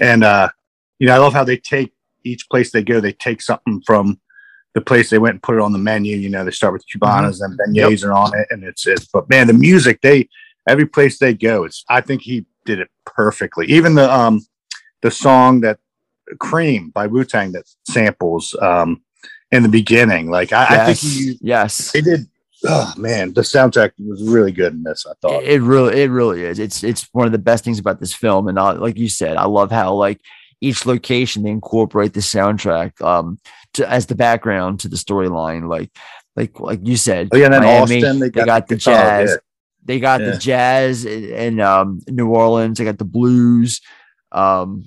[0.00, 0.50] And uh,
[1.00, 1.92] you know, I love how they take
[2.24, 4.20] each place they go, they take something from
[4.76, 6.18] the place they went and put it on the menu.
[6.18, 9.08] You know, they start with cubanas and beignets are on it, and it's it.
[9.10, 10.28] But man, the music they
[10.68, 13.66] every place they go, it's I think he did it perfectly.
[13.68, 14.46] Even the um
[15.00, 15.78] the song that
[16.40, 19.00] Cream by Wu Tang that samples um
[19.50, 21.92] in the beginning, like I, I think Yes, he yes.
[21.92, 22.26] they did.
[22.64, 25.06] Oh man, the soundtrack was really good in this.
[25.06, 25.42] I thought.
[25.42, 26.58] It, it really, it really is.
[26.58, 29.38] It's it's one of the best things about this film, and I, like you said,
[29.38, 30.20] I love how like
[30.60, 33.38] each location they incorporate the soundtrack um
[33.74, 35.68] to, as the background to the storyline.
[35.68, 35.90] Like,
[36.34, 38.74] like like you said, Oh, yeah, and then Miami, Austin, they they got got, the
[38.76, 39.36] the jazz, yeah.
[39.84, 40.30] they got Yeah.
[40.30, 42.78] the jazz in, in um New Orleans.
[42.78, 43.80] They got the blues.
[44.32, 44.84] Um,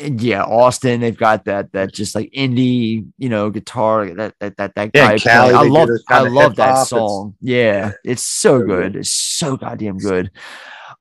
[0.00, 1.00] and yeah, Austin.
[1.00, 5.06] They've got that that just like indie, you know, guitar that that that that Yeah,
[5.06, 5.12] guy.
[5.12, 5.54] and Cali.
[5.54, 6.74] I love I love that hip-hop.
[6.76, 7.34] It's- song.
[7.40, 8.92] Yeah, it's so So good.
[8.92, 8.96] good.
[9.00, 10.30] It's so goddamn good.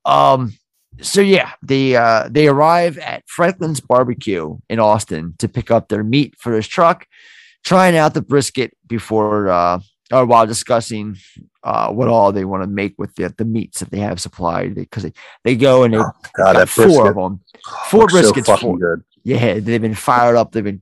[0.06, 0.54] Um,
[1.02, 6.04] so yeah, they uh they arrive at Franklin's barbecue in Austin to pick up their
[6.04, 7.08] meat for his truck,
[7.64, 9.80] trying out the brisket before uh
[10.12, 11.18] or while discussing
[11.64, 14.74] uh, what all they want to make with the, the meats that they have supplied
[14.74, 15.14] because they,
[15.44, 17.42] they go and they God, got that four of them,
[17.90, 18.46] four so briskets.
[18.48, 19.04] fucking four- good.
[19.24, 20.52] Yeah, they've been fired up.
[20.52, 20.82] They've been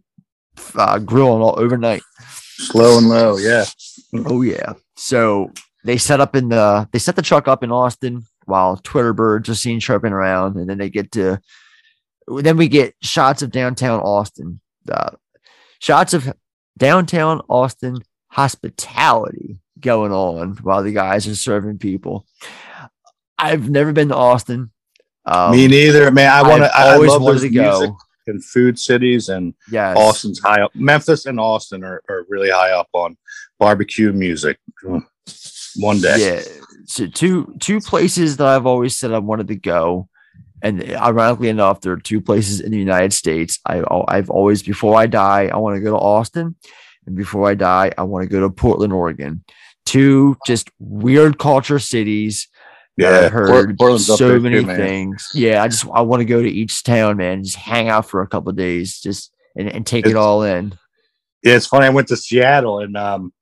[0.76, 2.04] uh, grilling all overnight.
[2.60, 3.66] Slow and low, yeah.
[4.14, 4.74] Oh yeah.
[4.96, 5.52] So
[5.84, 9.48] they set up in the they set the truck up in Austin while Twitter birds
[9.50, 11.40] are seen chirping around, and then they get to
[12.28, 14.60] then we get shots of downtown Austin.
[14.92, 15.12] Uh,
[15.80, 16.34] shots of
[16.78, 17.98] downtown Austin
[18.30, 22.26] hospitality going on while the guys are serving people.
[23.38, 24.72] I've never been to Austin.
[25.26, 26.30] Um, Me neither, man.
[26.32, 26.76] I want to.
[26.76, 27.80] I always love wanted to go.
[27.80, 27.96] music
[28.28, 29.96] and food cities, and Yes.
[29.98, 30.72] Austin's high up.
[30.76, 33.16] Memphis and Austin are, are really high up on
[33.60, 34.58] barbecue music.
[35.78, 36.57] One day, Yeah.
[36.88, 40.08] So two two places that I've always said I wanted to go,
[40.62, 43.60] and ironically enough, there are two places in the United States.
[43.66, 46.56] I I've always before I die, I want to go to Austin,
[47.06, 49.44] and before I die, I want to go to Portland, Oregon.
[49.86, 52.48] Two just weird culture cities.
[52.96, 55.30] Yeah, I've heard Portland's so many too, things.
[55.34, 57.44] Yeah, I just I want to go to each town, man.
[57.44, 60.74] Just hang out for a couple of days, just and, and take it all in.
[61.44, 61.86] Yeah, it's funny.
[61.86, 63.34] I went to Seattle, and um,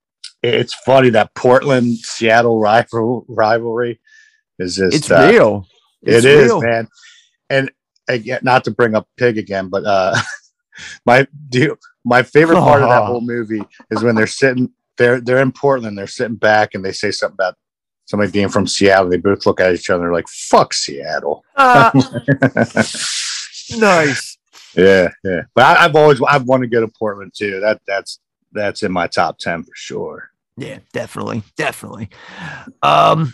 [0.54, 4.00] it's funny that Portland Seattle rival rivalry
[4.60, 5.68] is just It's uh, real.
[6.04, 6.62] It It's is, real.
[6.62, 6.88] man.
[7.50, 7.72] And
[8.08, 10.16] again, not to bring up Pig again, but uh,
[11.06, 15.42] my do my favorite part of that whole movie is when they're sitting they're they're
[15.42, 17.56] in Portland, they're sitting back, and they say something about
[18.06, 19.10] somebody being from Seattle.
[19.10, 21.92] They both look at each other like "fuck Seattle." Ah.
[23.78, 24.38] nice.
[24.76, 25.42] Yeah, yeah.
[25.54, 27.60] But I, I've always I've wanted to go to Portland too.
[27.60, 28.20] That that's
[28.52, 30.30] that's in my top ten for sure.
[30.58, 32.10] Yeah, definitely, definitely.
[32.82, 33.34] Um,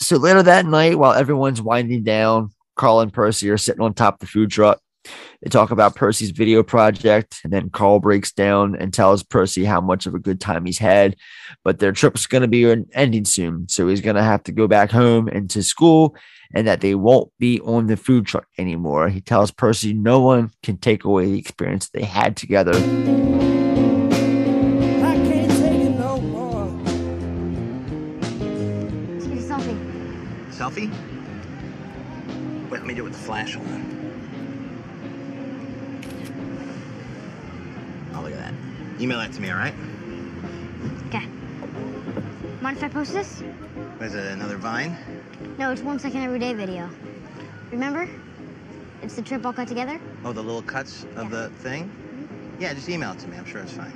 [0.00, 4.14] so later that night, while everyone's winding down, Carl and Percy are sitting on top
[4.14, 4.80] of the food truck.
[5.42, 9.80] They talk about Percy's video project, and then Carl breaks down and tells Percy how
[9.80, 11.16] much of a good time he's had.
[11.62, 14.66] But their trip's going to be ending soon, so he's going to have to go
[14.66, 16.16] back home and to school,
[16.54, 19.08] and that they won't be on the food truck anymore.
[19.10, 23.52] He tells Percy no one can take away the experience they had together.
[33.24, 33.64] Flash on.
[38.14, 38.54] Oh, look at that.
[39.00, 39.74] Email that to me, all right?
[41.08, 41.26] Okay.
[42.60, 43.40] Mind if I post this?
[43.96, 44.96] What is it, another Vine?
[45.58, 46.88] No, it's one second every day video.
[47.70, 48.06] Remember?
[49.02, 49.98] It's the trip all cut together.
[50.24, 51.90] Oh, the little cuts of the thing?
[52.60, 53.38] Yeah, just email it to me.
[53.38, 53.92] I'm sure it's fine.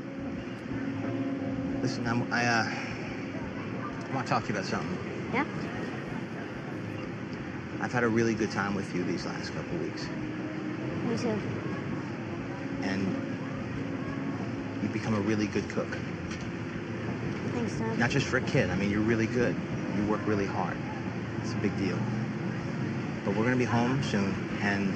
[1.83, 2.65] Listen, I'm, I, uh,
[4.11, 4.99] I want to talk to you about something.
[5.35, 5.45] Yeah?
[7.81, 10.07] I've had a really good time with you these last couple weeks.
[11.09, 11.39] Me too.
[12.83, 13.03] and
[14.83, 15.89] you've become a really good cook.
[17.53, 17.99] Thanks, Dad.
[17.99, 18.71] Not just for a kid.
[18.71, 19.55] I mean, you're really good.
[19.97, 20.77] You work really hard.
[21.43, 21.99] It's a big deal.
[23.25, 24.95] But we're gonna be home soon, and,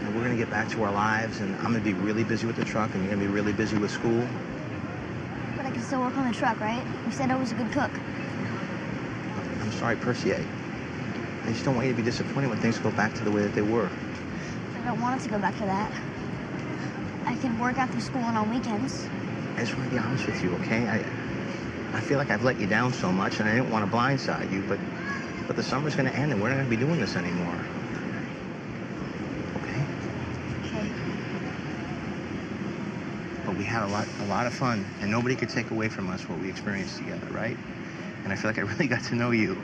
[0.00, 1.40] and we're gonna get back to our lives.
[1.40, 3.76] And I'm gonna be really busy with the truck, and you're gonna be really busy
[3.76, 4.26] with school.
[5.56, 6.84] But I can still work on the truck, right?
[7.06, 7.90] You said I was a good cook.
[9.60, 10.34] I'm sorry, Percy.
[11.46, 13.42] I, just don't want you to be disappointed when things go back to the way
[13.42, 13.88] that they were.
[14.74, 15.92] I don't want it to go back to that.
[17.24, 19.08] I can work after school and on weekends.
[19.56, 20.88] I just want to be honest with you, okay?
[20.88, 21.04] I,
[21.96, 24.52] I feel like I've let you down so much, and I didn't want to blindside
[24.52, 24.80] you, but,
[25.46, 27.58] but the summer's going to end, and we're not going to be doing this anymore.
[29.62, 29.84] Okay?
[30.66, 30.90] Okay.
[33.46, 36.10] But we had a lot, a lot of fun, and nobody could take away from
[36.10, 37.56] us what we experienced together, right?
[38.24, 39.56] And I feel like I really got to know you.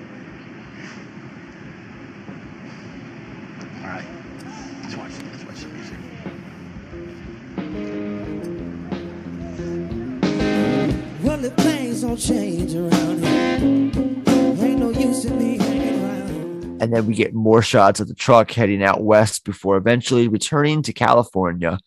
[12.03, 16.83] Don't change around here, ain't no use in me hanging around.
[16.83, 20.83] And then we get more shots of the truck heading out west before eventually returning
[20.83, 21.79] to California.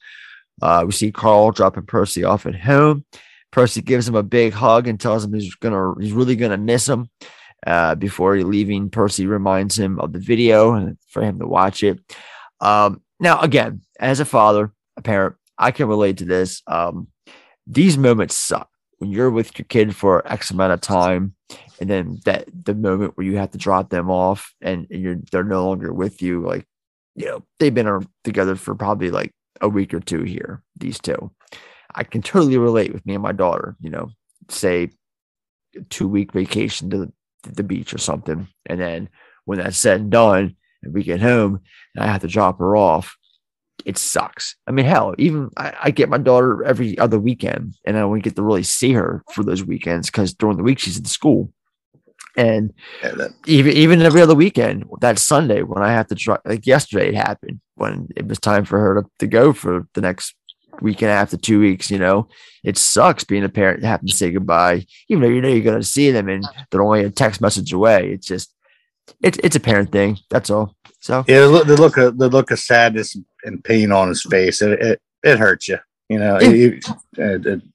[0.62, 3.04] Uh, we see Carl dropping Percy off at home.
[3.52, 6.88] Percy gives him a big hug and tells him he's gonna he's really gonna miss
[6.88, 7.10] him.
[7.68, 12.00] Uh, before leaving, Percy reminds him of the video for him to watch it.
[12.62, 16.62] Um, now, again, as a father, a parent, I can relate to this.
[16.68, 17.08] Um,
[17.68, 21.36] these moments suck when you're with your kid for X amount of time,
[21.80, 25.18] and then that the moment where you have to drop them off and, and you're
[25.32, 26.42] they're no longer with you.
[26.42, 26.66] Like,
[27.16, 29.32] you know, they've been together for probably like
[29.62, 30.64] a week or two here.
[30.78, 31.32] These two,
[31.94, 33.76] I can totally relate with me and my daughter.
[33.82, 34.10] You know,
[34.50, 34.92] say
[35.90, 37.14] two week vacation to the,
[37.44, 39.10] the beach or something, and then
[39.46, 41.62] when that's said and done, and we get home,
[41.96, 43.18] and I have to drop her off.
[43.86, 44.56] It sucks.
[44.68, 48.20] I mean, hell, even I, I get my daughter every other weekend, and I don't
[48.20, 51.54] get to really see her for those weekends because during the week she's in school.
[52.38, 52.74] And
[53.46, 57.16] even even every other weekend, that Sunday when I have to try, like yesterday, it
[57.16, 60.36] happened when it was time for her to, to go for the next
[60.82, 61.90] week and a half to two weeks.
[61.90, 62.28] You know,
[62.64, 65.80] it sucks being a parent having to say goodbye, even though you know you're going
[65.80, 68.12] to see them and they're only a text message away.
[68.12, 68.54] It's just,
[69.22, 70.18] it's it's a parent thing.
[70.30, 70.76] That's all.
[71.00, 73.24] So Yeah, the look, the look of the look of sadness and
[73.64, 75.78] pain on his face, it it, it hurts you.
[76.10, 76.84] You know, it,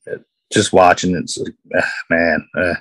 [0.07, 2.49] it, just watching it's like, ah, man.
[2.57, 2.75] Uh,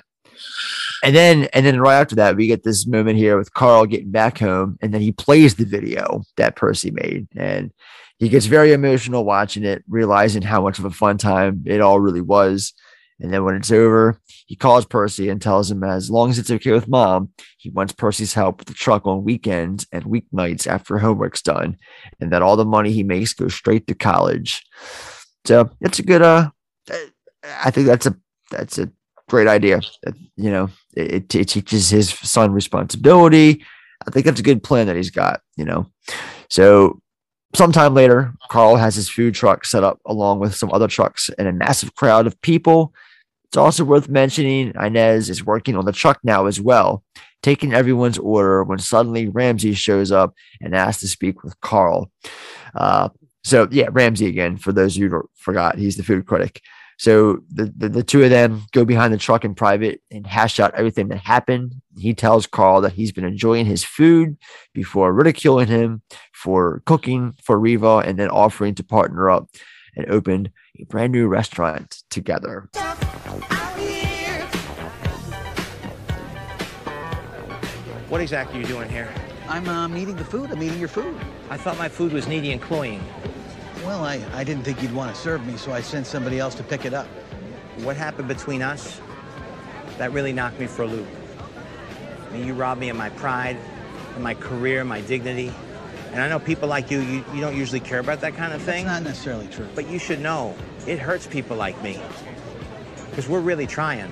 [1.02, 4.10] And then and then right after that, we get this moment here with Carl getting
[4.10, 7.72] back home, and then he plays the video that Percy made, and
[8.18, 12.00] he gets very emotional watching it, realizing how much of a fun time it all
[12.00, 12.74] really was.
[13.20, 16.50] And then when it's over, he calls Percy and tells him as long as it's
[16.50, 20.98] okay with mom, he wants Percy's help with the truck on weekends and weeknights after
[20.98, 21.76] homework's done,
[22.20, 24.64] and that all the money he makes goes straight to college.
[25.44, 26.50] So it's a good uh
[27.62, 28.16] I think that's a
[28.50, 28.90] that's a
[29.28, 29.80] great idea.
[30.36, 33.64] You know, it, it teaches his son responsibility.
[34.06, 35.40] I think that's a good plan that he's got.
[35.56, 35.90] You know,
[36.48, 37.00] so
[37.54, 41.48] sometime later, Carl has his food truck set up along with some other trucks and
[41.48, 42.92] a massive crowd of people.
[43.50, 47.02] It's also worth mentioning Inez is working on the truck now as well,
[47.42, 52.12] taking everyone's order when suddenly Ramsey shows up and asks to speak with Carl.
[52.76, 53.08] Uh,
[53.42, 54.56] so yeah, Ramsey again.
[54.56, 56.62] For those who forgot, he's the food critic.
[57.00, 60.60] So the, the the two of them go behind the truck in private and hash
[60.60, 61.74] out everything that happened.
[61.98, 64.36] He tells Carl that he's been enjoying his food
[64.74, 66.02] before ridiculing him
[66.32, 69.48] for cooking for Riva and then offering to partner up
[69.96, 72.68] and open a brand new restaurant together.
[78.10, 79.08] What exactly are you doing here?
[79.48, 80.50] I'm um, eating the food.
[80.50, 81.16] I'm eating your food.
[81.48, 83.00] I thought my food was needy and cloying.
[83.84, 86.56] Well, I, I didn't think you'd want to serve me, so I sent somebody else
[86.56, 87.06] to pick it up.
[87.84, 89.00] What happened between us?
[89.98, 91.06] That really knocked me for a loop.
[92.28, 93.56] I mean, you robbed me of my pride,
[94.16, 95.52] and my career, my dignity.
[96.10, 98.60] And I know people like you, you, you don't usually care about that kind of
[98.60, 98.86] thing.
[98.86, 99.68] That's not necessarily true.
[99.76, 102.00] But you should know, it hurts people like me.
[103.08, 104.10] Because we're really trying.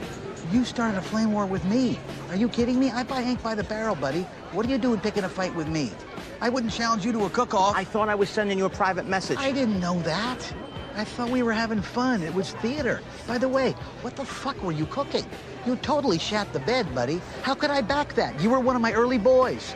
[0.51, 1.99] You started a flame war with me.
[2.31, 2.91] Are you kidding me?
[2.91, 4.23] I buy Hank by the barrel, buddy.
[4.53, 5.93] What are you doing picking a fight with me?
[6.41, 7.77] I wouldn't challenge you to a cook-off.
[7.77, 9.37] I thought I was sending you a private message.
[9.39, 10.55] I didn't know that.
[10.97, 12.23] I thought we were having fun.
[12.23, 13.03] It was theater.
[13.27, 15.27] By the way, what the fuck were you cooking?
[15.67, 17.21] You totally shat the bed, buddy.
[17.43, 18.41] How could I back that?
[18.41, 19.75] You were one of my early boys.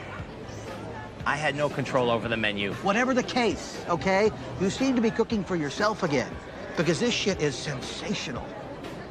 [1.27, 2.73] I had no control over the menu.
[2.77, 4.31] Whatever the case, okay?
[4.61, 6.35] You seem to be cooking for yourself again.
[6.79, 8.47] Because this shit is sensational.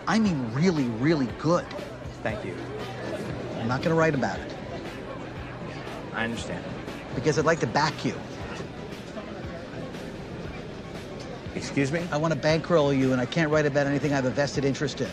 [0.07, 1.65] I mean really, really good.
[2.23, 2.55] Thank you.
[3.59, 4.53] I'm not gonna write about it.
[6.13, 6.63] I understand.
[7.15, 8.15] Because I'd like to back you.
[11.55, 12.01] Excuse me?
[12.11, 14.65] I want to bankroll you, and I can't write about anything I have a vested
[14.65, 15.09] interest in.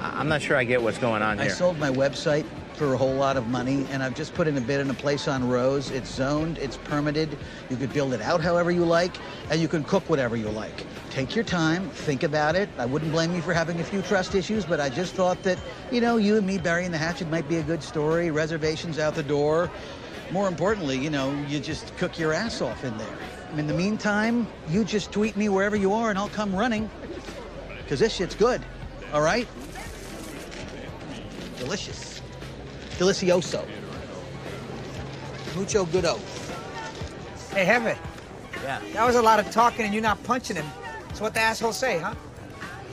[0.00, 1.52] I'm not sure I get what's going on I here.
[1.52, 2.46] I sold my website
[2.80, 4.94] for a whole lot of money, and I've just put in a bid in a
[4.94, 5.90] place on Rose.
[5.90, 7.36] It's zoned, it's permitted.
[7.68, 9.16] You could build it out however you like,
[9.50, 10.86] and you can cook whatever you like.
[11.10, 12.70] Take your time, think about it.
[12.78, 15.58] I wouldn't blame you for having a few trust issues, but I just thought that,
[15.92, 18.30] you know, you and me burying the hatchet might be a good story.
[18.30, 19.70] Reservations out the door.
[20.30, 23.18] More importantly, you know, you just cook your ass off in there.
[23.58, 26.88] In the meantime, you just tweet me wherever you are, and I'll come running.
[27.82, 28.64] Because this shit's good,
[29.12, 29.46] all right?
[31.58, 32.09] Delicious.
[33.00, 33.66] Delicioso.
[35.56, 36.18] Mucho goodo.
[37.54, 37.98] Hey, Heavy.
[38.62, 38.78] Yeah.
[38.92, 40.66] That was a lot of talking and you not punching him.
[41.14, 42.14] So what the asshole say, huh?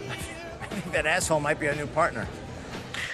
[0.93, 2.25] that asshole might be our new partner.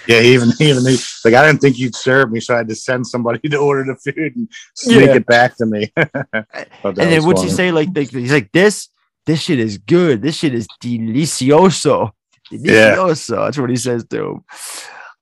[0.06, 2.76] yeah, even even he, like I didn't think you'd serve me, so I had to
[2.76, 5.14] send somebody to order the food and sneak Yeah.
[5.16, 5.92] it back to me.
[5.96, 7.72] and then what'd you say?
[7.72, 8.88] Like, like he's like this.
[9.26, 10.22] This shit is good.
[10.22, 12.12] This shit is delicioso.
[12.52, 12.94] Yeah.
[12.94, 13.46] Delicioso.
[13.46, 14.44] That's what he says to him.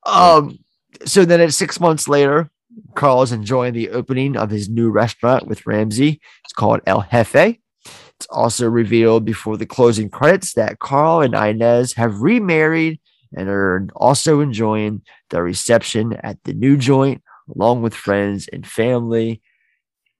[0.05, 0.59] Um.
[1.05, 2.49] So then, at six months later,
[2.95, 6.21] Carl is enjoying the opening of his new restaurant with Ramsey.
[6.43, 7.59] It's called El Jefe.
[7.85, 12.99] It's also revealed before the closing credits that Carl and Inez have remarried
[13.35, 17.21] and are also enjoying the reception at the new joint
[17.53, 19.41] along with friends and family.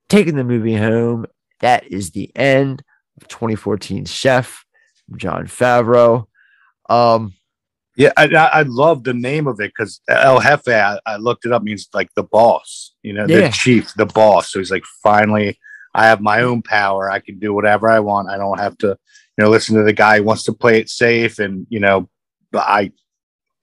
[0.09, 1.25] Taking the movie home,
[1.61, 2.83] that is the end
[3.21, 4.65] of 2014's Chef,
[5.15, 6.25] Jon Favreau.
[6.89, 7.33] Um,
[7.95, 10.67] Yeah, I, I love the name of it because El Jefe.
[10.69, 13.41] I, I looked it up means like the boss, you know, Yeah.
[13.41, 14.51] the chief, the boss.
[14.51, 15.59] So he's like, finally,
[15.93, 17.11] I have my own power.
[17.11, 18.29] I can do whatever I want.
[18.29, 18.87] I don't have to,
[19.37, 21.37] you know, listen to the guy who wants to play it safe.
[21.37, 22.09] And you know,
[22.51, 22.91] but I,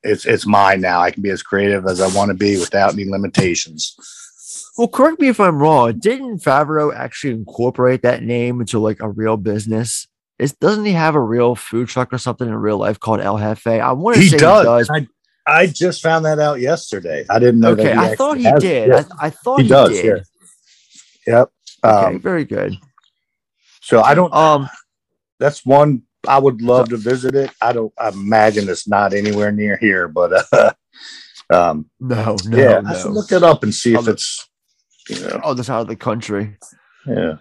[0.05, 1.01] it's it's mine now.
[1.01, 3.97] I can be as creative as I want to be without any limitations.
[4.79, 5.99] Well, correct me if I'm wrong.
[5.99, 10.07] Didn't Favreau actually incorporate that name into like a real business?
[10.41, 13.37] Is doesn't he have a real food truck or something in real life called El
[13.39, 13.67] Jefe?
[13.67, 14.63] I want to He say does.
[14.63, 14.91] he does.
[14.91, 15.07] I,
[15.47, 17.27] I just found that out yesterday.
[17.29, 17.99] I didn't know Okay, that.
[17.99, 18.89] I thought he has- did.
[18.89, 19.03] yeah.
[19.21, 19.91] I, I thought he, does.
[19.91, 20.05] did.
[21.27, 21.35] Yeah.
[21.41, 21.53] Yep.
[21.85, 22.75] Okay, Um, very good.
[23.83, 24.33] so I don't.
[24.33, 24.69] Um,
[25.39, 27.51] that's one I would love to visit it.
[27.61, 30.73] I don't I imagine it's not anywhere near here, but uh,
[31.51, 32.91] um, No, no, yeah, no.
[32.91, 34.49] I should look it up and see if it's
[35.09, 35.41] you know.
[35.45, 36.57] other side of the country.
[37.07, 37.37] Yeah.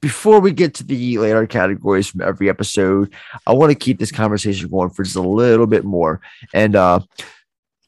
[0.00, 3.12] Before we get to the later categories from every episode,
[3.46, 6.20] I want to keep this conversation going for just a little bit more
[6.54, 7.00] and uh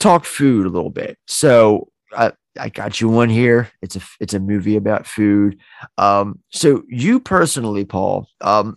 [0.00, 1.18] talk food a little bit.
[1.26, 3.70] So I I got you one here.
[3.80, 5.58] It's a it's a movie about food.
[5.98, 8.76] Um, so you personally, Paul, um,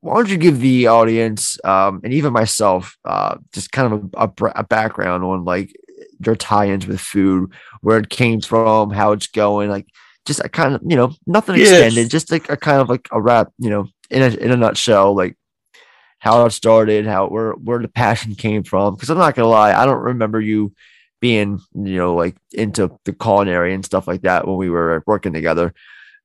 [0.00, 4.44] why don't you give the audience um, and even myself uh, just kind of a,
[4.44, 5.74] a, a background on like
[6.24, 7.50] your tie-ins with food,
[7.80, 9.86] where it came from, how it's going, like
[10.26, 11.70] just a kind of you know nothing Yes.
[11.70, 14.56] extended, just like a kind of like a wrap, you know, in a in a
[14.56, 15.36] nutshell, like
[16.18, 18.94] how it started, how where where the passion came from.
[18.94, 20.72] Because I'm not gonna lie, I don't remember you
[21.20, 25.32] being you know like into the culinary and stuff like that when we were working
[25.32, 25.74] together.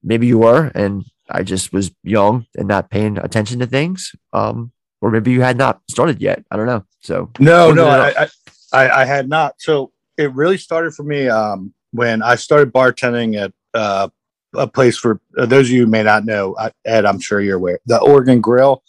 [0.03, 4.13] Maybe you were, and I just was young and not paying attention to things.
[4.33, 6.43] Um, or maybe you had not started yet.
[6.51, 6.85] I don't know.
[7.01, 8.27] So No, no, I, I,
[8.73, 9.55] I, I had not.
[9.59, 14.07] So it really started for me um, when I started bartending at uh,
[14.55, 17.41] a place for uh, those of you who may not know, I, Ed, I'm sure
[17.41, 18.81] you're aware, the Oregon Grill,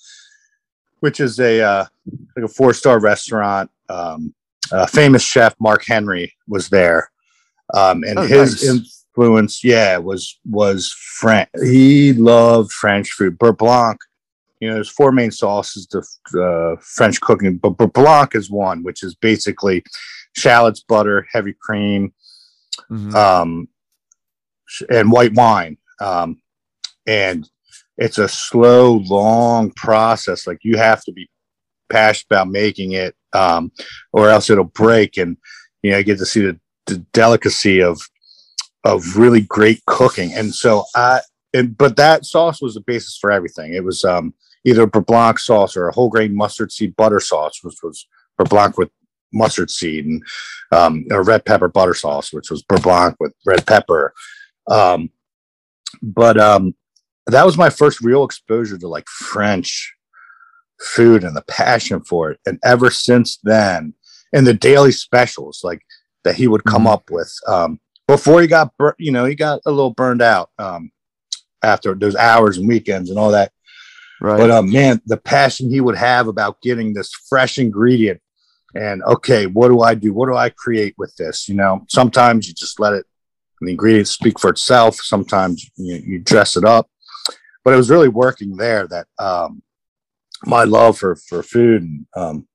[1.01, 1.85] which is a uh,
[2.37, 3.71] like a four star restaurant.
[3.89, 4.35] Um,
[4.73, 7.11] uh, famous chef Mark Henry was there,
[7.75, 9.05] um, and Oh, his nice.
[9.17, 11.49] influence, yeah, was was French.
[11.63, 13.39] He loved French food.
[13.39, 13.99] Beurre Blanc
[14.61, 15.99] you know, there's four main sauces to
[16.43, 19.85] uh, French cooking, but Beurre Blanc is one, which is basically
[20.33, 22.13] shallots, butter, heavy cream,
[22.91, 23.15] Mhm.
[23.15, 23.69] um,
[24.91, 25.79] and white wine.
[26.01, 26.41] Um,
[27.07, 27.49] and
[27.99, 30.47] it's a slow, long process.
[30.47, 31.29] Like you have to be
[31.89, 33.73] passionate about making it, um,
[34.13, 35.17] or else it'll break.
[35.17, 35.37] And
[35.83, 38.01] you know, you get to see the, the delicacy of
[38.85, 40.33] of really great cooking.
[40.33, 41.21] And so I,
[41.53, 43.75] and but that sauce was the basis for everything.
[43.75, 44.35] It was um,
[44.65, 48.07] either a Blanc sauce or a whole grain mustard seed butter sauce, which was
[48.39, 48.91] Blanc with
[49.33, 50.23] mustard seed, and
[50.73, 54.13] um, a red pepper butter sauce, which was Blanc with red pepper.
[54.69, 55.11] Um,
[56.03, 56.75] but um,
[57.27, 59.95] that was my first real exposure to like French
[60.81, 62.41] food and the passion for it.
[62.47, 63.95] And ever since then,
[64.33, 65.81] and the daily specials like
[66.25, 69.61] that he would come up with um, before he got, bur- you know, he got
[69.67, 70.91] a little burned out um,
[71.63, 73.53] after those hours and weekends and all that.
[74.21, 74.39] Right.
[74.39, 78.21] But um, man, the passion he would have about getting this fresh ingredient
[78.75, 80.13] and okay, what do I do?
[80.13, 81.49] What do I create with this?
[81.49, 83.07] You know, sometimes you just let it,
[83.61, 84.97] the ingredients speak for itself.
[84.97, 86.89] Sometimes you, you dress it up,
[87.65, 89.63] but it was really working there that um,
[90.45, 92.49] my love for for food and um,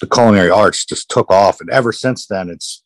[0.00, 1.60] the culinary arts just took off.
[1.60, 2.82] And ever since then, it's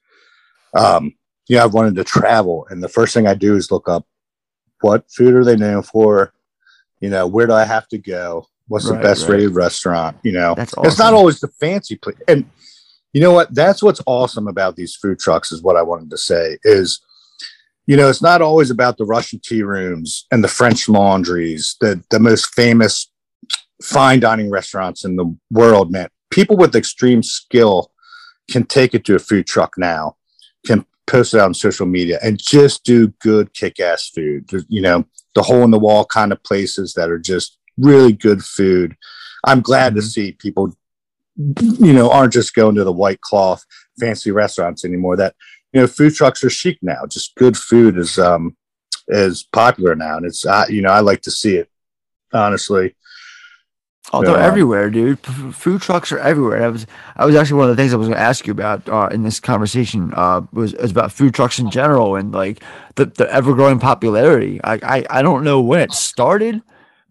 [0.74, 1.14] um,
[1.48, 4.06] you know I've wanted to travel, and the first thing I do is look up
[4.80, 6.32] what food are they known for.
[7.00, 8.46] You know, where do I have to go?
[8.66, 9.36] What's the best right.
[9.36, 10.18] rated restaurant?
[10.22, 12.18] You know, That's it's not always the fancy place.
[12.26, 12.50] And
[13.12, 13.54] you know what?
[13.54, 17.00] That's what's awesome about these food trucks is what I wanted to say is,
[17.88, 22.04] you know, it's not always about the Russian tea rooms and the French laundries, the
[22.10, 23.10] the most famous
[23.82, 26.10] fine dining restaurants in the world, man.
[26.30, 27.90] People with extreme skill
[28.50, 30.16] can take it to a food truck now,
[30.66, 34.50] can post it out on social media and just do good kick ass food.
[34.68, 38.44] You know, the hole in the wall kind of places that are just really good
[38.44, 38.96] food.
[39.46, 40.08] I'm glad to mm-hmm.
[40.08, 40.76] see people,
[41.36, 43.64] you know, aren't just going to the white cloth
[43.98, 45.16] fancy restaurants anymore.
[45.16, 45.34] That,
[45.72, 47.06] you know, food trucks are chic now.
[47.06, 48.56] Just good food is, um,
[49.08, 50.16] is popular now.
[50.16, 51.68] And it's, uh, you know, I like to see it,
[52.32, 52.94] honestly.
[54.10, 54.46] Oh, they're Yeah.
[54.46, 55.20] everywhere, dude.
[55.20, 56.62] P- food trucks are everywhere.
[56.64, 56.86] I was,
[57.16, 59.08] I was actually one of the things I was going to ask you about uh,
[59.12, 60.14] in this conversation.
[60.16, 62.62] Uh, was, was about food trucks in general and like
[62.94, 64.60] the, the ever growing popularity.
[64.64, 66.62] I, I, I don't know when it started,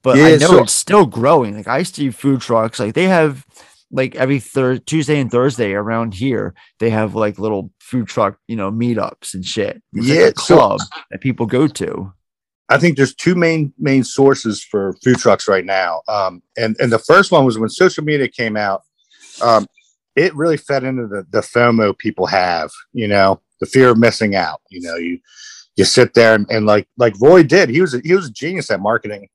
[0.01, 1.55] but I know so- it's still growing.
[1.55, 3.45] Like I see food trucks, like they have
[3.91, 8.55] like every third Tuesday and Thursday around here, they have like little food truck, you
[8.55, 9.81] know, meetups and shit.
[9.93, 10.79] It's Yeah, like a so- club
[11.11, 12.13] that people go to.
[12.69, 16.01] I think there's two main main sources for food trucks right now.
[16.09, 18.81] Um, and and the first one was when social media came out.
[19.41, 19.67] Um,
[20.17, 24.35] it really fed into the the FOMO people have, you know, the fear of missing
[24.35, 24.59] out.
[24.69, 25.17] You know, you
[25.77, 27.69] you sit there and, and like like Roy did.
[27.69, 29.29] He was a, he was a genius at marketing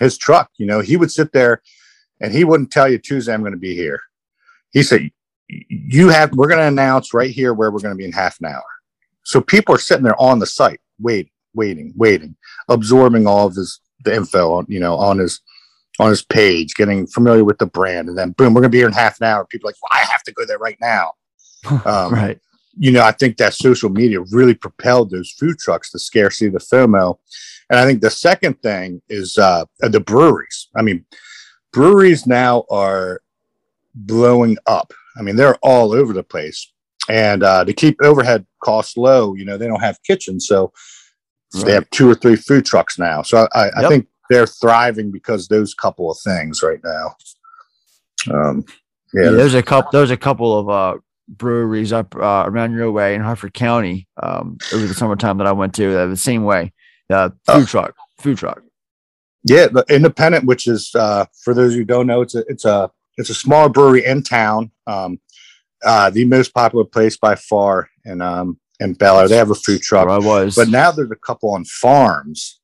[0.00, 0.50] his truck.
[0.58, 1.62] You know, he would sit there
[2.20, 4.00] and he wouldn't tell you Tuesday I'm going to be here.
[4.72, 5.10] He said,
[5.48, 8.40] "You have we're going to announce right here where we're going to be in half
[8.40, 8.64] an hour."
[9.24, 12.36] So people are sitting there on the site, waiting, waiting, waiting,
[12.68, 15.40] absorbing all of his the info on you know on his
[16.00, 18.88] on his page, getting familiar with the brand, and then boom, we're gonna be here
[18.88, 19.46] in half an hour.
[19.46, 21.12] People are like, well, I have to go there right now.
[21.86, 22.38] Um, right.
[22.76, 26.58] You know, I think that social media really propelled those food trucks, the scarcity, the
[26.58, 27.16] FOMO,
[27.70, 30.68] and I think the second thing is uh, the breweries.
[30.76, 31.06] I mean,
[31.74, 33.20] breweries now are
[33.94, 34.92] blowing up.
[35.18, 36.72] I mean, they're all over the place.
[37.08, 40.46] And uh, to keep overhead costs low, you know, they don't have kitchens.
[40.46, 40.72] So
[41.64, 43.22] they have two or three food trucks now.
[43.22, 43.90] So I, I Yep.
[43.90, 47.14] think they're thriving because those couple of things right now.
[48.32, 48.64] Um,
[49.12, 49.90] yeah, Yeah, there's a couple.
[49.92, 50.98] There's a couple of uh,
[51.28, 55.52] breweries up uh, around your way in Harford County um, over the summertime that I
[55.52, 55.92] went to.
[55.92, 56.72] That the same way.
[57.10, 58.62] Uh, food truck, food truck.
[59.44, 62.90] Yeah, the Independent, which is uh, for those who don't know, it's a it's a
[63.16, 64.70] it's a small brewery in town.
[64.86, 65.20] Um,
[65.84, 69.28] uh, the most popular place by far in um, in Bel Air.
[69.28, 70.08] They have a food truck.
[70.08, 72.60] I was, but now there's a couple on farms,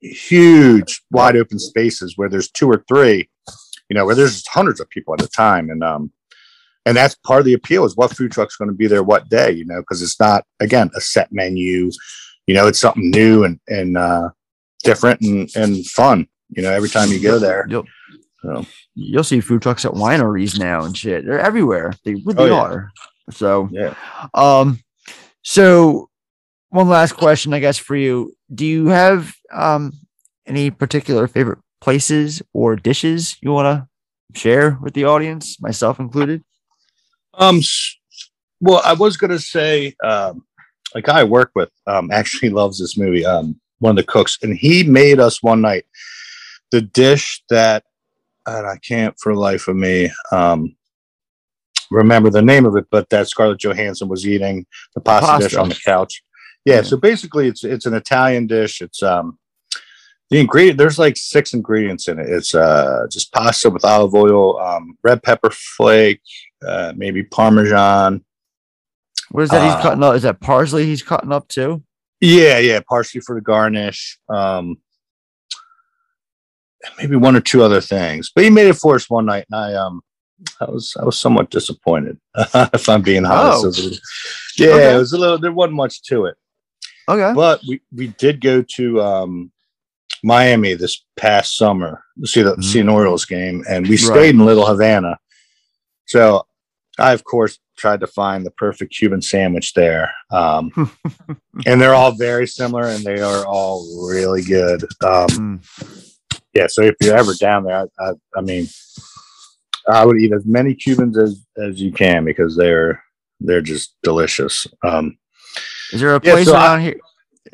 [0.00, 3.28] huge, wide open spaces where there's two or three.
[3.88, 6.10] You know, where there's hundreds of people at a time, and um,
[6.84, 9.28] and that's part of the appeal is what food truck's going to be there what
[9.28, 9.52] day.
[9.52, 11.92] You know, because it's not again a set menu.
[12.48, 14.30] You know, it's something new and and uh,
[14.86, 16.26] different and and fun.
[16.50, 17.66] You know, every time you go there.
[17.68, 17.84] You'll,
[18.42, 18.64] so.
[18.94, 21.24] you'll see food trucks at wineries now and shit.
[21.26, 21.92] They're everywhere.
[22.04, 22.60] They really Oh, yeah.
[22.60, 22.90] are.
[23.30, 23.94] So yeah.
[24.34, 24.78] Um,
[25.42, 26.08] so
[26.70, 28.32] one last question, I guess, for you.
[28.54, 29.92] Do you have um
[30.46, 36.44] any particular favorite places or dishes you want to share with the audience, myself included?
[37.34, 37.60] Um,
[38.60, 40.44] well, I was gonna say, um,
[40.94, 43.26] a guy I work with um, actually loves this movie.
[43.26, 45.84] Um, one of the cooks, and he made us one night
[46.70, 47.84] the dish that,
[48.46, 50.76] and I can't for the life of me um,
[51.90, 55.68] remember the name of it, but that Scarlett Johansson was eating the pasta, dish on
[55.68, 56.22] the couch.
[56.64, 58.80] Yeah, so basically, it's it's an Italian dish.
[58.80, 59.38] It's um,
[60.30, 62.28] the ingredient there's like six ingredients in it.
[62.28, 66.20] It's uh, just pasta with olive oil, um, red pepper flake,
[66.66, 68.24] uh, maybe parmesan.
[69.30, 70.16] What is that Uh, he's cutting up?
[70.16, 71.84] Is that parsley he's cutting up too?
[72.20, 74.18] Yeah, yeah, parsley for the garnish.
[74.28, 74.76] Um,
[76.98, 79.60] maybe one or two other things, but he made it for us one night, and
[79.60, 80.00] I um,
[80.60, 82.18] I was I was somewhat disappointed,
[82.54, 83.64] if I'm being honest.
[83.64, 83.68] Oh.
[83.68, 84.00] It was-
[84.58, 84.94] yeah, Okay.
[84.94, 85.36] it was a little.
[85.38, 86.36] There wasn't much to it.
[87.08, 89.52] Okay, but we we did go to um,
[90.24, 94.18] Miami this past summer to see the see an Orioles game, and we stayed Mm-hmm.
[94.18, 94.30] Right.
[94.30, 95.18] in Little Havana.
[96.06, 96.46] So
[96.98, 100.10] I, of course, tried to find the perfect Cuban sandwich there.
[100.30, 100.70] Um,
[101.66, 104.84] and they're all very similar and they are all really good.
[105.04, 105.60] Um,
[106.54, 106.66] yeah.
[106.68, 108.66] So if you're ever down there, I, I, I mean,
[109.88, 113.02] I would eat as many Cubans as, as you can because they're,
[113.40, 114.66] they're just delicious.
[114.82, 115.18] Um,
[115.92, 117.00] Is there a Yeah, place so I- around here?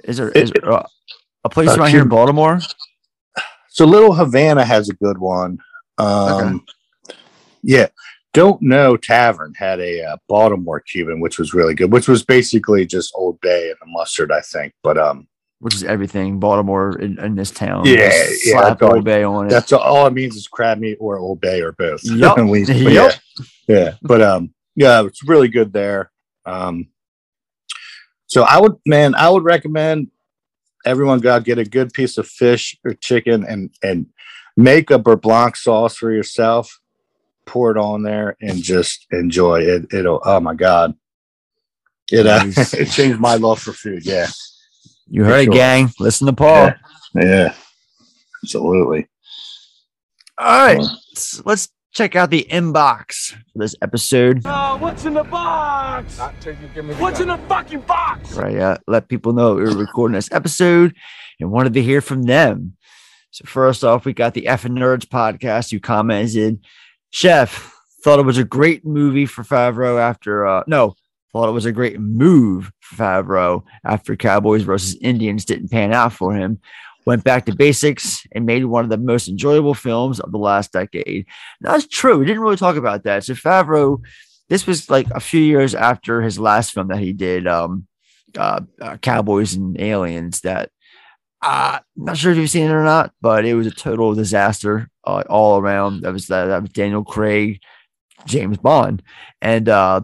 [0.04, 0.86] Is there is It- there, uh,
[1.44, 2.60] a place uh, around here in Baltimore?
[3.70, 5.58] So Little Havana has a good one.
[5.98, 6.64] Um,
[7.62, 7.88] Yeah.
[8.32, 12.86] Don't Know Tavern had a uh, Baltimore Cuban, which was really good, which was basically
[12.86, 14.72] just Old Bay and a mustard, I think.
[14.82, 15.28] But um,
[15.60, 17.84] Which is everything Baltimore in, in this town.
[17.84, 19.50] yeah, Just yeah, slap Old Bay on it.
[19.50, 22.00] That's all, all it means is crab meat or Old Bay or both.
[22.22, 23.12] At least, Yup.
[23.68, 23.94] Yeah, yeah.
[24.02, 26.10] But um, yeah, it's really good there.
[26.46, 26.88] Um,
[28.26, 30.10] so I would, man, I would recommend
[30.84, 34.06] everyone go out get a good piece of fish or chicken and and
[34.56, 36.80] make a beurre blanc sauce for yourself.
[37.46, 39.92] Pour it on there and just enjoy it.
[39.92, 40.20] It'll.
[40.24, 40.94] Oh my god.
[42.10, 42.74] It uh, Nice.
[42.74, 44.04] it changed my love for food.
[44.04, 44.28] Yeah.
[45.08, 45.54] You For heard it, sure.
[45.54, 45.90] gang.
[45.98, 46.72] Listen to Paul.
[47.14, 47.24] Yeah.
[47.24, 47.54] Yeah.
[48.44, 49.08] Absolutely.
[50.38, 54.44] All right, let's, let's check out the inbox for this episode.
[54.44, 56.18] Uh, what's in the box?
[56.18, 58.32] What's in the fucking box?
[58.32, 60.96] Right, uh, let people know we were recording this episode
[61.38, 62.76] and wanted to hear from them.
[63.30, 66.64] So first off, we got the F and Nerds podcast who commented,
[67.12, 67.72] "Chef
[68.02, 70.96] thought it was a great movie for Favreau after uh no."
[71.32, 76.12] Thought it was a great move for Favreau after Cowboys versus Indians didn't pan out
[76.12, 76.60] for him.
[77.06, 80.72] Went back to basics and made one of the most enjoyable films of the last
[80.72, 81.26] decade.
[81.62, 82.18] That's true.
[82.18, 83.24] We didn't really talk about that.
[83.24, 84.02] So Favreau,
[84.50, 87.86] this was like a few years after his last film that he did, um,
[88.36, 90.42] uh, uh, Cowboys and Aliens.
[90.42, 90.68] That
[91.42, 94.14] uh, I'm not sure if you've seen it or not, but it was a total
[94.14, 96.02] disaster uh, all around.
[96.02, 97.60] That was that, that was Daniel Craig,
[98.26, 99.02] James Bond,
[99.40, 100.02] and uh,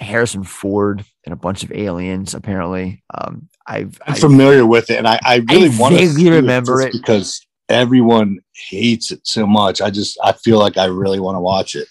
[0.00, 2.34] Harrison Ford and a bunch of aliens.
[2.34, 6.30] Apparently, um, I've I'm I- familiar with it, and I, I really I want to
[6.30, 7.00] remember just it.
[7.00, 9.80] because everyone hates it so much.
[9.80, 11.88] I just I feel like I really want to watch it.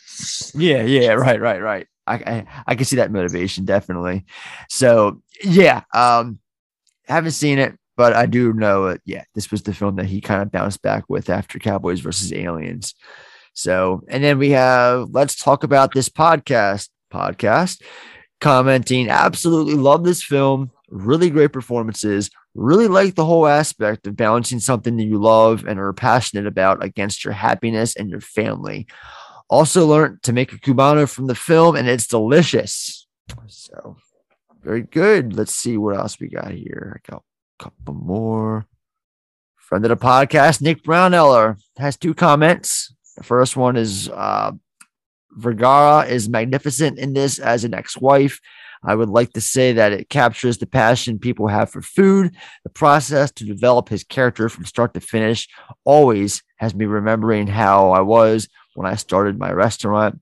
[0.54, 1.88] Yeah, yeah, right, right, right.
[2.08, 4.26] I, I I can see that motivation definitely.
[4.70, 6.40] So yeah, um,
[7.08, 9.02] haven't seen it, but I do know it.
[9.06, 12.34] Yeah, this was the film that he kind of bounced back with after Cowboys versus
[12.34, 12.94] Aliens.
[13.54, 17.82] So, and then we have let's talk about this podcast podcast
[18.42, 19.10] commenting.
[19.10, 20.72] Absolutely love this film.
[20.90, 22.30] Really great performances.
[22.54, 26.84] Really like the whole aspect of balancing something that you love and are passionate about
[26.84, 28.88] against your happiness and your family.
[29.50, 33.08] Also learned to make a cubano from the film, and it's delicious.
[33.48, 33.98] So
[34.64, 35.36] very good.
[35.36, 37.00] Let's see what else we got here.
[37.00, 37.24] I got
[37.60, 38.68] couple more.
[39.58, 42.94] Friend of the podcast, Nick Browneller, has two comments.
[43.18, 44.52] The first one is uh,
[45.32, 48.40] Vergara is magnificent in this as an ex wife.
[48.84, 52.36] I would like to say that it captures the passion people have for food.
[52.64, 55.48] The process to develop his character from start to finish
[55.84, 60.22] always has me remembering how I was when I started my restaurant.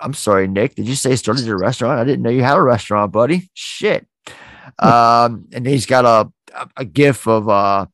[0.00, 0.76] I'm sorry, Nick.
[0.76, 1.98] Did you say started your restaurant?
[1.98, 3.50] I didn't know you had a restaurant, buddy.
[3.54, 4.06] Shit.
[4.78, 6.30] Um, and he's got a
[6.76, 7.86] a gif of uh,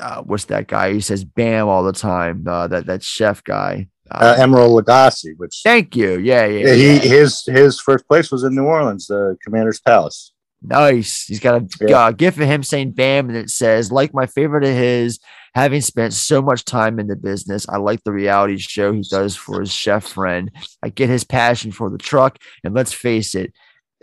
[0.00, 0.92] uh what's that guy?
[0.92, 2.44] He says "bam" all the time.
[2.46, 3.88] Uh, that that chef guy.
[4.10, 6.18] Uh, Emeril Lagasse, which Thank you.
[6.18, 6.72] Yeah, yeah.
[6.72, 10.32] yeah, he his his first place was in New Orleans, the Commander's Palace.
[10.60, 11.24] Nice.
[11.26, 11.98] He's got a Yeah.
[11.98, 15.18] uh, gif of him saying "bam" and it says, "Like my favorite of his,
[15.54, 19.34] having spent so much time in the business, I like the reality show he does
[19.34, 20.50] for his chef friend.
[20.82, 23.52] I get his passion for the truck, and let's face it,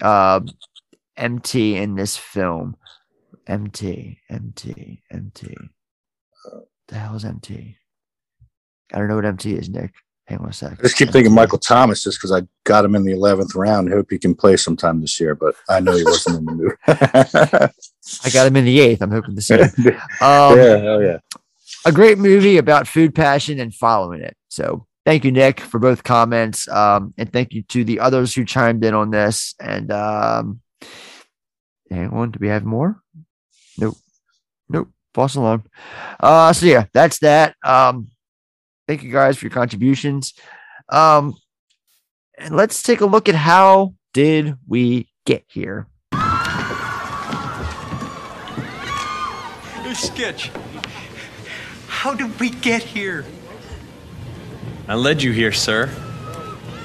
[0.02, 0.42] uh,
[1.18, 2.76] MT in this film,
[3.48, 5.56] MT, MT, MT.
[6.88, 7.76] The hell is MT?
[8.94, 9.94] I don't know what MT is, Nick.
[10.28, 10.74] Hang on a sec.
[10.80, 13.92] I just keep thinking Michael Thomas just because I got him in the eleventh round.
[13.92, 16.76] Hope he can play sometime this year, but I know he wasn't in the mood.
[18.24, 19.02] I got him in the eighth.
[19.02, 19.56] I'm hoping to see.
[19.58, 19.70] him.
[19.80, 21.18] yeah, Um, hell yeah.
[21.86, 24.36] a great movie about food passion and following it.
[24.50, 26.68] So thank you, Nick, for both comments.
[26.68, 29.56] Um, and thank you to the others who chimed in on this.
[29.60, 30.62] And um,
[31.90, 33.02] hang on, do we have more?
[33.80, 33.98] Nope.
[34.70, 34.90] Nope.
[35.14, 35.64] False alarm.
[36.20, 37.56] Uh, so yeah, that's that.
[37.64, 38.10] Um,
[38.88, 40.34] thank you guys for your contributions.
[40.90, 41.36] Um,
[42.38, 45.88] and let's take a look at how did we get here.
[49.84, 50.52] New sketch.
[51.88, 53.26] How did we get here?
[54.88, 55.88] I led you here, sir.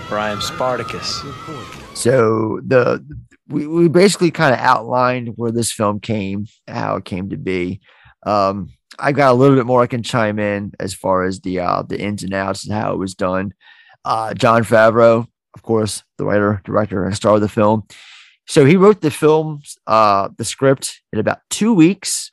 [0.09, 1.23] For I am Spartacus.
[1.95, 3.05] So the
[3.49, 7.81] we, we basically kind of outlined where this film came, how it came to be.
[8.25, 11.61] Um, I got a little bit more I can chime in as far as the
[11.61, 13.53] uh, the ins and outs and how it was done.
[14.05, 17.85] Uh, Jon Favreau, of course, the writer, director, and star of the film.
[18.47, 22.31] So he wrote the film, uh, the script in about two weeks.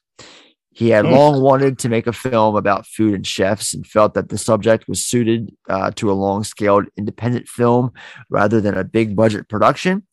[0.74, 1.12] He had Hmm.
[1.12, 4.88] long wanted to make a film about food and chefs and felt that the subject
[4.88, 7.92] was suited uh, to a long scaled independent film
[8.30, 10.04] rather than a big budget production.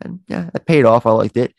[0.00, 1.06] And yeah, that paid off.
[1.06, 1.54] I liked it.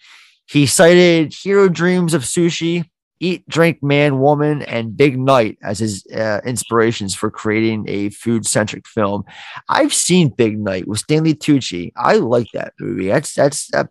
[0.45, 2.85] He cited Jiro Dreams of Sushi,
[3.19, 8.45] Eat, Drink, Man, Woman, and Big Night as his uh, inspirations for creating a food
[8.45, 9.23] centric film.
[9.67, 11.91] I've seen Big Night with Stanley Tucci.
[11.97, 13.07] I like that movie.
[13.07, 13.87] That's that's a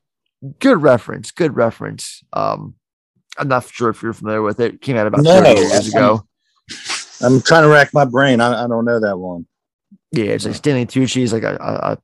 [0.60, 1.30] good reference.
[1.32, 2.22] Good reference.
[2.32, 2.74] Um,
[3.36, 4.80] I'm not sure if you're familiar with it.
[4.80, 6.26] Came out about No, 30 years I'm- ago.
[7.22, 8.40] I'm trying to rack my brain.
[8.40, 9.46] I, I don't know that one.
[10.12, 11.98] Yeah, it's like Stanley Tucci is like a a, a,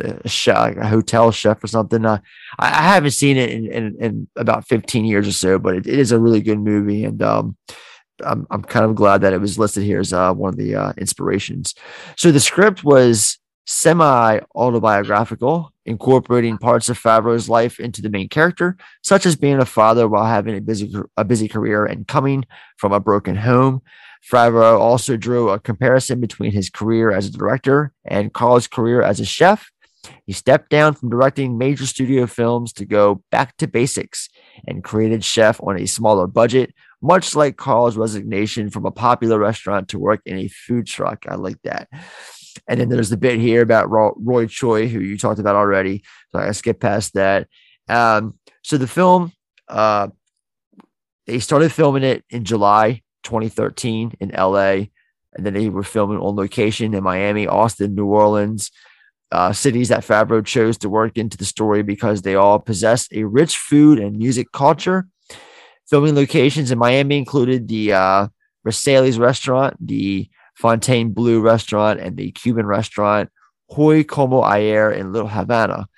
[0.00, 2.04] a chef, like a hotel chef or something.
[2.04, 2.18] Uh,
[2.58, 5.86] I, I haven't seen it in, in, in about 15 years or so, but it,
[5.86, 7.56] it is a really good movie, and um,
[8.24, 10.74] I'm I'm kind of glad that it was listed here as uh, one of the
[10.74, 11.74] uh, inspirations.
[12.16, 18.76] So the script was semi autobiographical, incorporating parts of Favreau's life into the main character,
[19.02, 22.44] such as being a father while having a busy a busy career and coming
[22.76, 23.82] from a broken home.
[24.30, 29.20] Favreau also drew a comparison between his career as a director and Carl's career as
[29.20, 29.70] a chef.
[30.26, 34.28] He stepped down from directing major studio films to go back to basics
[34.66, 39.88] and created Chef on a smaller budget, much like Carl's resignation from a popular restaurant
[39.88, 41.24] to work in a food truck.
[41.28, 41.88] I like that.
[42.68, 46.02] And then there's the bit here about Roy Choi, who you talked about already.
[46.32, 47.48] So I skip past that.
[47.88, 49.32] Um, so the film,
[49.68, 50.08] uh,
[51.26, 54.86] they started filming it in July 2013 in LA,
[55.34, 58.70] and then they were filming on location in Miami, Austin, New Orleans,
[59.30, 63.24] uh, cities that Favreau chose to work into the story because they all possess a
[63.24, 65.06] rich food and music culture.
[65.88, 68.28] Filming locations in Miami included the uh,
[68.66, 73.30] Rosales restaurant, the Fontainebleau restaurant, and the Cuban restaurant
[73.70, 75.88] Hoy Como Ayer in Little Havana.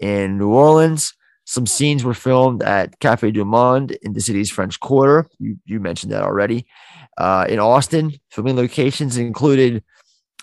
[0.00, 1.12] In New Orleans,
[1.50, 5.26] some scenes were filmed at Cafe du Monde in the city's French Quarter.
[5.40, 6.64] You, you mentioned that already.
[7.18, 9.82] Uh, in Austin, filming locations included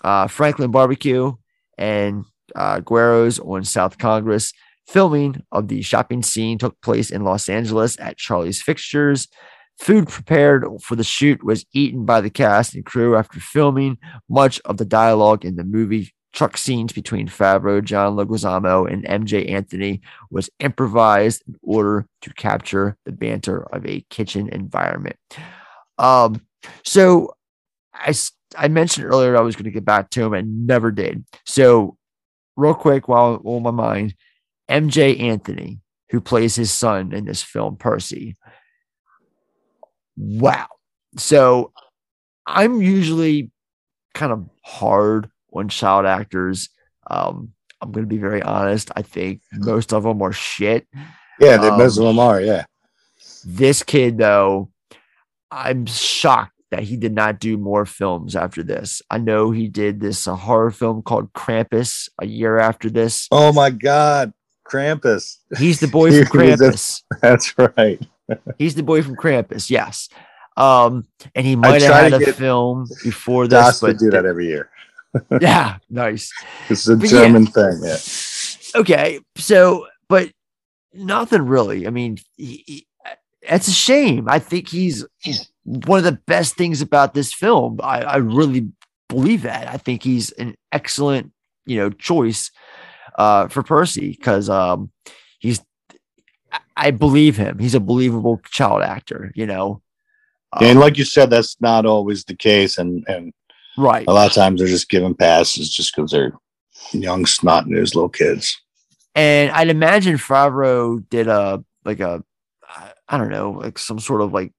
[0.04, 1.32] uh, Franklin Barbecue
[1.78, 4.52] and uh, Guerreros on South Congress.
[4.86, 9.28] Filming of the shopping scene took place in Los Angeles at Charlie's Fixtures.
[9.78, 13.96] Food prepared for the shoot was eaten by the cast and crew after filming.
[14.28, 19.50] Much of the dialogue in the movie truck scenes between Favreau, John Leguizamo, and Emjay
[19.50, 20.00] Anthony
[20.30, 25.16] was improvised in order to capture the banter of a kitchen environment.
[25.98, 26.40] Um,
[26.84, 27.34] so
[28.56, 31.24] I mentioned earlier I was going to get back to him and never did.
[31.44, 31.96] So
[32.56, 34.14] real quick, while on my mind,
[34.70, 38.36] Emjay Anthony, who plays his son in this film, Percy.
[40.16, 40.68] Wow.
[41.16, 41.72] So
[42.46, 43.50] I'm usually
[44.14, 46.68] kind of hard on child actors.
[47.08, 48.90] Um, I'm going to be very honest.
[48.96, 50.86] I think most of them are shit.
[51.40, 52.40] Yeah, the Um, most of them are.
[52.40, 52.64] Yeah.
[53.44, 54.70] This kid, though,
[55.50, 59.00] I'm shocked that he did not do more films after this.
[59.10, 63.26] I know he did this a horror film called Krampus a year after this.
[63.30, 64.34] Oh my God,
[64.68, 65.36] Krampus.
[65.56, 67.02] He's the boy from was a- Krampus.
[67.22, 68.00] That's right.
[68.58, 70.10] He's the boy from Krampus, yes.
[70.58, 74.48] Um, and he might have had a film before this, to but do that every
[74.48, 74.68] year.
[75.40, 76.32] yeah, nice.
[76.68, 77.20] It's a But yeah.
[77.22, 77.80] German thing.
[77.82, 77.96] Yeah.
[78.80, 80.30] Okay, so but
[80.92, 81.86] nothing really.
[81.86, 82.86] I mean, he, he-
[83.42, 84.28] it's a shame.
[84.28, 87.78] I think he's, he's one of the best things about this film.
[87.82, 88.68] I, I really
[89.08, 89.68] believe that.
[89.68, 91.32] I think he's an excellent,
[91.64, 92.50] you know, choice
[93.16, 94.90] uh, for Percy because um,
[95.38, 95.60] he's.
[96.52, 97.58] I- I believe him.
[97.58, 99.32] He's a believable child actor.
[99.34, 99.82] You know,
[100.60, 102.76] and like you said, that's not always the case.
[102.78, 103.32] And and
[103.78, 104.06] right.
[104.08, 106.32] a lot of times they're just giving passes just because they're
[106.92, 108.60] young snot news little kids.
[109.14, 112.22] And I'd imagine Favreau did a like a
[113.08, 114.52] I don't know, like some sort of like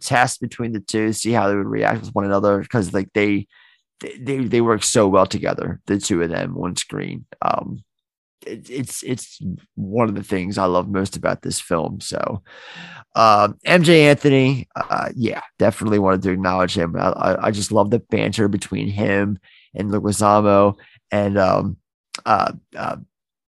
[0.00, 3.46] test between the two, see how they would react with one another because like they
[4.00, 7.24] they they, they work so well together, the two of them on screen.
[7.42, 7.84] Um
[8.44, 9.40] it, it's it's
[9.74, 12.00] one of the things I love most about this film.
[12.00, 12.42] So
[13.14, 16.96] um Emjay Anthony, uh yeah, definitely wanted to acknowledge him.
[16.96, 19.38] I, I, just love the banter between him
[19.74, 20.76] and Leguizamo
[21.10, 21.76] and um
[22.24, 22.96] uh, uh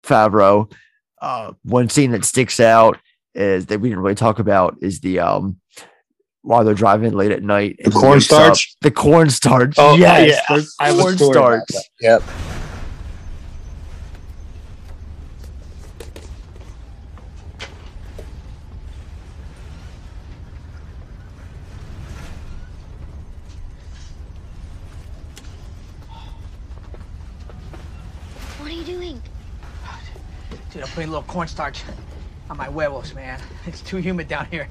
[0.04, 0.72] Favreau.
[1.20, 3.00] Uh, one scene that sticks out
[3.34, 5.60] is that we didn't really talk about is the um
[6.48, 7.78] while they're driving late at night.
[7.84, 8.76] The cornstarch?
[8.82, 9.76] The cornstarch.
[9.78, 10.56] Oh, yes, yeah.
[10.56, 11.86] the I have a story about cornstarch.
[12.00, 12.22] Yep.
[28.62, 29.22] What are you doing?
[30.72, 31.84] Dude, I'm putting a little cornstarch
[32.50, 33.40] on my huevos, man.
[33.68, 34.68] It's too humid down here.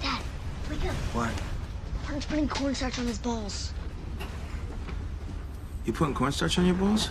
[0.00, 0.22] Dad,
[0.70, 0.94] wake up.
[1.14, 1.32] What?
[2.04, 3.72] Martin's putting cornstarch on his balls.
[5.84, 7.10] You putting cornstarch on your balls?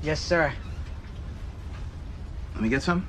[0.00, 0.52] Yes, sir.
[2.54, 3.04] Let me get some.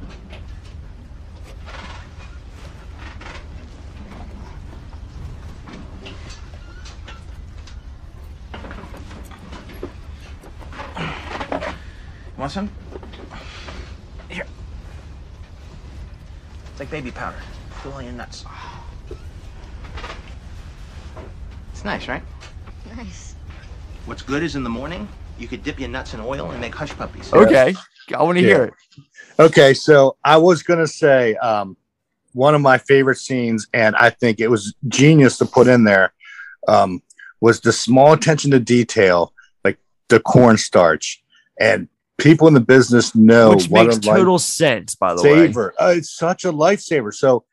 [12.38, 12.69] Want some?
[14.30, 14.45] Here.
[16.72, 17.38] It's like baby powder.
[17.81, 18.45] Put it on your nuts.
[21.72, 22.23] It's nice, right?
[22.95, 23.35] Nice.
[24.05, 25.07] What's good is in the morning,
[25.38, 27.31] you could dip your nuts in oil and make hush puppies.
[27.34, 27.76] Okay.
[28.15, 28.47] I want to Yeah.
[28.47, 28.73] hear it.
[29.39, 31.77] Okay, so I was gonna say um,
[32.34, 36.14] one of my favorite scenes, and I think it was genius to put in there,
[36.68, 37.01] um,
[37.41, 39.34] was the small attention to detail,
[39.64, 39.77] like
[40.07, 41.23] the cornstarch,
[41.59, 41.88] and
[42.18, 45.48] people in the business know Which what makes a life total sense, by the way.
[45.48, 45.73] saver.
[45.80, 47.14] Uh, it's such a lifesaver.
[47.14, 47.45] So,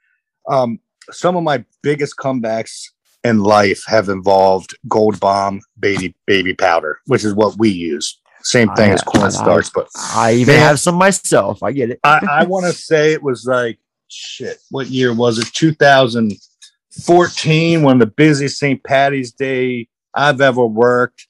[0.48, 0.78] um,
[1.10, 2.84] some of my biggest comebacks
[3.24, 8.18] in life have involved Gold Bond baby baby powder, which is what we use.
[8.42, 11.62] Same thing I- as cornstarch, but I even Man, have some myself.
[11.62, 12.00] I get it.
[12.04, 13.78] I, I want to say it was like
[14.08, 14.58] shit.
[14.70, 15.46] What year was it?
[15.54, 18.82] 2014, one of the busiest St.
[18.84, 21.26] Patty's Day I've ever worked.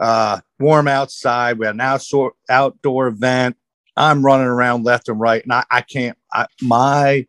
[0.00, 1.58] Uh, warm outside.
[1.58, 3.56] We had an outdoor outdoor event.
[3.96, 6.18] I'm running around left and right, and I, I can't.
[6.32, 7.26] I, my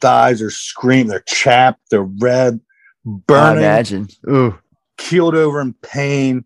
[0.00, 1.08] thighs are screaming.
[1.08, 1.80] They're chapped.
[1.90, 2.60] They're red,
[3.04, 3.64] burning.
[3.64, 4.08] I imagine.
[4.28, 4.58] Ooh.
[4.96, 6.44] keeled over in pain.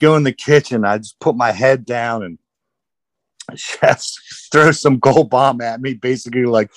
[0.00, 0.84] Go in the kitchen.
[0.84, 2.38] I just put my head down and
[3.54, 4.20] just
[4.50, 5.94] throw some Gold Bond at me.
[5.94, 6.70] Basically, like,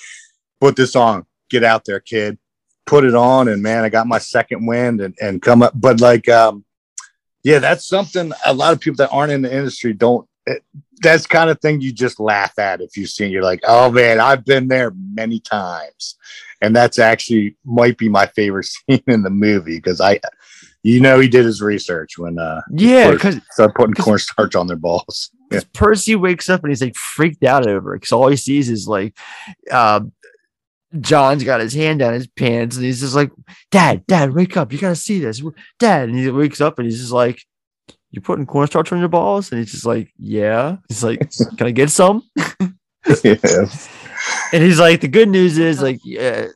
[0.60, 1.26] put this on.
[1.50, 2.38] Get out there, kid.
[2.86, 5.74] Put it on, and man, I got my second wind and and come up.
[5.76, 6.66] But like, um,
[7.46, 10.28] yeah, that's something a lot of people that aren't in the industry don't.
[10.48, 10.64] It,
[11.02, 13.28] that's kind of thing you just laugh at if you see.
[13.28, 16.16] You're like, oh man, I've been there many times,
[16.62, 20.20] and that's actually might be my favorite scene in the movie because I
[20.84, 24.68] You know, he did his research when uh, Yeah, first 'cause- started putting cornstarch on
[24.68, 25.30] their balls.
[25.52, 25.62] Yeah.
[25.74, 28.88] Percy wakes up and he's like freaked out over it because all he sees is
[28.88, 29.16] like,
[29.72, 30.02] uh,
[31.02, 33.32] John's got his hand down his pants and he's just like,
[33.72, 34.72] Dad, Dad, wake up.
[34.72, 35.42] You got to see this.
[35.80, 36.10] Dad.
[36.10, 37.42] And he wakes up and he's just like,
[38.12, 39.52] "You're putting cornstarch on your balls?
[39.52, 40.78] And he's just like, Yeah.
[40.90, 42.24] He's like, Can I get some?
[43.24, 43.36] yeah.
[44.54, 46.48] And he's like, The good news is, like, yeah.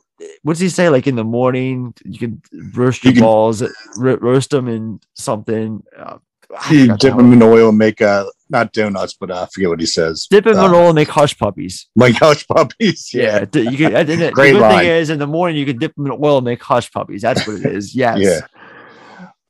[0.43, 0.89] What does he say?
[0.89, 2.41] Like in the morning, you can
[2.73, 3.63] roast your balls,
[3.97, 5.81] ro- roast them in something.
[5.97, 6.17] Uh,
[6.57, 9.69] I You dip them in oil and make uh not donuts, but uh, I forget
[9.69, 10.25] what he says.
[10.29, 11.87] Dip them in Uh, oil and make hush puppies.
[11.95, 13.11] Like hush puppies.
[13.13, 13.95] Yeah, d- you can.
[13.95, 14.79] And then the Great good line.
[14.79, 17.21] thing is, in the morning you can dip them in oil and make hush puppies.
[17.21, 17.93] That's what it is.
[17.95, 18.17] Yes.
[18.19, 18.39] Yeah.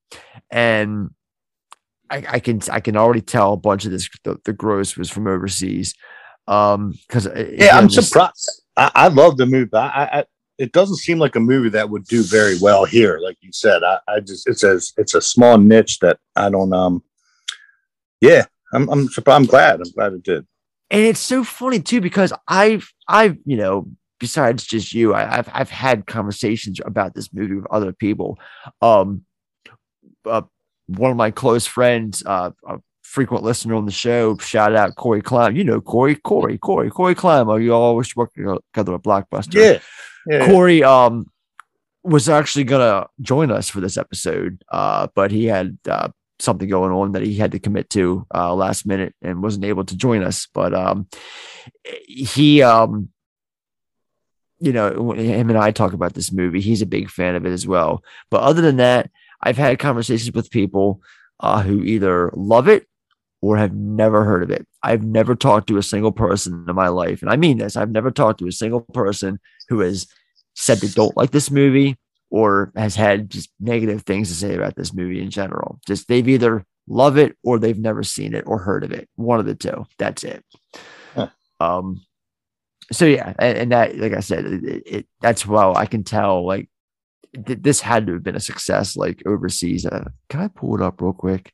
[0.49, 1.11] And
[2.09, 5.11] I, I can I can already tell a bunch of this the, the gross was
[5.11, 5.95] from overseas.
[6.47, 8.63] Um because Yeah, I'm surprised.
[8.77, 9.71] I, I love the movie.
[9.75, 10.25] I, I
[10.61, 13.83] it doesn't seem like a movie that would do very well here, like you said.
[13.83, 17.03] I, I just it's a it's a small niche that I don't um
[18.21, 19.81] yeah, I'm I'm I'm glad.
[19.81, 20.47] I'm glad it did.
[20.91, 23.89] and it's so funny too because I've I've you know
[24.19, 28.39] besides just you I, I've I've had conversations about this movie with other people.
[28.83, 29.25] Um,
[30.27, 30.43] uh,
[30.89, 35.23] one of my close friends, uh, a frequent listener on the show, shout out Corey
[35.23, 35.57] Climb.
[35.57, 37.49] You know Corey, Corey, Corey, Corey Climb.
[37.49, 39.55] Oh, you always work together at Blockbuster.
[39.55, 39.79] Yeah.
[40.27, 40.47] Yeah.
[40.47, 41.27] Corey um
[42.03, 46.93] was actually gonna join us for this episode, uh, but he had uh, something going
[46.93, 50.23] on that he had to commit to uh, last minute and wasn't able to join
[50.23, 50.49] us.
[50.53, 51.09] But um,
[51.85, 53.11] he, um,
[54.59, 56.61] you know, him and I talk about this movie.
[56.61, 58.03] He's a big fan of it as well.
[58.31, 59.11] But other than that,
[59.43, 61.01] I've had conversations with people
[61.39, 62.87] uh, who either love it
[63.43, 64.67] or have never heard of it.
[64.83, 67.77] I've never talked to a single person in my life, and I mean this.
[67.77, 69.41] I've never talked to a single person
[69.71, 70.07] who has
[70.55, 71.97] said they don't like this movie
[72.29, 75.81] or has had just negative things to say about this movie in general.
[75.87, 79.09] Just they've either love it or they've never seen it or heard of it.
[79.15, 79.87] One of the two.
[79.97, 80.45] That's it.
[81.61, 82.03] Um.
[82.93, 86.45] So yeah, and, and that, like I said, it, it that's well, I can tell
[86.45, 86.69] like
[87.47, 89.87] th- this had to have been a success like overseas.
[89.87, 91.53] Uh, can I pull it up real quick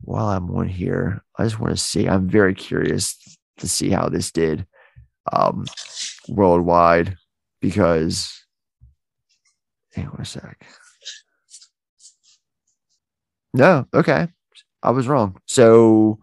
[0.00, 1.22] while I'm on here?
[1.38, 2.08] I just want to see.
[2.08, 3.18] I'm very curious
[3.58, 4.66] to see how this did
[5.32, 5.64] um
[6.28, 7.16] worldwide
[7.60, 8.44] because
[9.92, 10.66] hang on a sec.
[13.54, 14.28] No, okay.
[14.82, 15.36] I was wrong.
[15.46, 16.18] So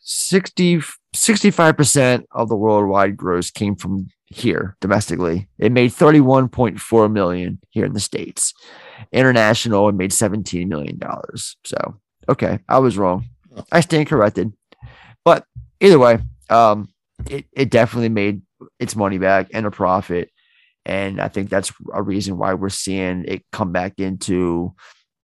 [0.00, 0.80] 60
[1.16, 5.48] 65% of the worldwide gross came from here domestically.
[5.58, 8.52] It made 31.4 million here in the States.
[9.12, 11.56] International, it made 17 million dollars.
[11.64, 11.96] So,
[12.28, 13.24] okay, I was wrong.
[13.72, 14.52] I stand corrected.
[15.24, 15.44] But
[15.80, 16.18] either way,
[16.50, 16.88] um,
[17.30, 18.42] it, it definitely made
[18.78, 20.30] its money back and a profit.
[20.84, 24.74] And I think that's a reason why we're seeing it come back into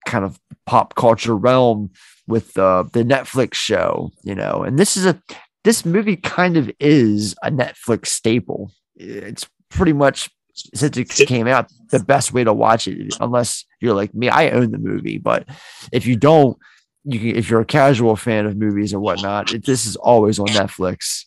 [0.06, 1.90] kind of pop culture realm
[2.26, 4.62] with uh, the Netflix show, you know.
[4.62, 5.20] And this is a
[5.64, 8.70] this movie kind of is a Netflix staple.
[8.94, 10.30] It's pretty much
[10.74, 14.28] since it came out the best way to watch it, unless you're like me.
[14.28, 15.46] I own the movie, but
[15.92, 16.56] if you don't,
[17.04, 17.36] you can.
[17.36, 21.24] If you're a casual fan of movies or whatnot, it, this is always on Netflix.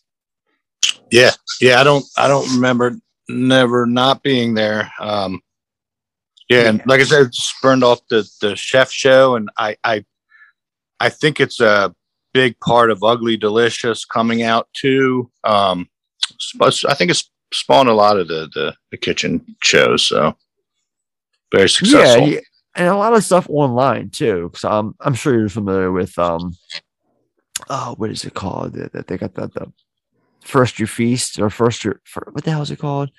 [1.12, 1.30] Yeah,
[1.60, 1.80] yeah.
[1.80, 2.96] I don't I don't remember
[3.28, 4.90] never not being there.
[4.98, 5.40] Um
[6.48, 10.04] yeah, and like I said, it spurned off the the chef show, and I I
[11.00, 11.94] I think it's a
[12.34, 15.30] big part of Ugly Delicious coming out too.
[15.44, 15.88] Um,
[16.60, 20.02] I think it's spawned a lot of the the, the kitchen shows.
[20.02, 20.36] So
[21.50, 22.28] very successful.
[22.28, 22.40] Yeah,
[22.74, 24.50] and a lot of stuff online too.
[24.50, 26.54] Because I'm I'm sure you're familiar with um,
[27.70, 28.74] oh, what is it called?
[28.74, 29.72] That they got the, the
[30.42, 33.10] first you feast or first your fir- what the hell is it called?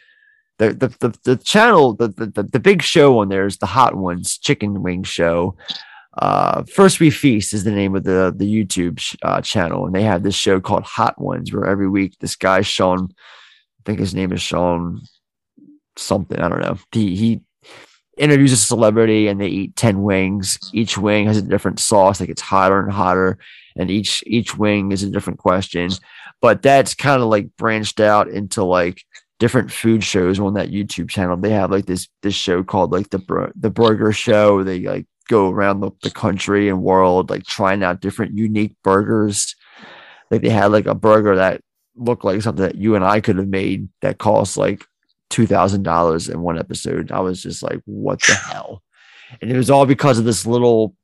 [0.59, 3.65] The the the, the channel the, the the the big show on there is the
[3.65, 5.55] Hot Ones Chicken Wing Show.
[6.15, 9.95] Uh, First We Feast is the name of the the YouTube sh- uh, channel, and
[9.95, 13.99] they have this show called Hot Ones, where every week this guy Sean, I think
[13.99, 15.01] his name is Sean
[15.97, 16.77] something, I don't know.
[16.91, 17.41] He he
[18.17, 20.59] interviews a celebrity and they eat 10 wings.
[20.73, 23.37] Each wing has a different sauce that gets hotter and hotter
[23.75, 25.89] and each each wing is a different question.
[26.41, 29.03] But that's kind of like branched out into like
[29.39, 31.37] different food shows on that youtube channel.
[31.37, 34.63] They have like this this show called like the Bur- the burger show.
[34.63, 39.55] They like go around the, the country and world like trying out different unique burgers.
[40.29, 41.61] Like they had like a burger that
[41.95, 44.83] looked like something that you and i could have made that cost like
[45.33, 47.11] two thousand dollars in one episode.
[47.11, 48.83] I was just like, what the hell?
[49.41, 50.95] And it was all because of this little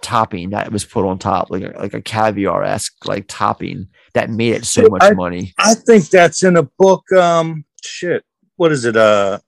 [0.00, 4.30] topping that was put on top, like a, like a caviar esque like topping that
[4.30, 5.52] made it so much I- money.
[5.58, 7.04] I think that's in a book.
[7.12, 8.24] Um, shit,
[8.56, 8.96] what is it?
[8.96, 9.40] Uh,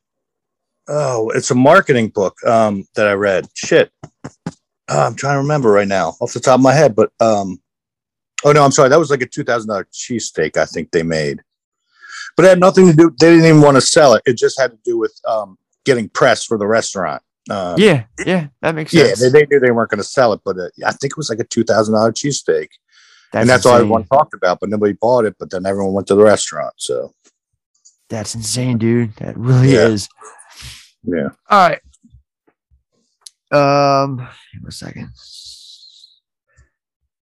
[0.87, 2.37] oh, it's a marketing book.
[2.47, 3.47] Um, that I read.
[3.55, 4.51] Shit, uh,
[4.89, 6.95] I'm trying to remember right now off the top of my head.
[6.95, 7.63] But um,
[8.45, 8.91] oh no, I'm sorry.
[8.91, 10.59] That was like a two thousand dollar cheesesteak.
[10.59, 11.41] I think they made,
[12.37, 13.11] but it had nothing to do.
[13.19, 14.23] They didn't even want to sell it.
[14.27, 17.23] It just had to do with um getting press for the restaurant.
[17.51, 19.21] Um, yeah, yeah, that makes yeah, sense.
[19.21, 21.29] they, they knew they weren't going to sell it, but uh, I think it was
[21.29, 22.69] like a two thousand dollar cheesesteak,
[23.33, 24.61] and That's that's all everyone talked about.
[24.61, 25.37] But nobody bought it.
[25.39, 26.73] But then everyone went to the restaurant.
[26.79, 27.13] So
[28.09, 29.15] That's insane, dude.
[29.17, 29.89] That really Yeah.
[29.89, 30.09] is.
[31.03, 31.81] yeah, All right.
[33.53, 34.27] Um,
[34.67, 35.11] a second.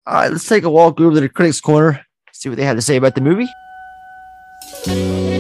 [0.06, 2.76] All right, let's take a walk over to the critics' corner, see what they had
[2.76, 3.48] to say about the movie.
[4.84, 5.32] So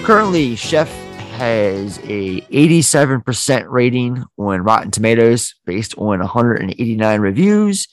[0.00, 0.88] currently, Chef
[1.38, 7.86] has a 87% rating on Rotten Tomatoes based on 189 reviews.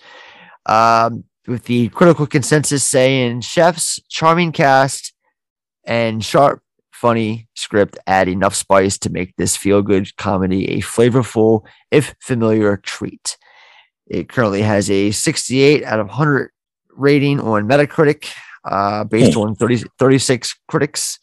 [0.66, 5.14] Um, with the critical consensus saying Chef's charming cast
[5.84, 11.62] and sharp, funny script add enough spice to make this feel good comedy a flavorful,
[11.92, 13.38] if familiar, treat.
[14.08, 16.50] It currently has a 68 out of 100
[16.96, 21.20] rating on Metacritic, uh, based on 30, 36 critics.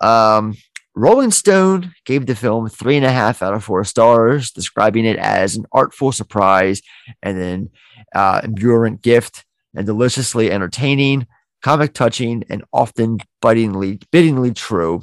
[0.00, 0.54] Um,
[0.98, 5.16] Rolling Stone gave the film three and a half out of four stars, describing it
[5.16, 6.82] as an artful surprise
[7.22, 7.70] and an
[8.16, 9.44] uh, enduring gift
[9.76, 11.28] and deliciously entertaining,
[11.62, 15.02] comic touching, and often bitingly, bittingly true.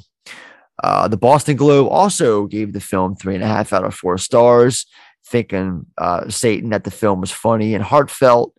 [0.84, 4.18] Uh, the Boston Globe also gave the film three and a half out of four
[4.18, 4.86] stars,
[5.26, 8.54] thinking uh, Satan that the film was funny and heartfelt,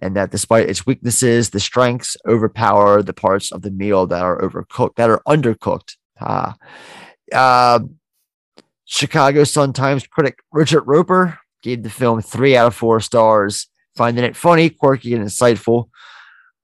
[0.00, 4.40] and that despite its weaknesses, the strengths overpower the parts of the meal that are
[4.40, 5.97] overcooked, that are undercooked.
[6.20, 6.56] Ah.
[7.32, 7.80] Uh,
[8.84, 14.24] Chicago Sun Times critic Richard Roeper gave the film three out of four stars, finding
[14.24, 15.88] it funny, quirky, and insightful.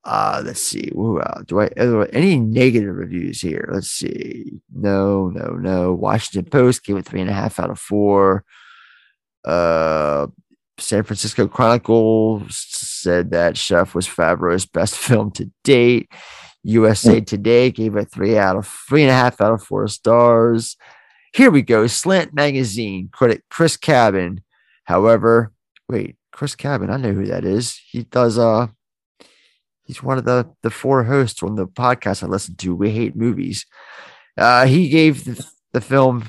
[0.05, 0.91] Uh, let's see.
[0.95, 3.69] Ooh, uh, do I there any negative reviews here?
[3.73, 4.53] Let's see.
[4.75, 5.95] No, no, no.
[5.95, 8.45] Washington Post gave it three and a half out of four.
[9.45, 10.27] Uh,
[10.79, 16.11] San Francisco Chronicle said that Chef was Favreau's best film to date.
[16.65, 20.77] USA Today gave it three out of three and a half out of four stars.
[21.35, 21.87] Here we go.
[21.87, 24.43] Slant Magazine critic Chris Cabin.
[24.85, 25.53] However,
[25.89, 27.79] wait, Chris Cabin, I know who that is.
[27.91, 28.69] He does uh
[29.85, 32.75] he's one of the the four hosts on the podcast I listen to.
[32.75, 33.67] We hate movies.
[34.39, 36.27] Uh he gave the, the film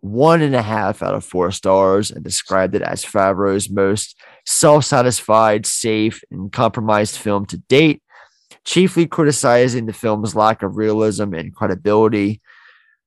[0.00, 4.16] one and a half out of four stars and described it as Favreau's most
[4.46, 8.02] self-satisfied, safe, and compromised film to date
[8.64, 12.40] chiefly criticizing the film's lack of realism and credibility.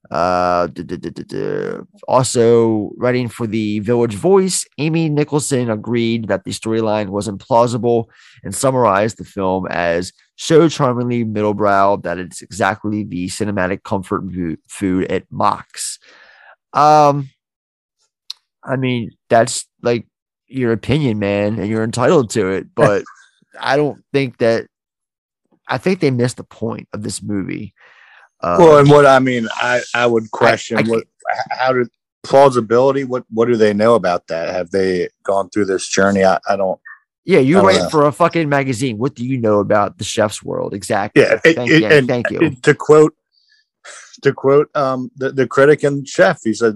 [0.10, 1.84] Uh, duh, duh, duh.
[2.08, 8.06] Also, writing for the Village Voice, Amy Nicholson agreed that the storyline was implausible
[8.44, 14.24] and summarized the film as so charmingly middlebrow that it's exactly the cinematic comfort
[14.68, 16.00] food it mocks.
[16.74, 17.30] Um,
[18.64, 20.08] I mean, that's like
[20.48, 23.04] your opinion, man, and you're entitled to it, but
[23.60, 24.68] I don't think that
[25.72, 27.74] I think they missed the point of this movie.
[28.42, 31.06] Uh, well, and what I mean, I I would question I what
[31.50, 31.88] how did
[32.24, 33.04] plausibility.
[33.04, 34.54] What what do they know about that?
[34.54, 36.24] Have they gone through this journey?
[36.26, 36.80] I, I don't.
[37.24, 38.98] Yeah, you write for a fucking magazine.
[38.98, 40.74] What do you know about the chef's world?
[40.74, 41.22] Exactly.
[41.22, 41.88] Yeah, it- thank it- you.
[41.88, 42.56] and- thank you.
[42.64, 43.16] to quote,
[44.24, 46.76] to quote um, the the critic and chef, he said,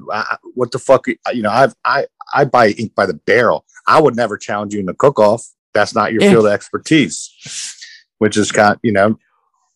[0.54, 1.08] "What the fuck?
[1.08, 3.66] You know, I've I I buy ink by the barrel.
[3.88, 5.44] I would never challenge you in a cook off.
[5.74, 6.32] That's not your Yeah.
[6.32, 7.82] field of expertise."
[8.20, 9.18] Which is kind, you know,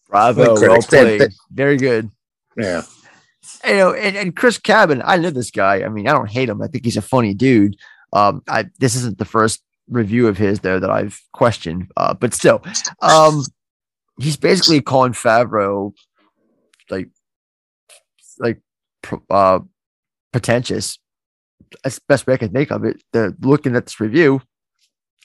[0.10, 0.54] Bravo.
[0.56, 1.32] like Well played.
[1.52, 2.10] Very good.
[2.58, 2.84] yeah.
[3.66, 5.84] you know, and, and Chris Cabin, I know this guy.
[5.84, 6.62] I mean, I don't hate him.
[6.62, 7.76] I think he's a funny dude.
[8.14, 12.34] Um, I this isn't the first review of his though that I've questioned, uh, but
[12.34, 12.64] still,
[13.02, 13.44] um,
[14.20, 15.94] he's basically calling Favreau
[16.90, 17.10] like
[18.40, 18.62] like
[19.30, 19.60] uh
[20.32, 20.98] pretentious.
[21.84, 23.02] That's the best way I can think of it.
[23.12, 24.42] The looking at this review,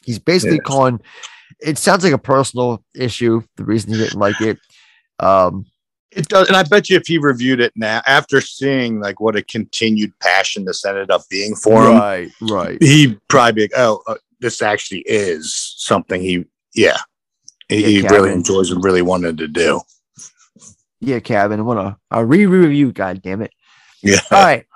[0.03, 0.67] he's basically Yes.
[0.67, 1.01] calling.
[1.61, 3.43] It sounds like a personal issue.
[3.57, 4.59] The reason he didn't like it.
[5.21, 5.67] Um,
[6.11, 9.35] It does, and I bet you if he reviewed it now, after seeing like what
[9.35, 12.83] a continued passion this ended up being for him, right, right.
[12.83, 16.99] he'd probably be like, "Oh, uh, this actually is something he, yeah,
[17.69, 19.81] he, Yeah, he really enjoys and really wanted to do."
[21.01, 21.65] Yeah, Cabin.
[21.65, 22.93] Want to a re-review.
[22.93, 23.53] God damn it!
[24.01, 24.21] Yeah.
[24.31, 24.67] All right,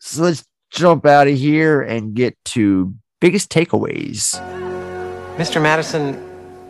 [0.00, 4.36] so let's jump out of here and get to biggest takeaways.
[5.36, 5.62] Mr.
[5.62, 6.14] Madison,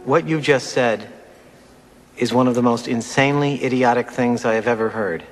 [0.05, 1.09] what you just said
[2.17, 5.25] is one of the most insanely idiotic things I have ever heard.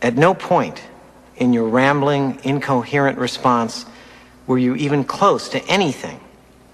[0.00, 0.80] At no point
[1.36, 3.86] in your rambling, incoherent response
[4.46, 6.20] were you even close to anything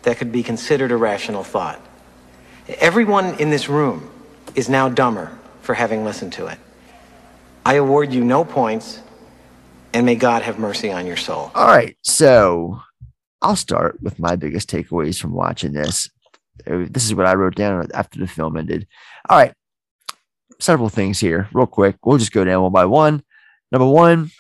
[0.02, 1.80] that could be considered a rational thought.
[2.68, 4.10] Everyone in this room
[4.54, 6.58] is now dumber for having listened to it.
[7.64, 9.00] I award you no points,
[9.94, 11.50] and may God have mercy on your soul.
[11.54, 12.82] All right, so
[13.44, 16.08] I'll start with my biggest takeaways from watching this.
[16.66, 18.86] Uh, This is what I wrote down after the film ended.
[19.28, 19.52] All right,
[20.58, 21.96] several things here, real quick.
[22.04, 23.22] We'll just go down one by one.
[23.70, 24.30] Number one,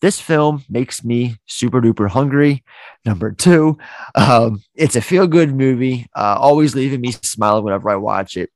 [0.00, 2.64] this film makes me super duper hungry.
[3.04, 3.78] Number two,
[4.16, 8.50] um, it's a feel good movie, uh, always leaving me smiling whenever I watch it.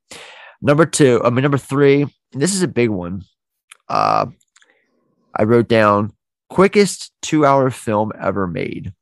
[0.60, 3.22] Number two, I mean, number three, this is a big one.
[3.88, 4.26] Uh,
[5.36, 6.14] I wrote down
[6.50, 8.92] quickest two hour film ever made.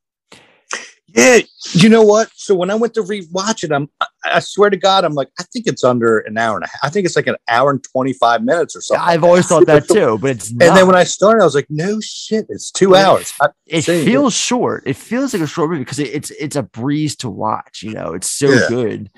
[1.09, 1.39] Yeah,
[1.71, 2.29] you know what?
[2.35, 5.29] So when I went to rewatch it, I'm I, I swear to God, I'm like,
[5.39, 6.79] I think it's under an hour and a half.
[6.83, 9.05] I think it's like an hour and 25 minutes or something.
[9.07, 11.67] I've always thought that too, but it's And then when I started, I was like,
[11.69, 13.33] no shit, it's two It- hours.
[13.41, 14.05] I- it same.
[14.05, 14.83] feels short.
[14.85, 17.83] It feels like a short movie because it, it's it's a breeze to watch.
[17.83, 18.65] You know, it's so Yeah.
[18.67, 19.09] good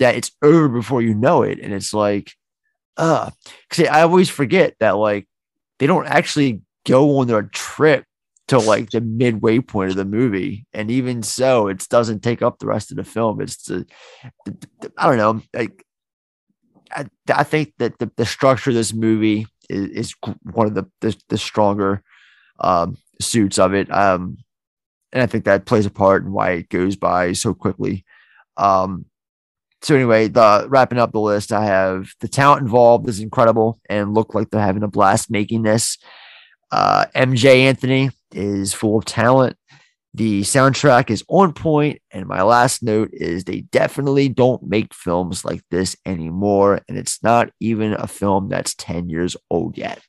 [0.00, 2.32] that it's over before you know it, and it's like,
[2.98, 3.30] uh,
[3.70, 5.26] because I always forget that like
[5.78, 8.04] they don't actually go on their trip
[8.48, 12.58] to like the midway point of the movie, and even so, it doesn't take up
[12.58, 13.40] the rest of the film.
[13.40, 13.86] It's the,
[14.98, 15.84] I don't know, like
[16.90, 20.84] I, I think that the, the structure of this movie is, is one of the
[21.00, 22.02] the, the stronger
[22.60, 23.90] um, suits of it.
[23.92, 24.38] Um,
[25.12, 28.04] and I think that plays a part in why it goes by so quickly.
[28.56, 29.06] Um,
[29.82, 34.14] so anyway, the wrapping up the list, I have the talent involved is incredible and
[34.14, 35.98] look like they're having a blast making this.
[36.72, 39.56] Uh, Emjay Anthony is full of talent.
[40.14, 45.44] The soundtrack is on point, and my last note is they definitely don't make films
[45.44, 50.00] like this anymore, and it's not even a film that's 10 years old yet.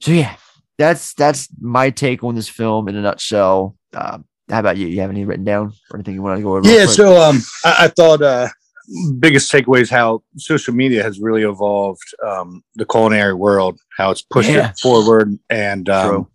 [0.00, 0.36] So yeah,
[0.78, 3.76] that's that's my take on this film in a nutshell.
[3.92, 4.88] Um, how about you?
[4.88, 6.68] You have any written down or anything you want to go over?
[6.68, 8.48] Yeah, so um, I, I thought uh,
[9.18, 14.22] biggest takeaway is how social media has really evolved um, the culinary world, how it's
[14.22, 14.70] pushed Yeah.
[14.70, 16.28] it forward, and um,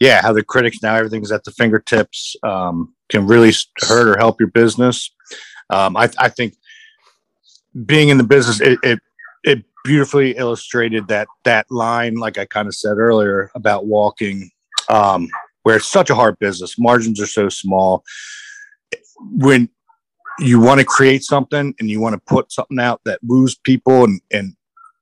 [0.00, 3.52] yeah, how the critics now everything's at the fingertips um, can really
[3.82, 5.10] hurt or help your business.
[5.70, 6.54] Um, I, I think
[7.86, 8.98] being in the business, it, it
[9.44, 14.50] it beautifully illustrated that that line, like I kind of said earlier about walking,
[14.88, 15.28] um,
[15.62, 18.04] where it's such a hard business, margins are so small.
[19.20, 19.68] When
[20.38, 24.04] you want to create something and you want to put something out that moves people
[24.04, 24.54] and and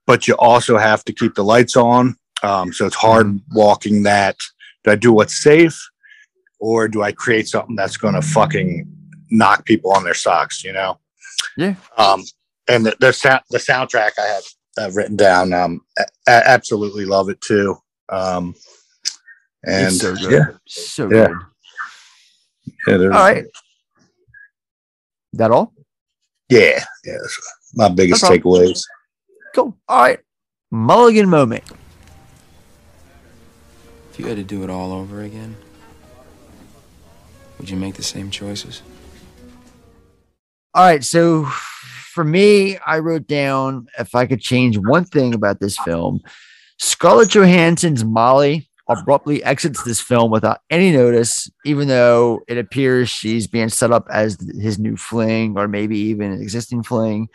[0.06, 4.36] but you also have to keep the lights on um, so it's hard walking that
[4.84, 5.78] do i do what's safe
[6.58, 8.86] or do i create something that's going to fucking
[9.30, 10.98] knock people on their socks you know
[11.56, 11.74] Yeah.
[11.96, 12.24] um
[12.68, 14.44] and the the, sound, the soundtrack i have
[14.78, 17.76] uh, written down um a- absolutely love it too
[18.08, 18.54] um
[19.64, 20.32] and It's so good.
[20.32, 21.26] yeah So yeah.
[22.86, 23.00] good.
[23.00, 23.44] yeah All right.
[25.32, 25.72] That all?
[26.48, 28.82] yeah yeah that's my biggest No takeaways
[29.54, 29.76] Cool.
[29.88, 30.20] All right.
[30.70, 31.64] Mulligan moment.
[34.12, 35.56] If you had to do it all over again,
[37.58, 38.82] would you make the same choices?
[40.74, 41.02] All right.
[41.02, 46.20] So for me, I wrote down if I could change one thing about this film,
[46.78, 53.46] Scarlett Johansson's Molly abruptly exits this film without any notice, even though it appears she's
[53.46, 57.28] being set up as his new fling or maybe even an existing fling.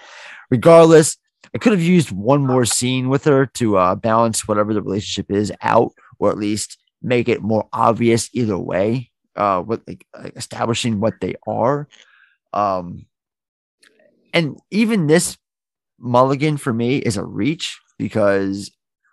[0.52, 1.18] Regardless,
[1.54, 5.32] I could have used one more scene with her to uh, balance whatever the relationship
[5.32, 9.12] is out, or at least make it more obvious either way.
[9.36, 11.90] Uh, with like, like establishing what they are.
[12.54, 13.06] Um,
[14.34, 15.38] and even this
[16.00, 18.72] mulligan for me is a reach because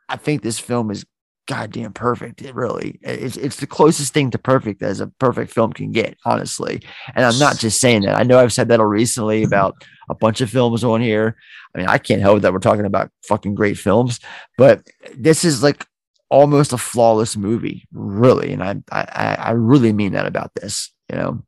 [0.08, 1.04] I think this film is
[1.52, 2.40] goddamn perfect.
[2.40, 6.16] It really it's it's the closest thing to perfect as a perfect film can get,
[6.24, 6.82] honestly.
[7.14, 8.18] And I'm not just saying that.
[8.18, 11.36] I know I've said that recently about a bunch of films on here.
[11.74, 14.18] I mean, I can't help that we're talking about fucking great films,
[14.56, 14.82] but
[15.14, 15.86] this is like
[16.30, 18.54] almost a flawless movie, really.
[18.54, 20.90] And I I I really mean that about this.
[21.10, 21.42] You know,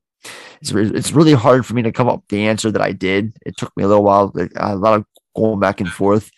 [0.61, 3.35] it's it's really hard for me to come up with the answer that I did.
[3.47, 6.31] It took me a little while, a lot of going back and forth.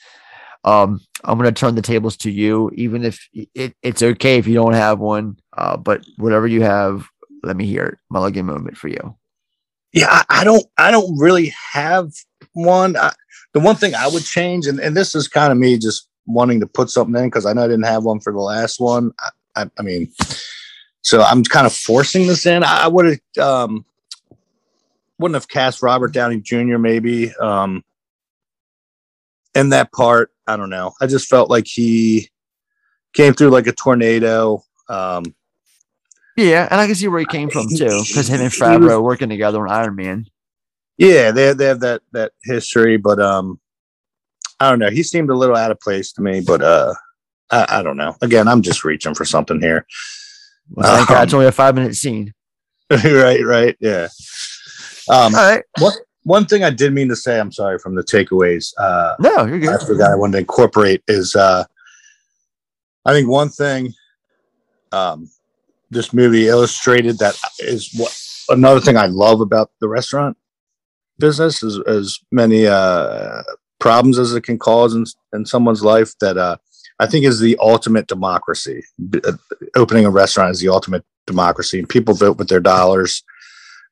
[0.67, 4.47] Um, I'm going to turn the tables to you, even if it, it's okay if
[4.47, 5.39] you don't have one.
[5.57, 7.09] Uh, but whatever you have,
[7.45, 7.99] let me hear it.
[8.11, 9.17] Mulligan moment for you.
[9.93, 10.65] Yeah, I, I don't.
[10.77, 12.13] I don't really have
[12.53, 12.97] one.
[12.97, 13.13] I,
[13.55, 16.61] the one thing I would change, and, and this is kind of me just wanting
[16.61, 19.13] to put something in because I know I didn't have one for the last one.
[19.21, 20.13] I, I, I mean,
[21.03, 22.65] so I'm kind of forcing this in.
[22.65, 23.87] I, I would have um,
[25.19, 26.79] wouldn't have cast Robert Downey Jr.
[26.79, 27.85] Maybe um,
[29.57, 30.31] in that part.
[30.47, 30.93] I don't know.
[31.01, 32.31] I just felt like he
[33.15, 34.63] came through like a tornado.
[34.89, 35.25] Um,
[36.37, 39.29] Yeah, and I can see where he came from too, because him and Favreau working
[39.31, 40.27] together on Iron Man.
[40.99, 43.59] yeah, they they have that that history, but um,
[44.61, 44.91] I don't know.
[44.91, 46.95] He seemed a little out of place to me, but uh,
[47.51, 48.15] I, I don't know.
[48.23, 49.87] Again, I'm just reaching for something here.
[50.71, 52.33] Well, thank God it's Um, only a five minute scene.
[52.91, 54.09] right, right, yeah.
[55.09, 55.63] Um, All right.
[55.79, 55.93] One
[56.27, 58.75] one thing I did mean to say, I'm sorry, from the takeaways.
[58.79, 59.69] Uh, no, you're good.
[59.69, 61.63] I forgot I wanted to incorporate is uh,
[63.05, 63.95] I think one thing
[64.91, 65.31] um,
[65.91, 68.13] this movie illustrated that is what
[68.49, 70.37] another thing I love about the restaurant
[71.21, 73.45] business is as many uh,
[73.79, 76.57] problems as it can cause in, in someone's life that uh,
[76.99, 78.83] I think is the ultimate democracy.
[79.11, 79.35] B- uh,
[79.77, 83.23] opening a restaurant is the ultimate democracy, and people vote with their dollars.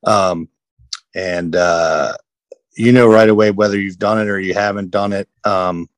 [0.05, 0.49] Um,
[1.15, 2.15] and uh,
[2.77, 5.29] you know right away whether you've done it or you haven't done it.
[5.45, 5.89] Um,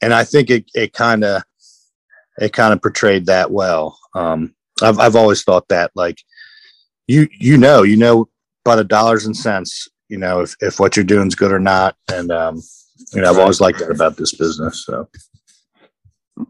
[0.00, 1.42] and I think it it kind of
[2.38, 3.98] it kind of portrayed that well.
[4.14, 6.22] Um, I've I've always thought that like
[7.06, 8.28] you you know you know
[8.64, 11.60] by the dollars and cents you know if if what you're doing is good or
[11.60, 12.60] not, and um,
[13.12, 14.84] you know I've always liked that about this business.
[14.86, 15.08] So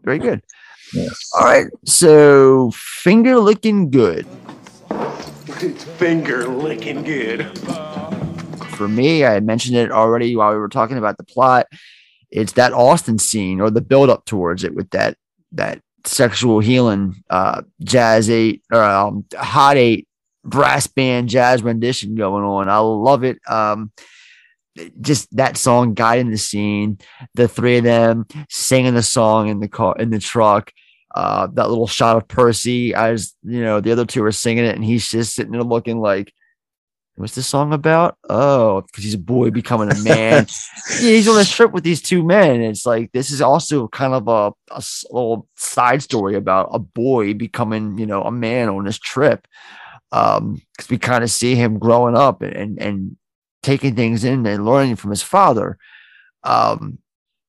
[0.03, 0.41] Very good.
[0.93, 1.09] Yeah.
[1.35, 1.67] All right.
[1.85, 4.27] So finger licking good.
[5.97, 7.49] Finger licking good.
[8.83, 11.67] For me, I mentioned it already while we were talking about the plot.
[12.29, 15.15] It's that Austin scene or the build up towards it with that
[15.53, 20.05] that sexual healing uh jazz eight or um hot eight
[20.43, 22.67] brass band jazz rendition going on.
[22.67, 23.39] I love it.
[23.47, 23.93] Um
[24.99, 26.97] just that song guiding the scene,
[27.35, 30.73] the three of them singing the song in the car in the truck.
[31.15, 34.75] Uh, that little shot of Percy as you know the other two are singing it,
[34.75, 36.33] and he's just sitting there looking like,
[37.15, 40.47] "What's this song about?" Oh, because he's a boy becoming a man.
[40.89, 42.51] yeah, he's on this trip with these two men.
[42.51, 46.79] And it's like this is also kind of a, a little side story about a
[46.79, 49.47] boy becoming, you know, a man on this trip.
[50.11, 53.17] Um, because we kind of see him growing up and, and and
[53.63, 55.77] taking things in and learning from his father.
[56.43, 56.99] Um,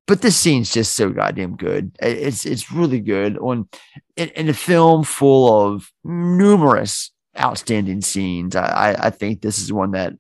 [0.07, 1.93] but this scene's just so goddamn good.
[2.01, 3.69] It's it's really good on
[4.17, 8.57] in, in a film full of numerous outstanding scenes.
[8.57, 10.15] I, I think this is one that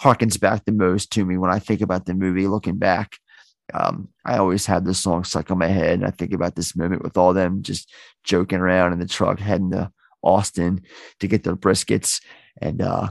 [0.00, 2.46] harkens back the most to me when I think about the movie.
[2.46, 3.18] Looking back,
[3.74, 6.76] um, I always have this song stuck in my head, and I think about this
[6.76, 7.90] moment with all them just
[8.24, 9.90] joking around in the truck heading to
[10.22, 10.82] Austin
[11.20, 12.20] to get their briskets
[12.60, 13.10] and uh,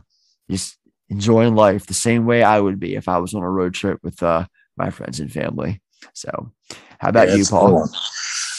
[0.49, 0.77] just
[1.09, 3.99] enjoying life the same way I would be if I was on a road trip
[4.03, 4.45] with uh,
[4.75, 5.81] my friends and family.
[6.13, 6.51] So,
[6.99, 7.89] how about Yeah, you, Paul?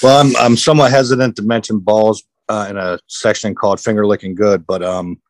[0.03, 4.35] Well, I'm I'm somewhat hesitant to mention balls uh, in a section called finger licking
[4.35, 5.21] good, but um,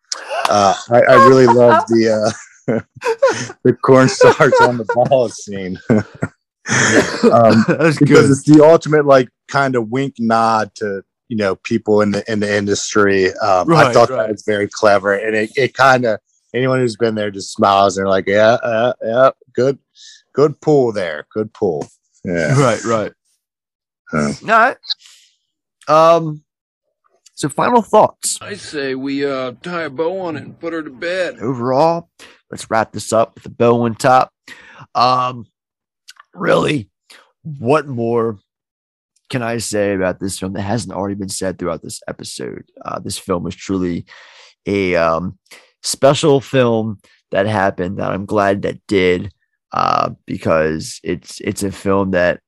[0.48, 2.32] uh, I, I really love the
[2.68, 2.80] uh,
[3.64, 5.78] the cornstarch on the ball scene.
[5.90, 8.30] um, That's because good.
[8.30, 12.40] it's the ultimate like kind of wink nod to you know people in the in
[12.40, 13.32] the industry.
[13.38, 14.26] Um, I thought right.
[14.26, 16.20] that was very clever, and it, it kind of
[16.54, 19.78] anyone who's been there just smiles and they're like, yeah, uh, yeah, good,
[20.32, 21.86] good pull there, good pull.
[22.24, 23.12] Yeah, Right, right.
[24.12, 24.74] Uh, No.
[25.86, 26.44] Um.
[27.38, 30.82] So, final thoughts I say we uh tie a bow on it and put her
[30.82, 31.38] to bed.
[31.38, 32.10] overall.
[32.50, 34.32] Let's wrap this up with a bow on top.
[34.92, 35.46] Um.
[36.34, 36.90] Really,
[37.42, 38.40] what more
[39.30, 42.64] can I say about this film that hasn't already been said throughout this episode?
[42.84, 44.04] Uh, this film is truly
[44.66, 45.38] a um,
[45.80, 46.98] special film
[47.30, 49.32] that happened that I'm glad that did
[49.72, 52.40] uh, because it's it's a film that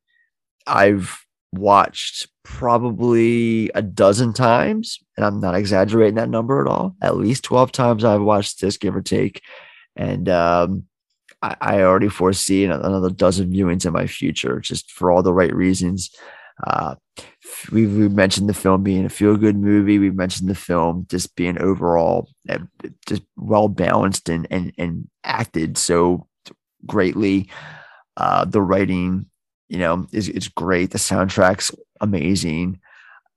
[0.66, 6.96] I've watched probably a dozen times, and I'm not exaggerating that number at all.
[7.02, 9.42] At least 12 times I've watched this, give or take.
[9.96, 10.84] And um,
[11.42, 15.54] I, I already foresee another dozen viewings in my future, just for all the right
[15.54, 16.10] reasons.
[16.66, 16.94] Uh,
[17.72, 19.98] we we mentioned the film being a feel good movie.
[19.98, 22.58] We mentioned the film just being overall uh,
[23.06, 26.26] just well balanced and and and acted so
[26.86, 27.50] greatly.
[28.16, 29.26] Uh, the writing,
[29.70, 30.90] you know, is is great.
[30.90, 32.80] The soundtrack's amazing,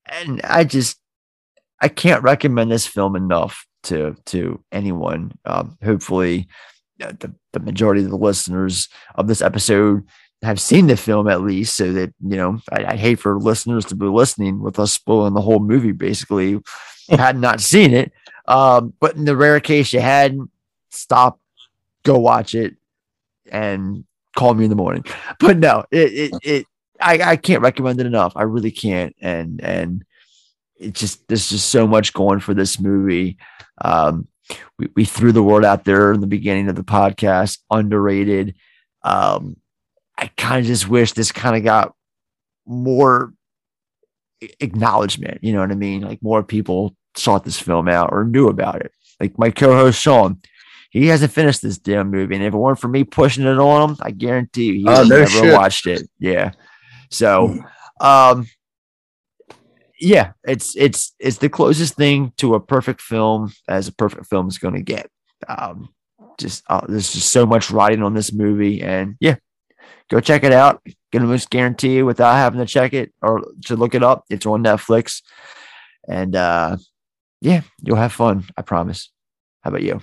[0.08, 1.00] and I just
[1.80, 5.32] I can't recommend this film enough to to anyone.
[5.46, 6.48] Um, hopefully,
[7.02, 10.08] uh, the the majority of the listeners of this episode
[10.42, 13.86] have seen the film at least, so that you know I, I hate for listeners
[13.86, 15.92] to be listening with us spoiling the whole movie.
[15.92, 16.60] Basically,
[17.10, 18.12] had not seen it,
[18.48, 20.50] um, but in the rare case you hadn't,
[20.90, 21.40] stop,
[22.04, 22.76] go watch it,
[23.52, 24.06] and
[24.36, 25.06] call me in the morning.
[25.40, 26.66] But no, it it, it
[27.00, 28.34] I, I can't recommend it enough.
[28.36, 30.06] I really can't, and and
[30.80, 33.38] it just there's just so much going for this movie.
[33.82, 34.28] Um,
[34.78, 38.56] we, we threw the word out there in the beginning of the podcast, underrated.
[39.04, 39.58] Um,
[40.18, 41.94] I kind of just wish this kind of got
[42.66, 43.34] more
[44.60, 45.44] acknowledgement.
[45.44, 46.02] You know what I mean?
[46.02, 48.92] Like more people sought this film out or knew about it.
[49.20, 50.42] Like my co-host Sean,
[50.94, 53.90] he hasn't finished this damn movie, and if it weren't for me pushing it on
[53.90, 55.54] him, I guarantee you he Oh, no never shit.
[55.54, 56.08] watched it.
[56.20, 56.52] Yeah.
[57.10, 57.58] So,
[58.00, 58.48] um,
[60.00, 64.48] yeah, it's it's it's the closest thing to a perfect film as a perfect film
[64.48, 65.10] is going to get.
[65.48, 65.90] Um,
[66.38, 69.36] just uh, there's just so much riding on this movie, and yeah,
[70.10, 70.82] go check it out.
[71.12, 74.26] Gonna almost guarantee you without having to check it or to look it up.
[74.30, 75.22] It's on Netflix,
[76.10, 76.78] and uh,
[77.42, 78.46] yeah, you'll have fun.
[78.58, 79.12] I promise.
[79.64, 80.02] How about you?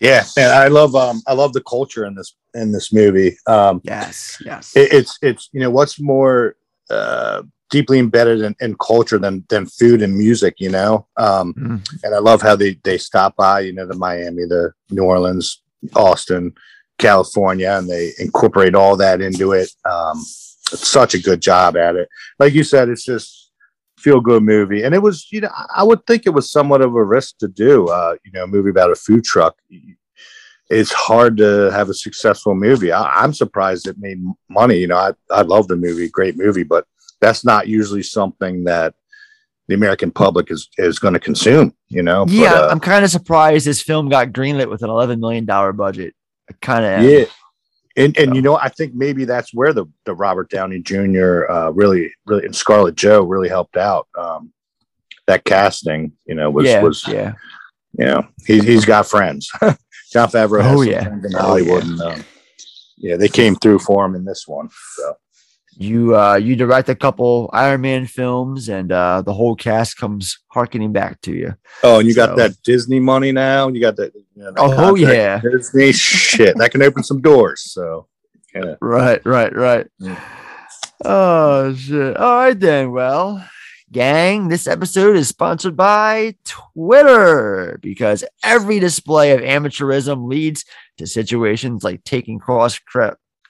[0.00, 3.36] Yeah, and I love um I love the culture in this in this movie.
[3.46, 4.74] Um yes, yes.
[4.74, 6.56] It, it's it's you know what's more
[6.90, 11.06] uh deeply embedded in, in culture than than food and music, you know.
[11.18, 15.04] Um and I love how they they stop by, you know, the Miami, the New
[15.04, 15.62] Orleans,
[15.94, 16.54] Austin,
[16.98, 19.70] California, and they incorporate all that into it.
[19.84, 20.18] Um
[20.72, 22.08] it's such a good job at it.
[22.38, 23.41] Like you said, it's just
[24.02, 24.82] feel good movie.
[24.82, 27.48] And it was, you know, I- would think it was somewhat of a risk to
[27.48, 29.56] do, uh, you know, a movie about a food truck.
[30.70, 32.92] It's hard to have a successful movie.
[32.92, 34.76] I, I'm surprised it made money.
[34.78, 36.86] You know, I, I love the movie, great movie, but
[37.20, 38.94] that's not usually something that
[39.68, 42.24] the American public is, is going to consume, you know?
[42.24, 45.44] But, Yeah, uh, I'm kind of surprised this film got greenlit with an 11 million
[45.44, 46.14] dollar budget.
[46.50, 47.24] I kind of yeah.
[47.96, 51.50] And, and you know, I think maybe that's where the, the Robert Downey Jr.
[51.50, 54.08] Uh, really, really, and Scarlett Joe really helped out.
[54.16, 54.52] Um,
[55.26, 57.34] that casting, you know, was, Yeah, was, yeah.
[57.98, 59.50] you know, he's, he's got friends.
[60.12, 61.04] Jon Favreau has Oh, yeah.
[61.04, 61.84] friends in Oh, Hollywood.
[61.84, 61.90] yeah.
[61.92, 62.24] And, um,
[62.98, 64.68] yeah, they came through for him in this one.
[64.96, 65.14] So,
[65.74, 70.38] You uh you direct a couple Iron Man films and uh the whole cast comes
[70.48, 71.54] harkening back to you.
[71.82, 73.68] oh, and you got that Disney money now.
[73.68, 74.14] You got that.
[74.14, 75.40] You know, that Oh, yeah.
[75.40, 77.62] Disney shit that can open some doors.
[77.62, 78.06] So,
[78.54, 78.74] yeah.
[78.80, 79.86] Right, right, right.
[81.04, 82.16] Oh shit.
[82.16, 82.92] All right then.
[82.92, 83.44] Well,
[83.90, 90.64] gang, this episode is sponsored by Twitter because every display of amateurism leads
[90.98, 92.78] to situations like taking cross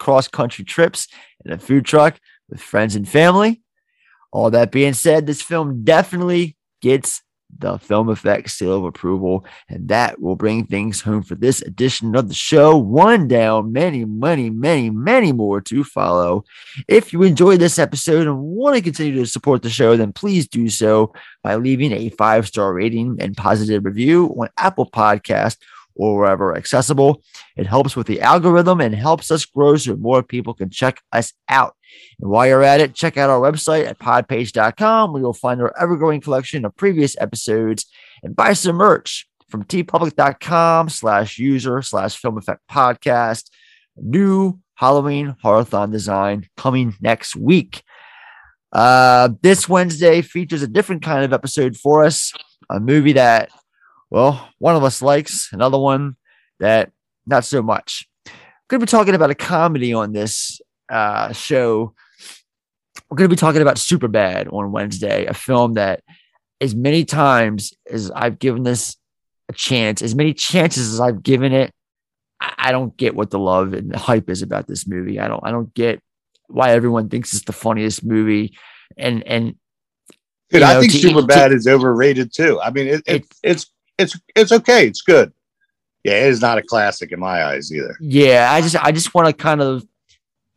[0.02, 1.06] cross country trips
[1.44, 3.62] in a food truck with friends and family.
[4.32, 7.22] All that being said, this film definitely gets
[7.56, 12.16] the film effect seal of approval, and that will bring things home for this edition
[12.16, 12.76] of the show.
[12.76, 16.44] One down, many, many, many, many more to follow.
[16.88, 20.48] If you enjoyed this episode and want to continue to support the show, then please
[20.48, 21.12] do so
[21.44, 25.58] by leaving a five star rating and positive review on Apple Podcast
[25.94, 27.22] or wherever accessible.
[27.56, 31.32] It helps with the algorithm and helps us grow so more people can check us
[31.48, 31.76] out.
[32.20, 35.74] And while you're at it, check out our website at podpage.com where you'll find our
[35.80, 37.86] ever growing collection of previous episodes
[38.22, 43.50] and buy some merch from teepublic.com slash user slash film effect podcast.
[43.96, 47.82] New Halloween Horathon design coming next week.
[48.72, 52.32] Uh, this Wednesday features a different kind of episode for us,
[52.70, 53.50] a movie that,
[54.12, 56.16] well, one of us likes, another one
[56.60, 56.92] that
[57.26, 58.06] not so much.
[58.68, 60.60] Going to be talking about a comedy on this
[60.90, 61.94] uh, show.
[63.08, 66.02] We're going to be talking about Superbad on Wednesday, a film that,
[66.60, 68.96] as many times as I've given this
[69.48, 71.72] a chance, as many chances as I've given it,
[72.38, 75.20] I I don't get what the love and the hype is about this movie.
[75.20, 75.40] I don't.
[75.42, 76.02] I don't get
[76.48, 78.58] why everyone thinks it's the funniest movie,
[78.98, 79.54] and and
[80.50, 82.60] Dude, you I think to- Super Bad is overrated too.
[82.60, 84.86] I mean, it, it, it's it's it's it's okay.
[84.86, 85.32] It's good.
[86.04, 87.96] Yeah, it is not a classic in my eyes either.
[88.00, 89.84] yeah i just i just want to kind of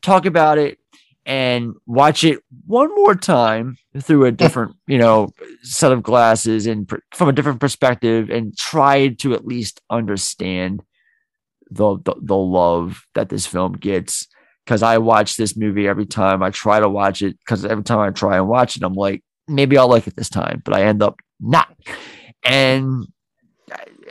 [0.02, 0.80] talk about it
[1.28, 5.30] and watch it one more time through a different you know
[5.62, 10.82] set of glasses and pr- from a different perspective and try to at least understand
[11.70, 14.28] the the, the love that this film gets
[14.66, 18.00] because i watch this movie every time i try to watch it because every time
[18.00, 20.82] i try and watch it i'm like maybe i'll like it this time but i
[20.84, 21.72] end up not
[22.44, 23.06] and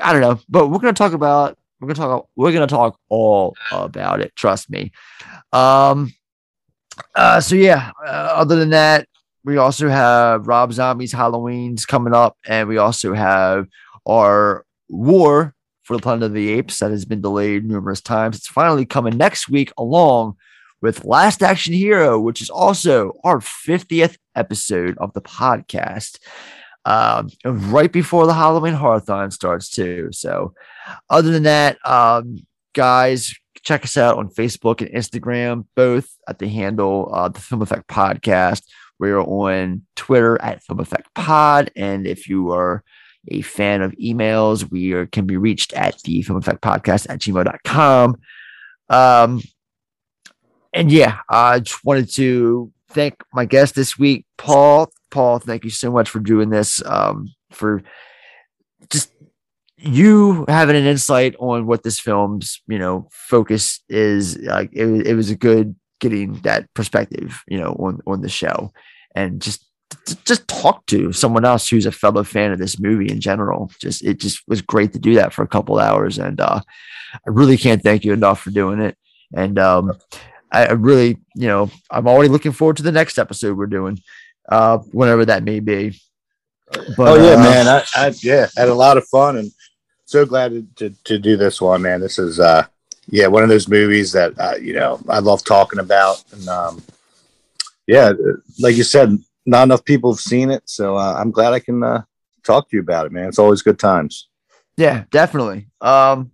[0.03, 3.55] I don't know, but we're gonna talk about we're gonna talk we're gonna talk all
[3.73, 4.35] about it.
[4.37, 4.93] Trust me.
[5.53, 6.13] Um.
[7.15, 7.41] Uh.
[7.41, 7.93] So yeah.
[8.05, 9.09] Uh, other than that,
[9.45, 13.67] we also have Rob Zombie's Halloween's coming up, and we also have
[14.07, 18.37] our War for the Planet of the Apes that has been delayed numerous times.
[18.37, 20.37] It's finally coming next week, along
[20.81, 26.19] with Last Action Hero, which is also our 50th episode of the podcast
[26.85, 30.09] um, right before the Halloween Horathon starts too.
[30.13, 30.55] So,
[31.09, 36.49] other than that, um, guys, check us out on Facebook and Instagram, both at the
[36.49, 38.63] handle uh, the Film Effect Podcast.
[38.99, 42.85] We're on Twitter at Film Effect Pod, and if you are
[43.29, 47.21] a fan of emails, we are, can be reached at the Film Effect Podcast at
[47.21, 48.17] gmail.com.
[48.91, 49.43] Um,
[50.73, 54.93] and yeah, I just wanted to thank my guest this week, Paul.
[55.15, 56.83] Paul, thank you so much for doing this.
[56.85, 57.83] Um, for
[58.91, 59.13] just
[59.79, 64.37] you having an insight on what this film's you know focus is.
[64.39, 68.29] Like it, was- it was a good getting that perspective, you know, on on the
[68.29, 68.73] show,
[69.15, 69.65] and just
[70.25, 73.71] just talk to someone else who's a fellow fan of this movie in general.
[73.81, 76.61] Just it just was great to do that for a couple hours, and uh,
[77.15, 78.97] I really can't thank you enough for doing it.
[79.33, 79.93] And um,
[80.51, 83.99] I really, you know, I'm already looking forward to the next episode we're doing,
[84.49, 86.01] uh, whenever that may be.
[86.97, 87.69] But, oh yeah, uh, man.
[87.69, 89.51] I, I yeah had a lot of fun and
[90.07, 92.01] so glad to, to, to do this one, man.
[92.01, 92.67] This is uh
[93.07, 96.83] yeah one of those movies that uh, you know I love talking about and um
[97.87, 98.13] yeah
[98.59, 101.83] like you said not enough people have seen it so uh, I'm glad I can
[101.83, 102.03] uh,
[102.45, 103.29] talk to you about it, man.
[103.29, 104.29] It's always good times.
[104.77, 105.67] Yeah, definitely.
[105.81, 106.33] Um,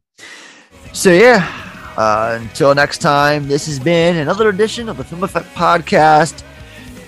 [0.92, 1.46] so yeah,
[1.96, 6.42] uh, until next time, this has been another edition of the Film Effect Podcast.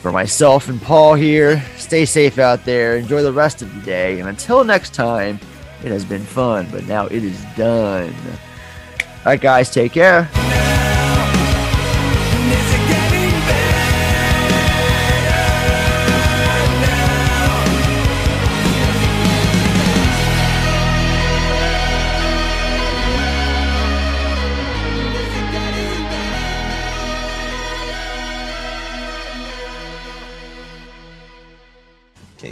[0.03, 2.97] For myself and Paul here, stay safe out there.
[2.97, 4.19] Enjoy the rest of the day.
[4.19, 5.39] And until next time,
[5.85, 8.13] it has been fun, but now it is done.
[8.13, 10.29] All right, guys, take care.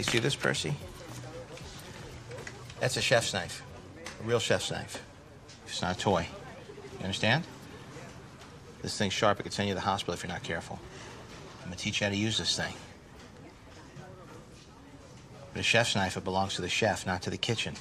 [0.01, 0.73] You see this, Percy?
[2.79, 3.63] That's a chef's knife,
[4.19, 5.03] a real chef's knife.
[5.67, 6.27] It's not a toy.
[6.97, 7.43] You understand?
[8.81, 9.39] This thing's sharp.
[9.39, 10.79] It could send you to the hospital if you're not careful.
[11.59, 12.73] I'm gonna teach you how to use this thing.
[15.53, 17.75] But a chef's knife, it belongs to the chef, not to the kitchen.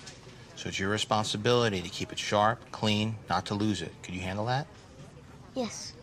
[0.57, 3.93] So it's your responsibility to keep it sharp, clean, not to lose it.
[4.03, 4.67] Could you handle that?
[5.55, 5.95] Yes.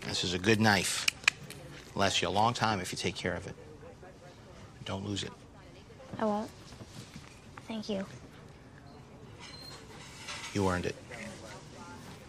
[0.00, 1.06] This is a good knife.
[1.94, 3.54] Lasts you a long time if you take care of it.
[4.84, 5.32] Don't lose it.
[6.18, 6.50] I won't.
[7.68, 8.04] Thank you.
[10.54, 10.96] You earned it.